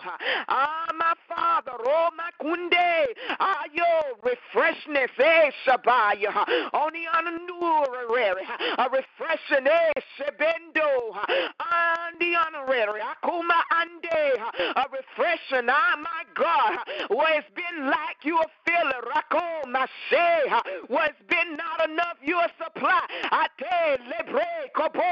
Ah, 0.48 0.86
my 0.98 1.14
Father, 1.34 1.72
oh 1.86 2.10
my 2.16 2.30
kunde, 2.40 3.06
ayo 3.40 4.20
refreshness, 4.22 5.10
eh, 5.18 5.50
shabaya, 5.64 6.44
only 6.74 7.06
on 7.06 7.24
the 7.46 7.52
honorary, 7.64 8.42
a 8.78 8.84
refreshing, 8.90 9.66
eh, 9.66 9.92
sebendo, 10.18 11.14
on 11.16 12.12
the 12.20 12.34
honorary, 12.36 13.00
akuma 13.00 13.62
ande, 13.72 14.76
a 14.76 14.84
refreshing, 14.92 15.68
ah, 15.70 15.96
my 15.96 16.24
God, 16.34 16.78
where 17.08 17.38
it's 17.38 17.48
been 17.54 17.86
like 17.86 18.18
you 18.24 18.38
feel 18.66 18.88
it, 18.90 19.04
rako 19.08 19.64
mashe, 19.66 20.62
where 20.88 21.06
it's 21.06 21.22
been 21.28 21.56
not 21.56 21.88
enough, 21.88 22.16
you 22.22 22.40
supply. 22.62 23.00
Ate 23.32 23.98
lebre 24.10 24.44
kopo 24.76 25.02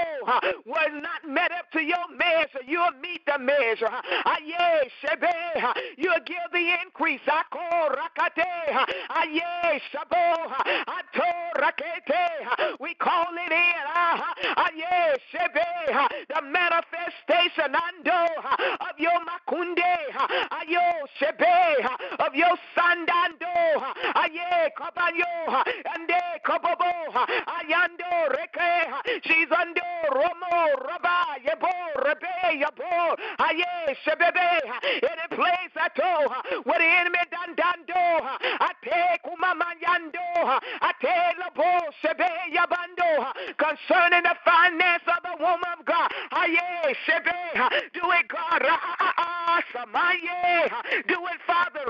was 0.66 0.90
not 1.02 1.28
met 1.28 1.50
up 1.52 1.70
to 1.72 1.80
your 1.82 2.06
measure. 2.16 2.60
You'll 2.66 2.92
meet 3.00 3.24
the 3.26 3.38
measure. 3.38 3.88
Aye 3.88 4.88
shebe. 5.02 5.74
You'll 6.10 6.24
give 6.26 6.50
the 6.52 6.74
increase. 6.82 7.20
Ako 7.28 7.94
rakate. 7.94 8.86
Aye 9.10 9.80
shabo. 9.92 10.50
Ato 10.88 11.30
rakete. 11.56 12.78
We 12.80 12.94
call 12.94 13.26
it 13.34 13.52
in. 13.52 13.82
Ah, 13.94 14.34
Shebe. 15.32 16.08
The 16.28 16.42
manifestation 16.42 17.74
of 17.74 18.98
your 18.98 19.20
makunde. 19.22 19.94
Of 22.18 22.34
your 22.34 22.56
sandando. 22.76 23.54
Aye 24.16 24.70
kabanyo. 24.76 25.62
Ande 25.94 26.20
kabobo. 26.44 26.92
Ayando 27.46 28.34
reke. 28.34 29.22
She's 29.24 29.48
under 29.56 29.82
Romo 30.10 30.74
Rabba 30.88 31.38
Yabo 31.46 31.72
Rebe 32.04 32.62
Yabo. 32.62 33.16
Aye 33.38 33.94
Shebebe. 34.04 34.60
Any 35.02 35.36
place 35.36 35.74
I 35.76 35.88
told 36.00 36.32
where 36.64 36.80
the 36.80 36.86
enemy 36.86 37.20
done 37.30 37.54
done 37.56 37.80
do. 37.86 37.94
I 37.94 38.72
take 38.84 39.22
Umamanyando. 39.28 40.60
I 40.80 40.92
take 41.00 41.36
Labo 41.38 41.80
Shebe 42.02 42.28
Yabando. 42.56 43.32
Concerning 43.58 44.24
the 44.24 44.36
finance 44.44 45.04
of 45.08 45.22
the 45.24 45.36
woman 45.42 45.70
of 45.78 45.84
God. 45.86 46.10
Aye 46.32 46.94
Shebe. 47.06 47.70
Do 47.94 48.02
it 48.12 48.28
God. 48.28 48.62
Ah, 48.64 48.96
ah, 49.00 49.14
ah. 49.18 49.39
Do 51.06 51.18
it 51.26 51.40
Father 51.46 51.84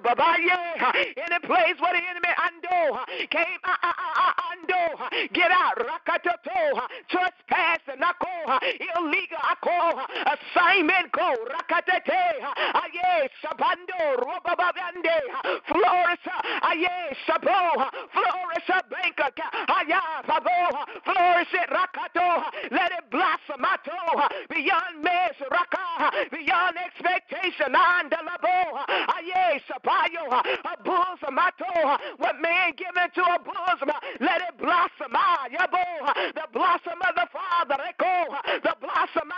Babaye. 0.00 1.14
Any 1.16 1.38
place 1.46 1.76
where 1.80 1.92
the 1.92 2.02
enemy 2.08 2.32
ando 2.36 2.98
came 3.30 3.60
uh, 3.64 3.76
uh, 3.82 3.92
uh, 3.92 4.32
ando. 4.50 5.32
Get 5.32 5.50
out. 5.50 5.78
Rakatoto. 5.78 6.82
Trespassing. 7.08 8.02
Ako. 8.02 8.58
Illegal. 8.96 9.38
Ako. 9.50 10.00
Assignment 10.26 11.12
go. 11.12 11.34
Rakatete. 11.48 12.42
Aye. 12.74 13.28
Sabando. 13.42 14.16
Robababande. 14.18 15.18
Flourish. 15.66 16.26
Aye. 16.62 17.16
Sabo. 17.26 17.88
Flourish. 18.12 18.68
Bank 18.90 19.18
account. 19.18 19.70
Aya. 19.70 20.00
Babo. 20.26 20.84
Flourish 21.04 21.54
it. 21.54 21.70
Rakato. 21.70 22.44
Let 22.70 22.92
it 22.92 23.10
blossom. 23.10 23.64
Beyond 24.48 25.02
measure. 25.02 25.48
Raka. 25.50 26.10
Beyond 26.30 26.76
expectation. 26.88 27.74
A 30.64 30.76
bosom. 30.84 31.38
Ato. 31.38 31.98
What 32.16 32.40
man 32.40 32.72
given 32.76 33.10
to 33.14 33.22
a 33.22 33.38
bosom. 33.38 33.90
Let 34.20 34.42
it 34.42 34.58
blossom. 34.58 35.12
Yabo. 35.52 36.34
The 36.34 36.46
blossom 36.52 37.00
of 37.02 37.14
the 37.14 37.28
Father. 37.32 37.76
Eko. 37.90 38.24
The 38.62 38.74
blossom. 38.80 39.30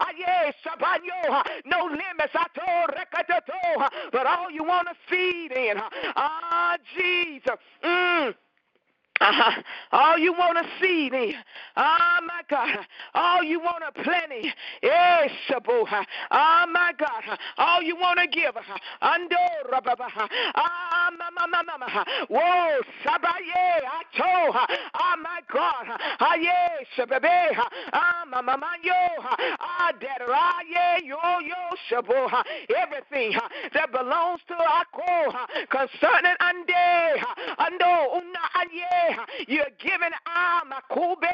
Aye. 0.00 0.52
Sabanyo. 0.64 1.44
No 1.66 1.84
limits. 1.86 2.34
Ato. 2.34 2.92
Rekatato. 2.92 3.88
But 4.12 4.26
all 4.26 4.50
you 4.50 4.64
want 4.64 4.88
to 4.88 4.94
feed 5.08 5.52
in. 5.52 5.80
Ah, 6.16 6.76
Jesus. 6.96 7.58
Mm. 7.84 8.34
Uh-huh. 9.20 9.62
All 9.92 10.18
you 10.18 10.32
want 10.32 10.56
to 10.56 10.64
see 10.80 11.10
then. 11.10 11.34
My 11.76 12.20
God. 12.50 12.78
All 13.14 13.44
you 13.44 13.60
want 13.60 13.84
to 13.86 14.02
plenty. 14.02 14.52
Yes, 14.82 15.30
Oh 15.50 16.66
my 16.72 16.92
God. 16.98 17.38
All 17.58 17.82
you 17.82 17.96
want 17.96 18.18
to 18.18 18.26
give. 18.26 18.54
Ando 19.02 19.36
Ah 20.54 21.10
mama 21.16 21.62
mama. 21.64 22.04
Whoa, 22.28 22.80
sabaye 23.04 23.80
ato. 23.86 24.66
Oh 24.94 25.14
my 25.22 25.40
God. 25.52 26.00
Aye, 26.20 26.86
sababe. 26.96 27.56
Ah 27.92 28.24
mama 28.28 28.58
yo. 28.82 28.92
Ah 29.60 29.92
deraye 30.00 31.04
yo 31.04 31.18
yo 31.40 31.76
shabo. 31.88 32.44
Everything 32.76 33.38
that 33.74 33.92
belongs 33.92 34.40
to 34.48 34.54
Ako 34.54 35.32
concerning 35.70 36.36
ande. 36.40 37.22
Ando 37.58 38.16
una 38.16 38.44
aye. 38.56 39.16
You're 39.46 39.66
giving 39.78 40.14
ah 40.26 40.62
makube 40.66 41.30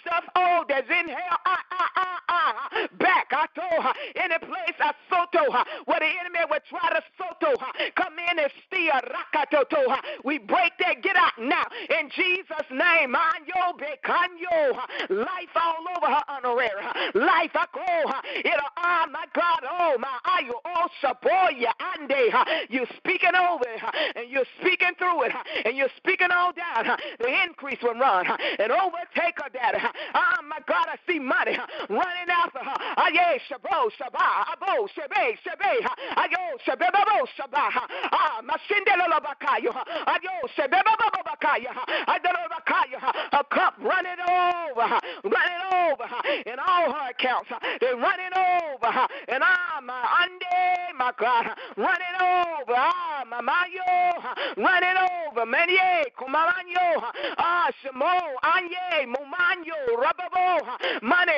stuff 0.00 0.24
oh 0.34 0.47
that's 0.68 0.88
in 0.90 1.08
hell. 1.08 1.38
Ah 1.46 1.62
ah 1.72 1.90
ah 1.96 2.20
ah 2.38 2.86
back. 2.98 3.28
I 3.32 3.46
told 3.58 3.82
her 3.84 3.94
any 4.16 4.38
place 4.38 4.76
I 4.80 4.92
soto 5.10 5.50
where 5.86 6.00
the 6.00 6.10
enemy 6.20 6.40
would 6.50 6.62
try 6.68 6.88
to 6.90 7.02
soto 7.18 7.58
her. 7.58 7.72
come 7.96 8.14
in 8.18 8.38
and 8.38 8.50
steal 8.66 8.98
rakatoto. 9.12 9.80
We 10.24 10.38
break 10.38 10.72
that. 10.80 11.02
Get 11.02 11.16
out 11.16 11.38
now 11.40 11.64
in 11.98 12.10
Jesus' 12.10 12.68
name. 12.70 13.14
Anyo 13.14 13.74
bekanyo 13.78 14.76
life 15.10 15.54
all 15.56 15.84
over 15.96 16.06
her 16.06 16.24
honorary 16.28 16.70
life. 17.14 17.52
I 17.54 17.66
call 17.72 18.12
it 18.34 18.60
ah 18.78 19.06
my 19.10 19.24
God 19.34 19.62
oh 19.70 19.96
my 19.98 20.18
ayo 20.38 20.58
oh 20.64 20.88
saboya 21.02 21.72
ande. 21.94 22.70
You 22.70 22.86
speaking 22.96 23.34
over 23.34 23.64
it 23.68 23.82
and 24.16 24.30
you're 24.30 24.48
speaking 24.60 24.94
through 24.98 25.24
it 25.24 25.32
and 25.64 25.76
you're 25.76 25.92
speaking 25.98 26.28
all 26.32 26.52
down 26.52 26.96
the 27.18 27.28
increase 27.44 27.78
will 27.82 27.94
run 27.94 28.26
and 28.26 28.72
overtake 28.72 29.36
her, 29.42 29.50
daddy. 29.52 29.78
Oh, 30.14 30.42
my 30.48 30.58
God, 30.68 30.86
I 30.88 30.96
see 31.10 31.18
money 31.18 31.56
running 31.88 32.27
after. 32.30 32.60
Aye, 32.60 33.40
shabo, 33.48 33.90
shaba, 33.98 34.46
abo, 34.52 34.88
shebe, 34.94 35.36
shebe. 35.44 35.72
Ayo, 36.16 36.42
shebe, 36.66 36.90
babo, 36.92 37.26
shaba. 37.38 37.68
Ah, 38.12 38.40
masindelo 38.42 39.06
bakayo. 39.20 39.72
Ayo, 40.06 40.34
shebe, 40.56 40.80
babo, 40.84 41.22
bakaya. 41.24 41.72
Adelo 42.06 42.44
bakaya. 42.50 42.98
A 43.32 43.44
cup 43.44 43.74
running 43.80 44.20
over, 44.20 44.98
running 45.24 45.62
over 45.72 46.08
in 46.46 46.58
all 46.58 46.92
her 46.92 47.10
accounts. 47.10 47.50
They're 47.80 47.96
running 47.96 48.34
over. 48.34 49.06
And 49.28 49.42
ah, 49.42 49.80
my 49.84 50.02
ande, 50.22 50.96
my 50.96 51.12
God, 51.18 51.46
running 51.76 52.16
over. 52.20 52.74
Ah, 52.76 53.24
my 53.28 53.40
mayo, 53.40 54.34
running 54.56 54.96
over. 54.96 55.46
Many, 55.46 55.78
kumaranyo. 56.18 57.02
Ah, 57.38 57.70
Shamo, 57.84 58.10
Anye, 58.42 59.06
Muma, 59.06 59.38
anyo, 59.52 59.78
rababo, 59.96 61.02
money, 61.02 61.32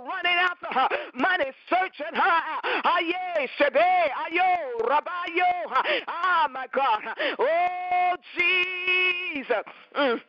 running 0.00 0.38
after 0.38 0.66
her, 0.72 0.88
money, 1.14 1.52
searching 1.68 2.14
her. 2.14 2.42
Aye, 2.84 3.48
sebe, 3.58 4.10
ayo, 4.24 4.80
rabayo. 4.80 5.52
Ah, 6.08 6.48
my 6.50 6.66
God. 6.72 7.02
Oh, 7.38 8.16
Jesus. 8.36 9.64
Mm. 9.96 10.20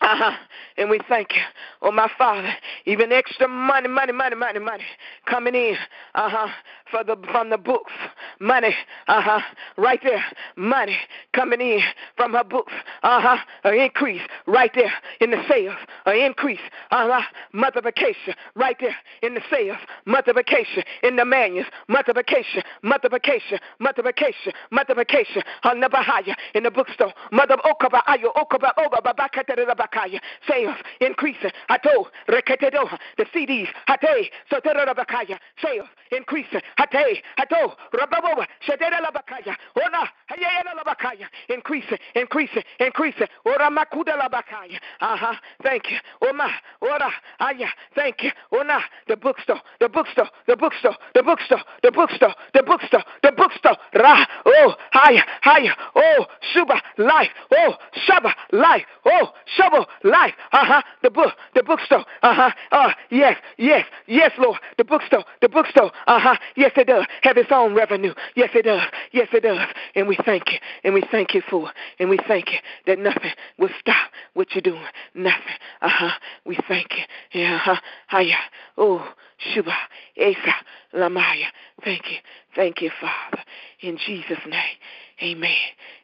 Uh-huh. 0.00 0.32
And 0.76 0.90
we 0.90 0.98
thank 1.08 1.34
you. 1.34 1.42
Oh, 1.80 1.92
my 1.92 2.10
Father, 2.18 2.52
even 2.84 3.12
extra 3.12 3.46
money, 3.46 3.88
money, 3.88 4.12
money, 4.12 4.34
money, 4.34 4.58
money 4.58 4.84
coming 5.26 5.54
in. 5.54 5.76
Uh-huh. 6.14 6.48
For 6.90 7.02
the 7.02 7.16
from 7.30 7.50
the 7.50 7.58
books. 7.58 7.92
Money. 8.40 8.74
Uh-huh. 9.08 9.40
Right 9.76 10.00
there. 10.02 10.22
Money 10.56 10.96
coming 11.32 11.60
in 11.60 11.80
from 12.16 12.32
her 12.34 12.44
books. 12.44 12.72
Uh-huh. 13.02 13.36
An 13.62 13.74
increase 13.74 14.20
right 14.46 14.70
there 14.74 14.92
in 15.20 15.30
the 15.30 15.42
sales. 15.48 15.76
An 16.06 16.16
increase. 16.16 16.60
Uh-huh. 16.90 17.22
Multiplication 17.52 18.34
right 18.56 18.76
there 18.80 18.96
in 19.22 19.34
the 19.34 19.42
sales. 19.50 19.78
Multiplication 20.06 20.82
in 21.02 21.16
the 21.16 21.24
manuals. 21.24 21.68
Multiplication. 21.88 22.62
Multiplication. 22.82 23.58
Multiplication. 23.78 24.52
Multiplication. 24.70 25.42
Her 25.62 25.74
never 25.74 25.98
higher 25.98 26.34
in 26.54 26.64
the 26.64 26.70
bookstore. 26.70 27.12
Mother 27.30 27.56
Okaba 27.64 28.02
Ayo 28.08 28.34
Okaba 28.36 28.72
Oba 28.76 29.00
Babaka 29.00 29.44
Rabakaya. 29.84 30.20
Sales 30.48 30.76
increasing. 31.00 31.50
Hato 31.68 32.10
Reketedo. 32.28 32.98
The 33.16 33.24
CDs. 33.26 33.68
Hate 33.86 34.30
Sotera 34.50 34.86
Rabakaya. 34.86 35.38
Sales 35.62 35.88
increasing. 36.12 36.60
Hate 36.78 37.22
Hato 37.36 37.74
Rababoba. 37.92 38.46
Shadera 38.66 39.00
Labakaya. 39.00 39.56
Ona 39.84 40.08
Hayana 40.30 40.74
Labakaya. 40.78 41.26
Increasing, 41.48 41.98
increasing, 42.14 42.62
increasing. 42.80 43.26
Ora 43.44 43.70
Makuda 43.70 44.18
Labakaya. 44.18 44.78
Uh-huh. 45.00 45.34
Thank 45.62 45.90
you. 45.90 45.98
Oma. 46.28 46.50
Ora 46.80 47.10
Aya. 47.40 47.68
Thank 47.94 48.22
you. 48.22 48.30
Ona. 48.52 48.80
The 49.08 49.16
bookstore. 49.16 49.60
The 49.80 49.88
bookstore. 49.88 50.28
The 50.46 50.56
bookstore. 50.56 50.96
The 51.12 51.22
bookstore. 51.22 51.62
The 51.82 51.92
bookstore. 51.92 52.34
The 52.52 52.62
bookstore. 52.62 53.04
The 53.22 53.32
bookstore. 53.32 53.76
Ra. 53.94 54.26
Oh. 54.46 54.74
Higher. 54.92 55.24
Higher. 55.42 55.74
Oh. 55.94 56.26
Shuba. 56.52 56.80
Life. 56.98 57.30
Oh. 57.52 57.74
Shaba. 58.06 58.32
Life. 58.52 58.84
Oh. 59.06 59.32
Shaba 59.58 59.84
life. 60.02 60.34
Uh 60.52 60.64
huh. 60.64 60.82
The 61.02 61.10
book, 61.10 61.32
the 61.54 61.62
bookstore. 61.62 62.04
Uh 62.22 62.34
huh. 62.34 62.50
Uh, 62.72 62.92
yes, 63.10 63.36
yes, 63.58 63.86
yes, 64.06 64.32
Lord. 64.38 64.58
The 64.78 64.84
bookstore, 64.84 65.24
the 65.40 65.48
bookstore. 65.48 65.90
Uh 66.06 66.18
huh. 66.18 66.36
Yes, 66.56 66.72
it 66.76 66.86
does. 66.86 67.06
Have 67.22 67.36
its 67.36 67.50
own 67.52 67.74
revenue. 67.74 68.14
Yes, 68.34 68.50
it 68.54 68.62
does. 68.62 68.82
Yes, 69.12 69.28
it 69.32 69.42
does. 69.42 69.66
And 69.94 70.08
we 70.08 70.16
thank 70.24 70.52
you. 70.52 70.58
And 70.82 70.94
we 70.94 71.02
thank 71.10 71.34
you 71.34 71.42
for 71.48 71.68
it. 71.68 71.74
And 71.98 72.10
we 72.10 72.18
thank 72.28 72.52
you 72.52 72.58
that 72.86 72.98
nothing 72.98 73.32
will 73.58 73.70
stop 73.78 74.10
what 74.34 74.54
you're 74.54 74.62
doing. 74.62 74.82
Nothing. 75.14 75.58
Uh 75.80 75.88
huh. 75.88 76.12
We 76.44 76.58
thank 76.68 76.88
you. 76.92 77.04
Yeah. 77.40 77.56
Uh 77.56 77.58
huh. 77.58 77.80
Hiya. 78.10 78.38
Oh, 78.76 79.06
Shuba. 79.38 79.74
Esa. 80.16 80.54
Lamaya. 80.94 81.46
Thank 81.84 82.10
you. 82.10 82.18
Thank 82.54 82.80
you, 82.80 82.90
Father. 83.00 83.42
In 83.80 83.98
Jesus' 83.98 84.38
name. 84.48 84.76
Amen. 85.22 85.56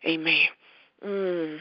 Amen. 0.07 0.49
Mm. 1.05 1.61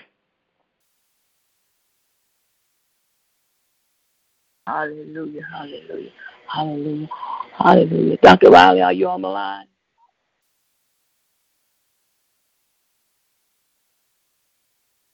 Hallelujah, 4.70 5.42
hallelujah, 5.52 6.12
hallelujah, 6.48 7.10
hallelujah. 7.58 8.18
Dr. 8.18 8.52
Riley, 8.52 8.84
are 8.84 8.94
you 8.94 9.10
on 9.10 9.24
the 9.24 9.30
line? 9.30 9.68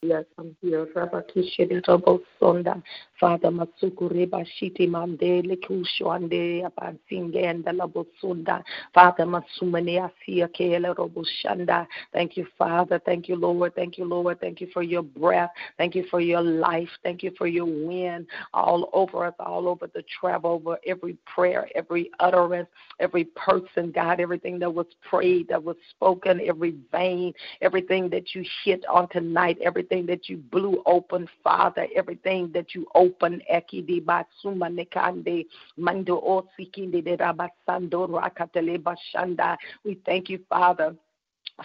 Yes, 0.06 0.26
I'm 0.38 0.56
here. 0.62 0.88
Sonda. 2.40 2.84
Father 3.20 3.50
Matsukureba 3.50 4.46
Shiti 4.62 4.88
Mande 4.88 5.42
and 7.12 7.66
Labosunda. 7.66 8.64
Father 8.94 9.26
Matsumane 9.26 10.12
Asia 10.28 10.48
Kele 10.50 10.94
Robushanda. 10.94 11.88
Thank 12.14 12.38
you, 12.38 12.46
Father. 12.58 13.02
Thank 13.04 13.28
you, 13.28 13.36
Lord. 13.36 13.74
Thank 13.74 13.98
you, 13.98 14.06
Lord. 14.06 14.40
Thank 14.40 14.62
you 14.62 14.68
for 14.74 14.84
your 14.84 15.02
breath. 15.02 15.50
Thank 15.78 15.96
you 15.96 16.06
for 16.12 16.20
your 16.20 16.42
life. 16.42 16.90
Thank 17.02 17.24
you 17.24 17.32
for 17.38 17.48
your 17.48 17.66
wind 17.66 18.28
all 18.54 18.90
over 18.94 19.26
us, 19.26 19.34
all 19.40 19.68
over 19.68 19.88
the 19.88 20.04
travel, 20.20 20.52
over 20.52 20.78
every 20.86 21.18
prayer, 21.26 21.68
every 21.74 22.12
utterance, 22.20 22.70
every 23.00 23.26
person, 23.36 23.92
God, 23.92 24.20
everything 24.20 24.60
that 24.60 24.72
was 24.72 24.88
prayed, 25.10 25.48
that 25.48 25.64
was 25.64 25.78
spoken, 25.90 26.42
every 26.46 26.76
vein, 26.92 27.34
everything 27.62 28.10
that 28.10 28.36
you 28.36 28.46
hit 28.64 28.86
on 28.88 29.08
tonight, 29.10 29.58
everything 29.64 29.95
that 30.04 30.30
you 30.30 30.38
blew 30.38 30.82
open, 30.86 31.28
Father, 31.44 31.88
everything 31.96 32.52
that 32.54 32.76
you 32.76 32.86
open, 32.96 33.42
Ekidi 33.52 34.04
Batsuma 34.04 34.70
Nekande, 34.70 35.46
Mando 35.78 36.20
Osikinde 36.22 37.04
de 37.04 37.18
Rabasando 37.18 38.08
Rakatele 38.10 38.78
Bashanda. 38.78 39.58
We 39.84 39.96
thank 40.06 40.30
you, 40.30 40.40
Father 40.50 40.96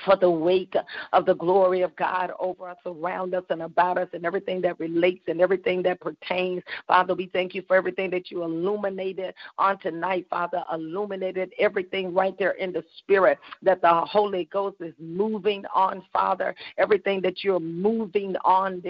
for 0.05 0.17
the 0.17 0.31
weight 0.31 0.75
of 1.13 1.27
the 1.27 1.35
glory 1.35 1.83
of 1.83 1.95
God 1.97 2.33
over 2.39 2.69
us, 2.69 2.77
around 2.87 3.35
us, 3.35 3.45
and 3.51 3.63
about 3.63 3.99
us, 3.99 4.09
and 4.13 4.25
everything 4.25 4.61
that 4.63 4.79
relates 4.79 5.25
and 5.27 5.41
everything 5.41 5.83
that 5.83 6.01
pertains. 6.01 6.63
Father, 6.87 7.15
we 7.15 7.27
thank 7.33 7.55
you 7.55 7.63
for 7.67 7.77
everything 7.77 8.11
that 8.11 8.31
you 8.31 8.43
illuminated 8.43 9.35
on 9.59 9.79
tonight, 9.79 10.27
Father. 10.31 10.63
Illuminated 10.73 11.53
everything 11.59 12.15
right 12.15 12.39
there 12.39 12.53
in 12.53 12.73
the 12.73 12.85
spirit 12.99 13.39
that 13.63 13.83
the 13.83 13.93
Holy 13.93 14.45
Ghost 14.53 14.77
is 14.81 14.95
moving 14.99 15.65
on, 15.75 16.03
Father. 16.13 16.55
Everything 16.79 17.21
that 17.23 17.43
you're 17.43 17.61
moving 17.61 18.37
on, 18.45 18.83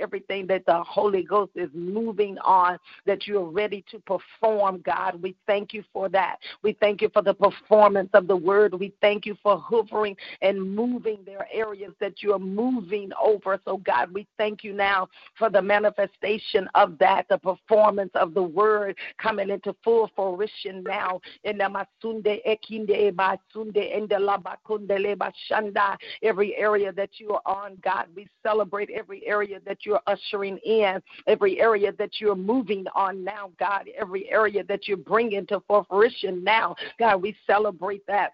everything 0.00 0.46
that 0.46 0.64
the 0.66 0.82
Holy 0.84 1.22
Ghost 1.22 1.52
is 1.54 1.70
moving 1.74 2.38
on, 2.38 2.78
that 3.06 3.26
you're 3.26 3.44
ready 3.44 3.84
to 3.90 3.98
perform, 4.00 4.80
God. 4.82 5.20
We 5.20 5.34
thank 5.46 5.74
you 5.74 5.82
for 5.92 6.08
that. 6.10 6.36
We 6.62 6.74
thank 6.74 7.02
you 7.02 7.10
for 7.12 7.22
the 7.22 7.34
performance 7.34 8.10
of 8.14 8.28
the 8.28 8.36
word 8.36 8.59
We 8.68 8.92
thank 9.00 9.26
you 9.26 9.36
for 9.42 9.58
hovering 9.58 10.16
and 10.42 10.74
moving 10.74 11.18
their 11.24 11.46
areas 11.52 11.92
that 12.00 12.22
you 12.22 12.32
are 12.32 12.38
moving 12.38 13.10
over. 13.22 13.58
So, 13.64 13.78
God, 13.78 14.12
we 14.12 14.26
thank 14.38 14.62
you 14.62 14.72
now 14.72 15.08
for 15.38 15.50
the 15.50 15.62
manifestation 15.62 16.68
of 16.74 16.98
that, 16.98 17.26
the 17.28 17.38
performance 17.38 18.10
of 18.14 18.34
the 18.34 18.42
word 18.42 18.96
coming 19.18 19.50
into 19.50 19.74
full 19.82 20.10
fruition 20.14 20.82
now. 20.82 21.20
In 21.44 21.58
the 21.58 21.64
Masunde 21.64 22.40
Ekinde 22.46 23.12
Basunde 23.12 23.96
in 23.96 24.06
the 24.08 24.16
Labakundele 24.16 25.16
Bashanda, 25.16 25.96
every 26.22 26.56
area 26.56 26.92
that 26.92 27.10
you 27.18 27.32
are 27.32 27.42
on, 27.46 27.78
God, 27.82 28.06
we 28.14 28.26
celebrate 28.42 28.90
every 28.90 29.26
area 29.26 29.60
that 29.66 29.78
you're 29.84 30.00
ushering 30.06 30.58
in, 30.58 31.02
every 31.26 31.60
area 31.60 31.92
that 31.98 32.20
you're 32.20 32.36
moving 32.36 32.84
on 32.94 33.24
now, 33.24 33.50
God, 33.58 33.88
every 33.98 34.30
area 34.30 34.64
that 34.64 34.88
you're 34.88 34.96
bringing 34.96 35.46
to 35.46 35.62
fruition 35.66 36.42
now. 36.44 36.76
God, 36.98 37.22
we 37.22 37.36
celebrate 37.46 38.06
that. 38.06 38.32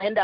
And 0.00 0.18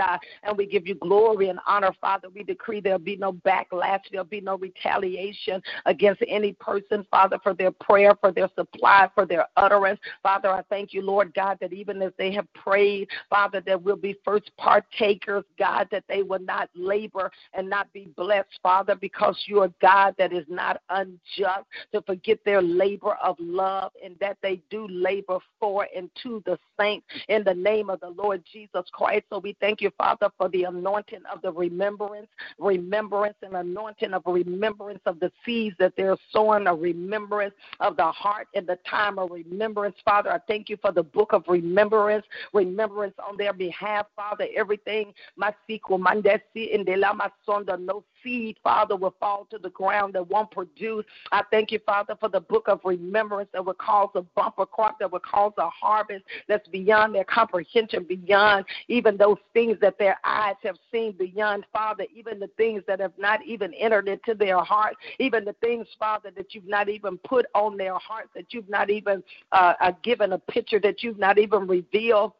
uh, 0.00 0.18
and 0.42 0.56
we 0.56 0.66
give 0.66 0.86
you 0.86 0.94
glory 0.96 1.48
and 1.48 1.58
honor, 1.66 1.92
Father. 2.00 2.28
We 2.34 2.42
decree 2.42 2.80
there'll 2.80 2.98
be 2.98 3.16
no 3.16 3.32
backlash, 3.32 4.00
there'll 4.10 4.24
be 4.26 4.40
no 4.40 4.56
retaliation 4.58 5.62
against 5.86 6.22
any 6.28 6.52
person, 6.54 7.06
Father, 7.10 7.38
for 7.42 7.54
their 7.54 7.70
prayer, 7.70 8.14
for 8.20 8.32
their 8.32 8.48
supply, 8.56 9.08
for 9.14 9.26
their 9.26 9.46
utterance. 9.56 10.00
Father, 10.22 10.50
I 10.50 10.62
thank 10.68 10.92
you, 10.92 11.02
Lord 11.02 11.32
God, 11.34 11.58
that 11.60 11.72
even 11.72 12.02
as 12.02 12.12
they 12.18 12.32
have 12.32 12.52
prayed, 12.54 13.08
Father, 13.28 13.60
that 13.66 13.82
we'll 13.82 13.96
be 13.96 14.16
first 14.24 14.50
partakers, 14.56 15.44
God, 15.58 15.88
that 15.90 16.04
they 16.08 16.22
will 16.22 16.40
not 16.40 16.70
labor 16.74 17.30
and 17.54 17.68
not 17.68 17.92
be 17.92 18.08
blessed, 18.16 18.58
Father, 18.62 18.94
because 18.94 19.36
you 19.46 19.60
are 19.60 19.72
God 19.80 20.14
that 20.18 20.32
is 20.32 20.46
not 20.48 20.80
unjust 20.90 21.66
to 21.92 22.02
forget 22.02 22.38
their 22.44 22.62
labor 22.62 23.16
of 23.22 23.36
love 23.38 23.92
and 24.04 24.16
that 24.20 24.38
they 24.42 24.60
do 24.70 24.88
labor 24.88 25.38
for 25.58 25.86
and 25.96 26.10
to 26.22 26.42
the 26.46 26.58
saints 26.80 27.06
in 27.28 27.44
the 27.44 27.54
name 27.54 27.90
of 27.90 28.00
the 28.00 28.10
Lord 28.10 28.42
Jesus 28.50 28.84
Christ. 28.92 29.24
So 29.30 29.38
we 29.38 29.56
thank 29.60 29.80
you, 29.80 29.90
Father, 29.98 30.30
for 30.38 30.48
the 30.48 30.64
anointing 30.64 31.22
of 31.32 31.42
the 31.42 31.52
remembrance, 31.52 32.28
remembrance 32.58 33.36
and 33.42 33.54
anointing 33.54 34.12
of 34.12 34.22
remembrance 34.26 35.00
of 35.06 35.20
the 35.20 35.30
seeds 35.44 35.76
that 35.78 35.92
they're 35.96 36.16
sowing, 36.32 36.66
a 36.66 36.74
remembrance 36.74 37.54
of 37.80 37.96
the 37.96 38.06
heart 38.06 38.48
in 38.54 38.66
the 38.66 38.78
time 38.88 39.18
of 39.18 39.30
remembrance. 39.30 39.96
Father, 40.04 40.32
I 40.32 40.38
thank 40.48 40.68
you 40.68 40.76
for 40.80 40.92
the 40.92 41.02
book 41.02 41.32
of 41.32 41.44
remembrance, 41.48 42.24
remembrance 42.52 43.14
on 43.26 43.36
their 43.36 43.52
behalf, 43.52 44.06
Father. 44.16 44.46
Everything, 44.56 45.12
Masiko 45.38 45.98
Mandesi 45.98 46.70
in 46.72 46.84
the 46.84 46.96
lama 46.96 47.30
Sonda, 47.46 47.78
no 47.78 48.04
seed, 48.22 48.56
Father, 48.62 48.96
will 48.96 49.14
fall 49.20 49.46
to 49.50 49.58
the 49.58 49.70
ground 49.70 50.14
that 50.14 50.28
won't 50.28 50.50
produce. 50.50 51.04
I 51.32 51.42
thank 51.50 51.70
you, 51.72 51.80
Father, 51.84 52.16
for 52.18 52.28
the 52.28 52.40
book 52.40 52.68
of 52.68 52.80
remembrance 52.84 53.48
that 53.52 53.64
will 53.64 53.74
cause 53.74 54.10
a 54.14 54.22
bumper 54.22 54.66
crop, 54.66 54.98
that 55.00 55.10
will 55.10 55.20
cause 55.20 55.52
a 55.58 55.68
harvest 55.68 56.24
that's 56.48 56.66
beyond 56.68 57.14
their 57.14 57.24
comprehension, 57.24 58.04
beyond 58.04 58.64
even 58.88 59.16
those 59.16 59.38
things 59.52 59.76
that 59.80 59.98
their 59.98 60.18
eyes 60.24 60.56
have 60.62 60.76
seen, 60.92 61.12
beyond, 61.12 61.64
Father, 61.72 62.04
even 62.14 62.38
the 62.38 62.50
things 62.56 62.82
that 62.86 63.00
have 63.00 63.12
not 63.18 63.44
even 63.44 63.72
entered 63.74 64.08
into 64.08 64.34
their 64.34 64.58
heart, 64.58 64.94
even 65.18 65.44
the 65.44 65.54
things, 65.60 65.86
Father, 65.98 66.30
that 66.36 66.54
you've 66.54 66.68
not 66.68 66.88
even 66.88 67.18
put 67.18 67.46
on 67.54 67.76
their 67.76 67.94
heart, 67.94 68.28
that 68.34 68.46
you've 68.50 68.68
not 68.68 68.90
even 68.90 69.22
uh, 69.52 69.74
uh, 69.80 69.92
given 70.02 70.32
a 70.32 70.38
picture, 70.38 70.80
that 70.80 71.02
you've 71.02 71.18
not 71.18 71.38
even 71.38 71.66
revealed 71.66 72.32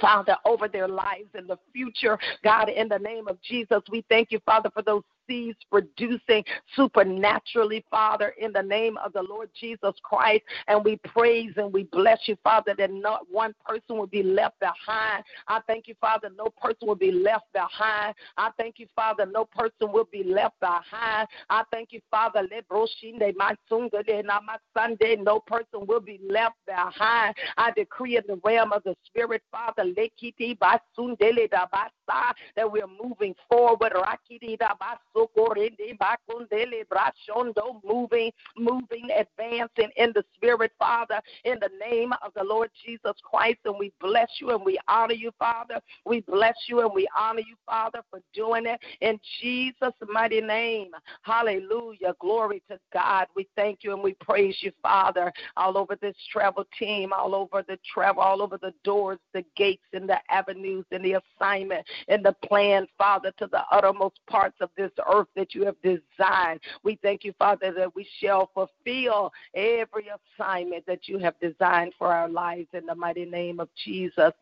Father, 0.00 0.36
over 0.44 0.68
their 0.68 0.88
lives 0.88 1.30
in 1.34 1.46
the 1.46 1.58
future. 1.72 2.18
God, 2.44 2.68
in 2.68 2.88
the 2.88 2.98
name 2.98 3.28
of 3.28 3.40
Jesus, 3.42 3.80
we 3.90 4.04
thank 4.08 4.30
you, 4.30 4.38
Father, 4.44 4.70
for 4.70 4.82
those 4.82 5.02
producing 5.70 6.44
supernaturally, 6.74 7.84
Father, 7.90 8.34
in 8.38 8.52
the 8.52 8.62
name 8.62 8.96
of 8.98 9.12
the 9.12 9.22
Lord 9.22 9.50
Jesus 9.58 9.94
Christ. 10.02 10.42
And 10.66 10.84
we 10.84 10.96
praise 11.04 11.52
and 11.56 11.72
we 11.72 11.84
bless 11.84 12.18
you, 12.26 12.36
Father, 12.42 12.74
that 12.78 12.92
not 12.92 13.26
one 13.30 13.54
person 13.64 13.96
will 13.96 14.06
be 14.06 14.22
left 14.22 14.58
behind. 14.60 15.24
I 15.46 15.60
thank 15.66 15.88
you, 15.88 15.94
Father, 16.00 16.30
no 16.36 16.48
person 16.60 16.88
will 16.88 16.94
be 16.94 17.12
left 17.12 17.46
behind. 17.52 18.14
I 18.36 18.50
thank 18.58 18.78
you, 18.78 18.86
Father, 18.94 19.26
no 19.26 19.44
person 19.44 19.92
will 19.92 20.08
be 20.10 20.22
left 20.24 20.58
behind. 20.60 21.28
I 21.50 21.64
thank 21.70 21.92
you, 21.92 22.00
Father, 22.10 22.44
no 22.44 22.54
person 25.40 25.86
will 25.86 26.00
be 26.00 26.20
left 26.28 26.56
behind. 26.66 27.34
I 27.56 27.70
decree 27.76 28.16
in 28.16 28.22
the 28.26 28.40
realm 28.44 28.72
of 28.72 28.82
the 28.84 28.94
Spirit, 29.06 29.42
Father, 29.50 29.84
that 32.56 32.70
we're 32.70 32.86
moving 33.02 33.34
forward 33.48 33.92
moving, 38.08 38.32
moving, 38.56 39.08
advancing 39.16 39.90
in 39.96 40.12
the 40.14 40.24
Spirit, 40.34 40.72
Father, 40.78 41.20
in 41.44 41.58
the 41.60 41.70
name 41.80 42.12
of 42.24 42.32
the 42.34 42.44
Lord 42.44 42.70
Jesus 42.84 43.14
Christ. 43.22 43.58
And 43.64 43.76
we 43.78 43.92
bless 44.00 44.28
you 44.40 44.50
and 44.50 44.64
we 44.64 44.78
honor 44.88 45.14
you, 45.14 45.30
Father. 45.38 45.80
We 46.04 46.20
bless 46.20 46.54
you 46.68 46.80
and 46.80 46.90
we 46.94 47.08
honor 47.16 47.40
you, 47.40 47.56
Father, 47.66 48.00
for 48.10 48.20
doing 48.34 48.66
it 48.66 48.80
in 49.00 49.18
Jesus' 49.40 49.94
mighty 50.08 50.40
name. 50.40 50.90
Hallelujah. 51.22 52.14
Glory 52.20 52.62
to 52.70 52.78
God. 52.92 53.26
We 53.34 53.48
thank 53.56 53.80
you 53.82 53.92
and 53.92 54.02
we 54.02 54.14
praise 54.14 54.56
you, 54.60 54.72
Father, 54.82 55.32
all 55.56 55.76
over 55.76 55.96
this 55.96 56.16
travel 56.32 56.64
team, 56.78 57.12
all 57.12 57.34
over 57.34 57.64
the 57.66 57.78
travel, 57.92 58.22
all 58.22 58.42
over 58.42 58.58
the 58.58 58.74
doors, 58.84 59.18
the 59.34 59.44
gates, 59.56 59.82
and 59.92 60.08
the 60.08 60.18
avenues, 60.30 60.84
and 60.90 61.04
the 61.04 61.20
assignment, 61.40 61.84
and 62.08 62.24
the 62.24 62.34
plan, 62.44 62.86
Father, 62.96 63.32
to 63.38 63.46
the 63.46 63.62
uttermost 63.70 64.20
parts 64.28 64.56
of 64.60 64.70
this 64.76 64.90
earth 65.12 65.28
that 65.36 65.54
you 65.54 65.64
have 65.64 65.76
designed. 65.82 66.60
We 66.82 66.98
thank 67.02 67.24
you, 67.24 67.32
Father, 67.38 67.72
that 67.74 67.94
we 67.94 68.06
shall 68.20 68.50
fulfill 68.54 69.32
every 69.54 70.06
assignment 70.38 70.86
that 70.86 71.08
you 71.08 71.18
have 71.18 71.34
designed 71.40 71.94
for 71.98 72.12
our 72.12 72.28
lives 72.28 72.68
in 72.72 72.86
the 72.86 72.94
mighty 72.94 73.24
name 73.24 73.60
of 73.60 73.68
Jesus. 73.84 74.32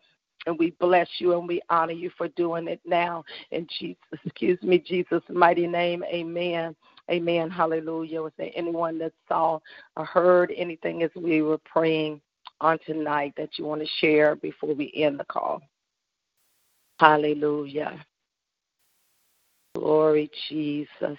And 0.47 0.59
we 0.59 0.71
bless 0.79 1.09
you 1.19 1.37
and 1.37 1.49
we 1.49 1.61
honor 1.71 1.93
you 1.93 2.11
for 2.17 2.29
doing 2.29 2.69
it 2.69 2.81
now. 2.85 3.25
In 3.51 3.67
Jesus, 3.79 3.97
excuse 4.25 4.63
me, 4.63 4.79
Jesus' 4.79 5.23
mighty 5.29 5.67
name. 5.67 6.05
Amen. 6.05 6.77
Amen. 7.11 7.51
Hallelujah. 7.51 8.23
Was 8.23 8.33
there 8.37 8.51
anyone 8.55 8.99
that 8.99 9.13
saw 9.29 9.59
or 9.97 10.05
heard 10.05 10.53
anything 10.57 11.03
as 11.03 11.11
we 11.17 11.43
were 11.43 11.59
praying 11.59 12.21
on 12.61 12.79
tonight 12.87 13.35
that 13.37 13.59
you 13.59 13.65
want 13.65 13.81
to 13.83 13.89
share 14.01 14.37
before 14.37 14.75
we 14.75 14.93
end 14.95 15.19
the 15.19 15.25
call? 15.25 15.61
Hallelujah. 16.99 18.05
Glory, 19.77 20.31
Jesus. 20.49 21.19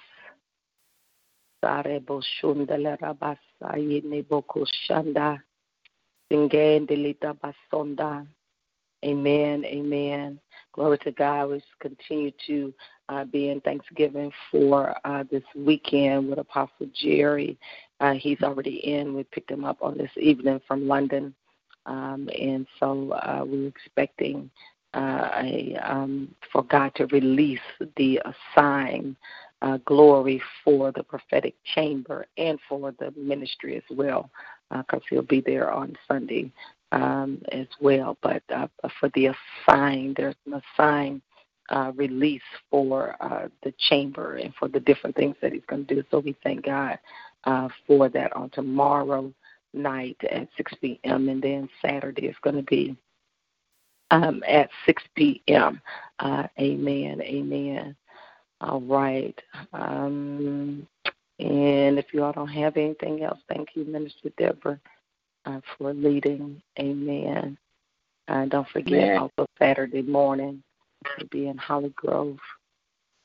Amen. 9.05 9.63
Amen. 9.63 10.39
Glory 10.73 10.97
to 10.99 11.11
God. 11.11 11.49
We 11.49 11.63
continue 11.79 12.31
to 12.47 12.73
uh, 13.09 13.25
be 13.25 13.49
in 13.49 13.61
Thanksgiving 13.61 14.31
for 14.49 14.95
uh, 15.05 15.23
this 15.29 15.43
weekend 15.55 16.27
with 16.27 16.39
Apostle 16.39 16.87
Jerry. 16.99 17.59
Uh, 17.99 18.13
he's 18.13 18.41
already 18.41 18.77
in. 18.77 19.13
We 19.13 19.23
picked 19.25 19.51
him 19.51 19.65
up 19.65 19.83
on 19.83 19.99
this 19.99 20.09
evening 20.17 20.61
from 20.67 20.87
London. 20.87 21.35
Um, 21.85 22.27
and 22.41 22.65
so 22.79 23.11
uh, 23.11 23.43
we're 23.45 23.67
expecting 23.67 24.49
uh, 24.93 25.29
a, 25.35 25.77
um, 25.83 26.33
for 26.51 26.63
God 26.63 26.93
to 26.95 27.05
release 27.07 27.59
the 27.97 28.21
assigned 28.25 29.15
uh, 29.61 29.77
glory 29.85 30.41
for 30.63 30.91
the 30.91 31.03
prophetic 31.03 31.55
chamber 31.75 32.25
and 32.37 32.59
for 32.69 32.93
the 32.99 33.11
ministry 33.17 33.75
as 33.75 33.97
well, 33.97 34.29
because 34.69 35.01
uh, 35.01 35.07
he'll 35.09 35.21
be 35.23 35.41
there 35.41 35.71
on 35.71 35.95
Sunday 36.07 36.51
um, 36.91 37.41
as 37.51 37.67
well. 37.81 38.17
But 38.21 38.43
uh, 38.53 38.67
for 38.99 39.09
the 39.13 39.27
assigned, 39.67 40.15
there's 40.15 40.35
an 40.45 40.61
assigned 40.75 41.21
uh, 41.69 41.91
release 41.95 42.41
for 42.69 43.15
uh, 43.21 43.47
the 43.63 43.73
chamber 43.89 44.37
and 44.37 44.53
for 44.55 44.67
the 44.67 44.79
different 44.79 45.15
things 45.15 45.35
that 45.41 45.51
he's 45.51 45.65
going 45.67 45.85
to 45.85 45.95
do. 45.95 46.03
So 46.11 46.19
we 46.19 46.35
thank 46.43 46.65
God 46.65 46.97
uh, 47.43 47.67
for 47.85 48.09
that 48.09 48.35
on 48.35 48.49
tomorrow 48.51 49.33
night 49.73 50.17
at 50.31 50.47
6 50.55 50.73
p.m. 50.81 51.29
and 51.29 51.41
then 51.41 51.69
Saturday 51.81 52.27
is 52.27 52.35
going 52.41 52.55
to 52.55 52.63
be 52.63 52.95
um, 54.11 54.43
at 54.47 54.69
6 54.85 55.03
p.m. 55.15 55.81
Uh, 56.19 56.47
amen. 56.59 57.21
Amen. 57.21 57.95
All 58.61 58.81
right. 58.81 59.39
Um, 59.73 60.87
and 61.39 61.99
if 61.99 62.05
you 62.13 62.23
all 62.23 62.33
don't 62.33 62.47
have 62.47 62.77
anything 62.77 63.23
else, 63.23 63.39
thank 63.47 63.69
you, 63.75 63.85
Minister 63.85 64.29
Deborah, 64.37 64.79
uh, 65.45 65.61
for 65.77 65.93
leading. 65.93 66.61
Amen. 66.79 67.57
Uh, 68.27 68.45
don't 68.45 68.67
forget 68.69 69.03
Amen. 69.03 69.17
also 69.17 69.47
Saturday 69.59 70.01
morning 70.01 70.63
to 71.19 71.25
be 71.27 71.47
in 71.47 71.57
Holly 71.57 71.93
Grove. 71.95 72.37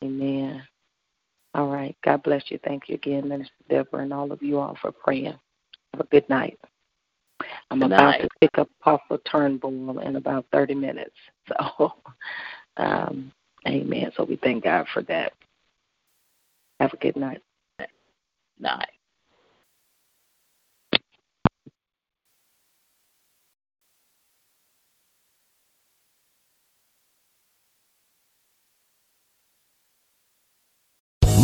Amen. 0.04 0.62
All 1.54 1.68
right. 1.68 1.96
God 2.04 2.22
bless 2.22 2.50
you. 2.50 2.58
Thank 2.64 2.88
you 2.88 2.94
again, 2.96 3.28
Minister 3.28 3.52
Deborah, 3.68 4.02
and 4.02 4.12
all 4.12 4.32
of 4.32 4.42
you 4.42 4.58
all 4.58 4.76
for 4.80 4.92
praying. 4.92 5.34
Have 5.92 6.00
a 6.00 6.04
good 6.04 6.28
night. 6.28 6.58
I'm 7.70 7.80
good 7.80 7.86
about 7.86 8.10
night. 8.10 8.22
to 8.22 8.28
pick 8.40 8.58
up 8.58 8.68
Apostle 8.80 9.18
Turnbull 9.30 9.98
in 10.00 10.16
about 10.16 10.46
30 10.52 10.74
minutes. 10.74 11.14
So, 11.48 11.92
um, 12.76 13.32
amen. 13.66 14.12
So 14.16 14.22
we 14.24 14.36
thank 14.36 14.62
God 14.62 14.86
for 14.94 15.02
that. 15.02 15.32
Have 16.78 16.92
a 16.92 16.96
good 16.98 17.16
night. 17.16 17.42
Night. 18.60 18.91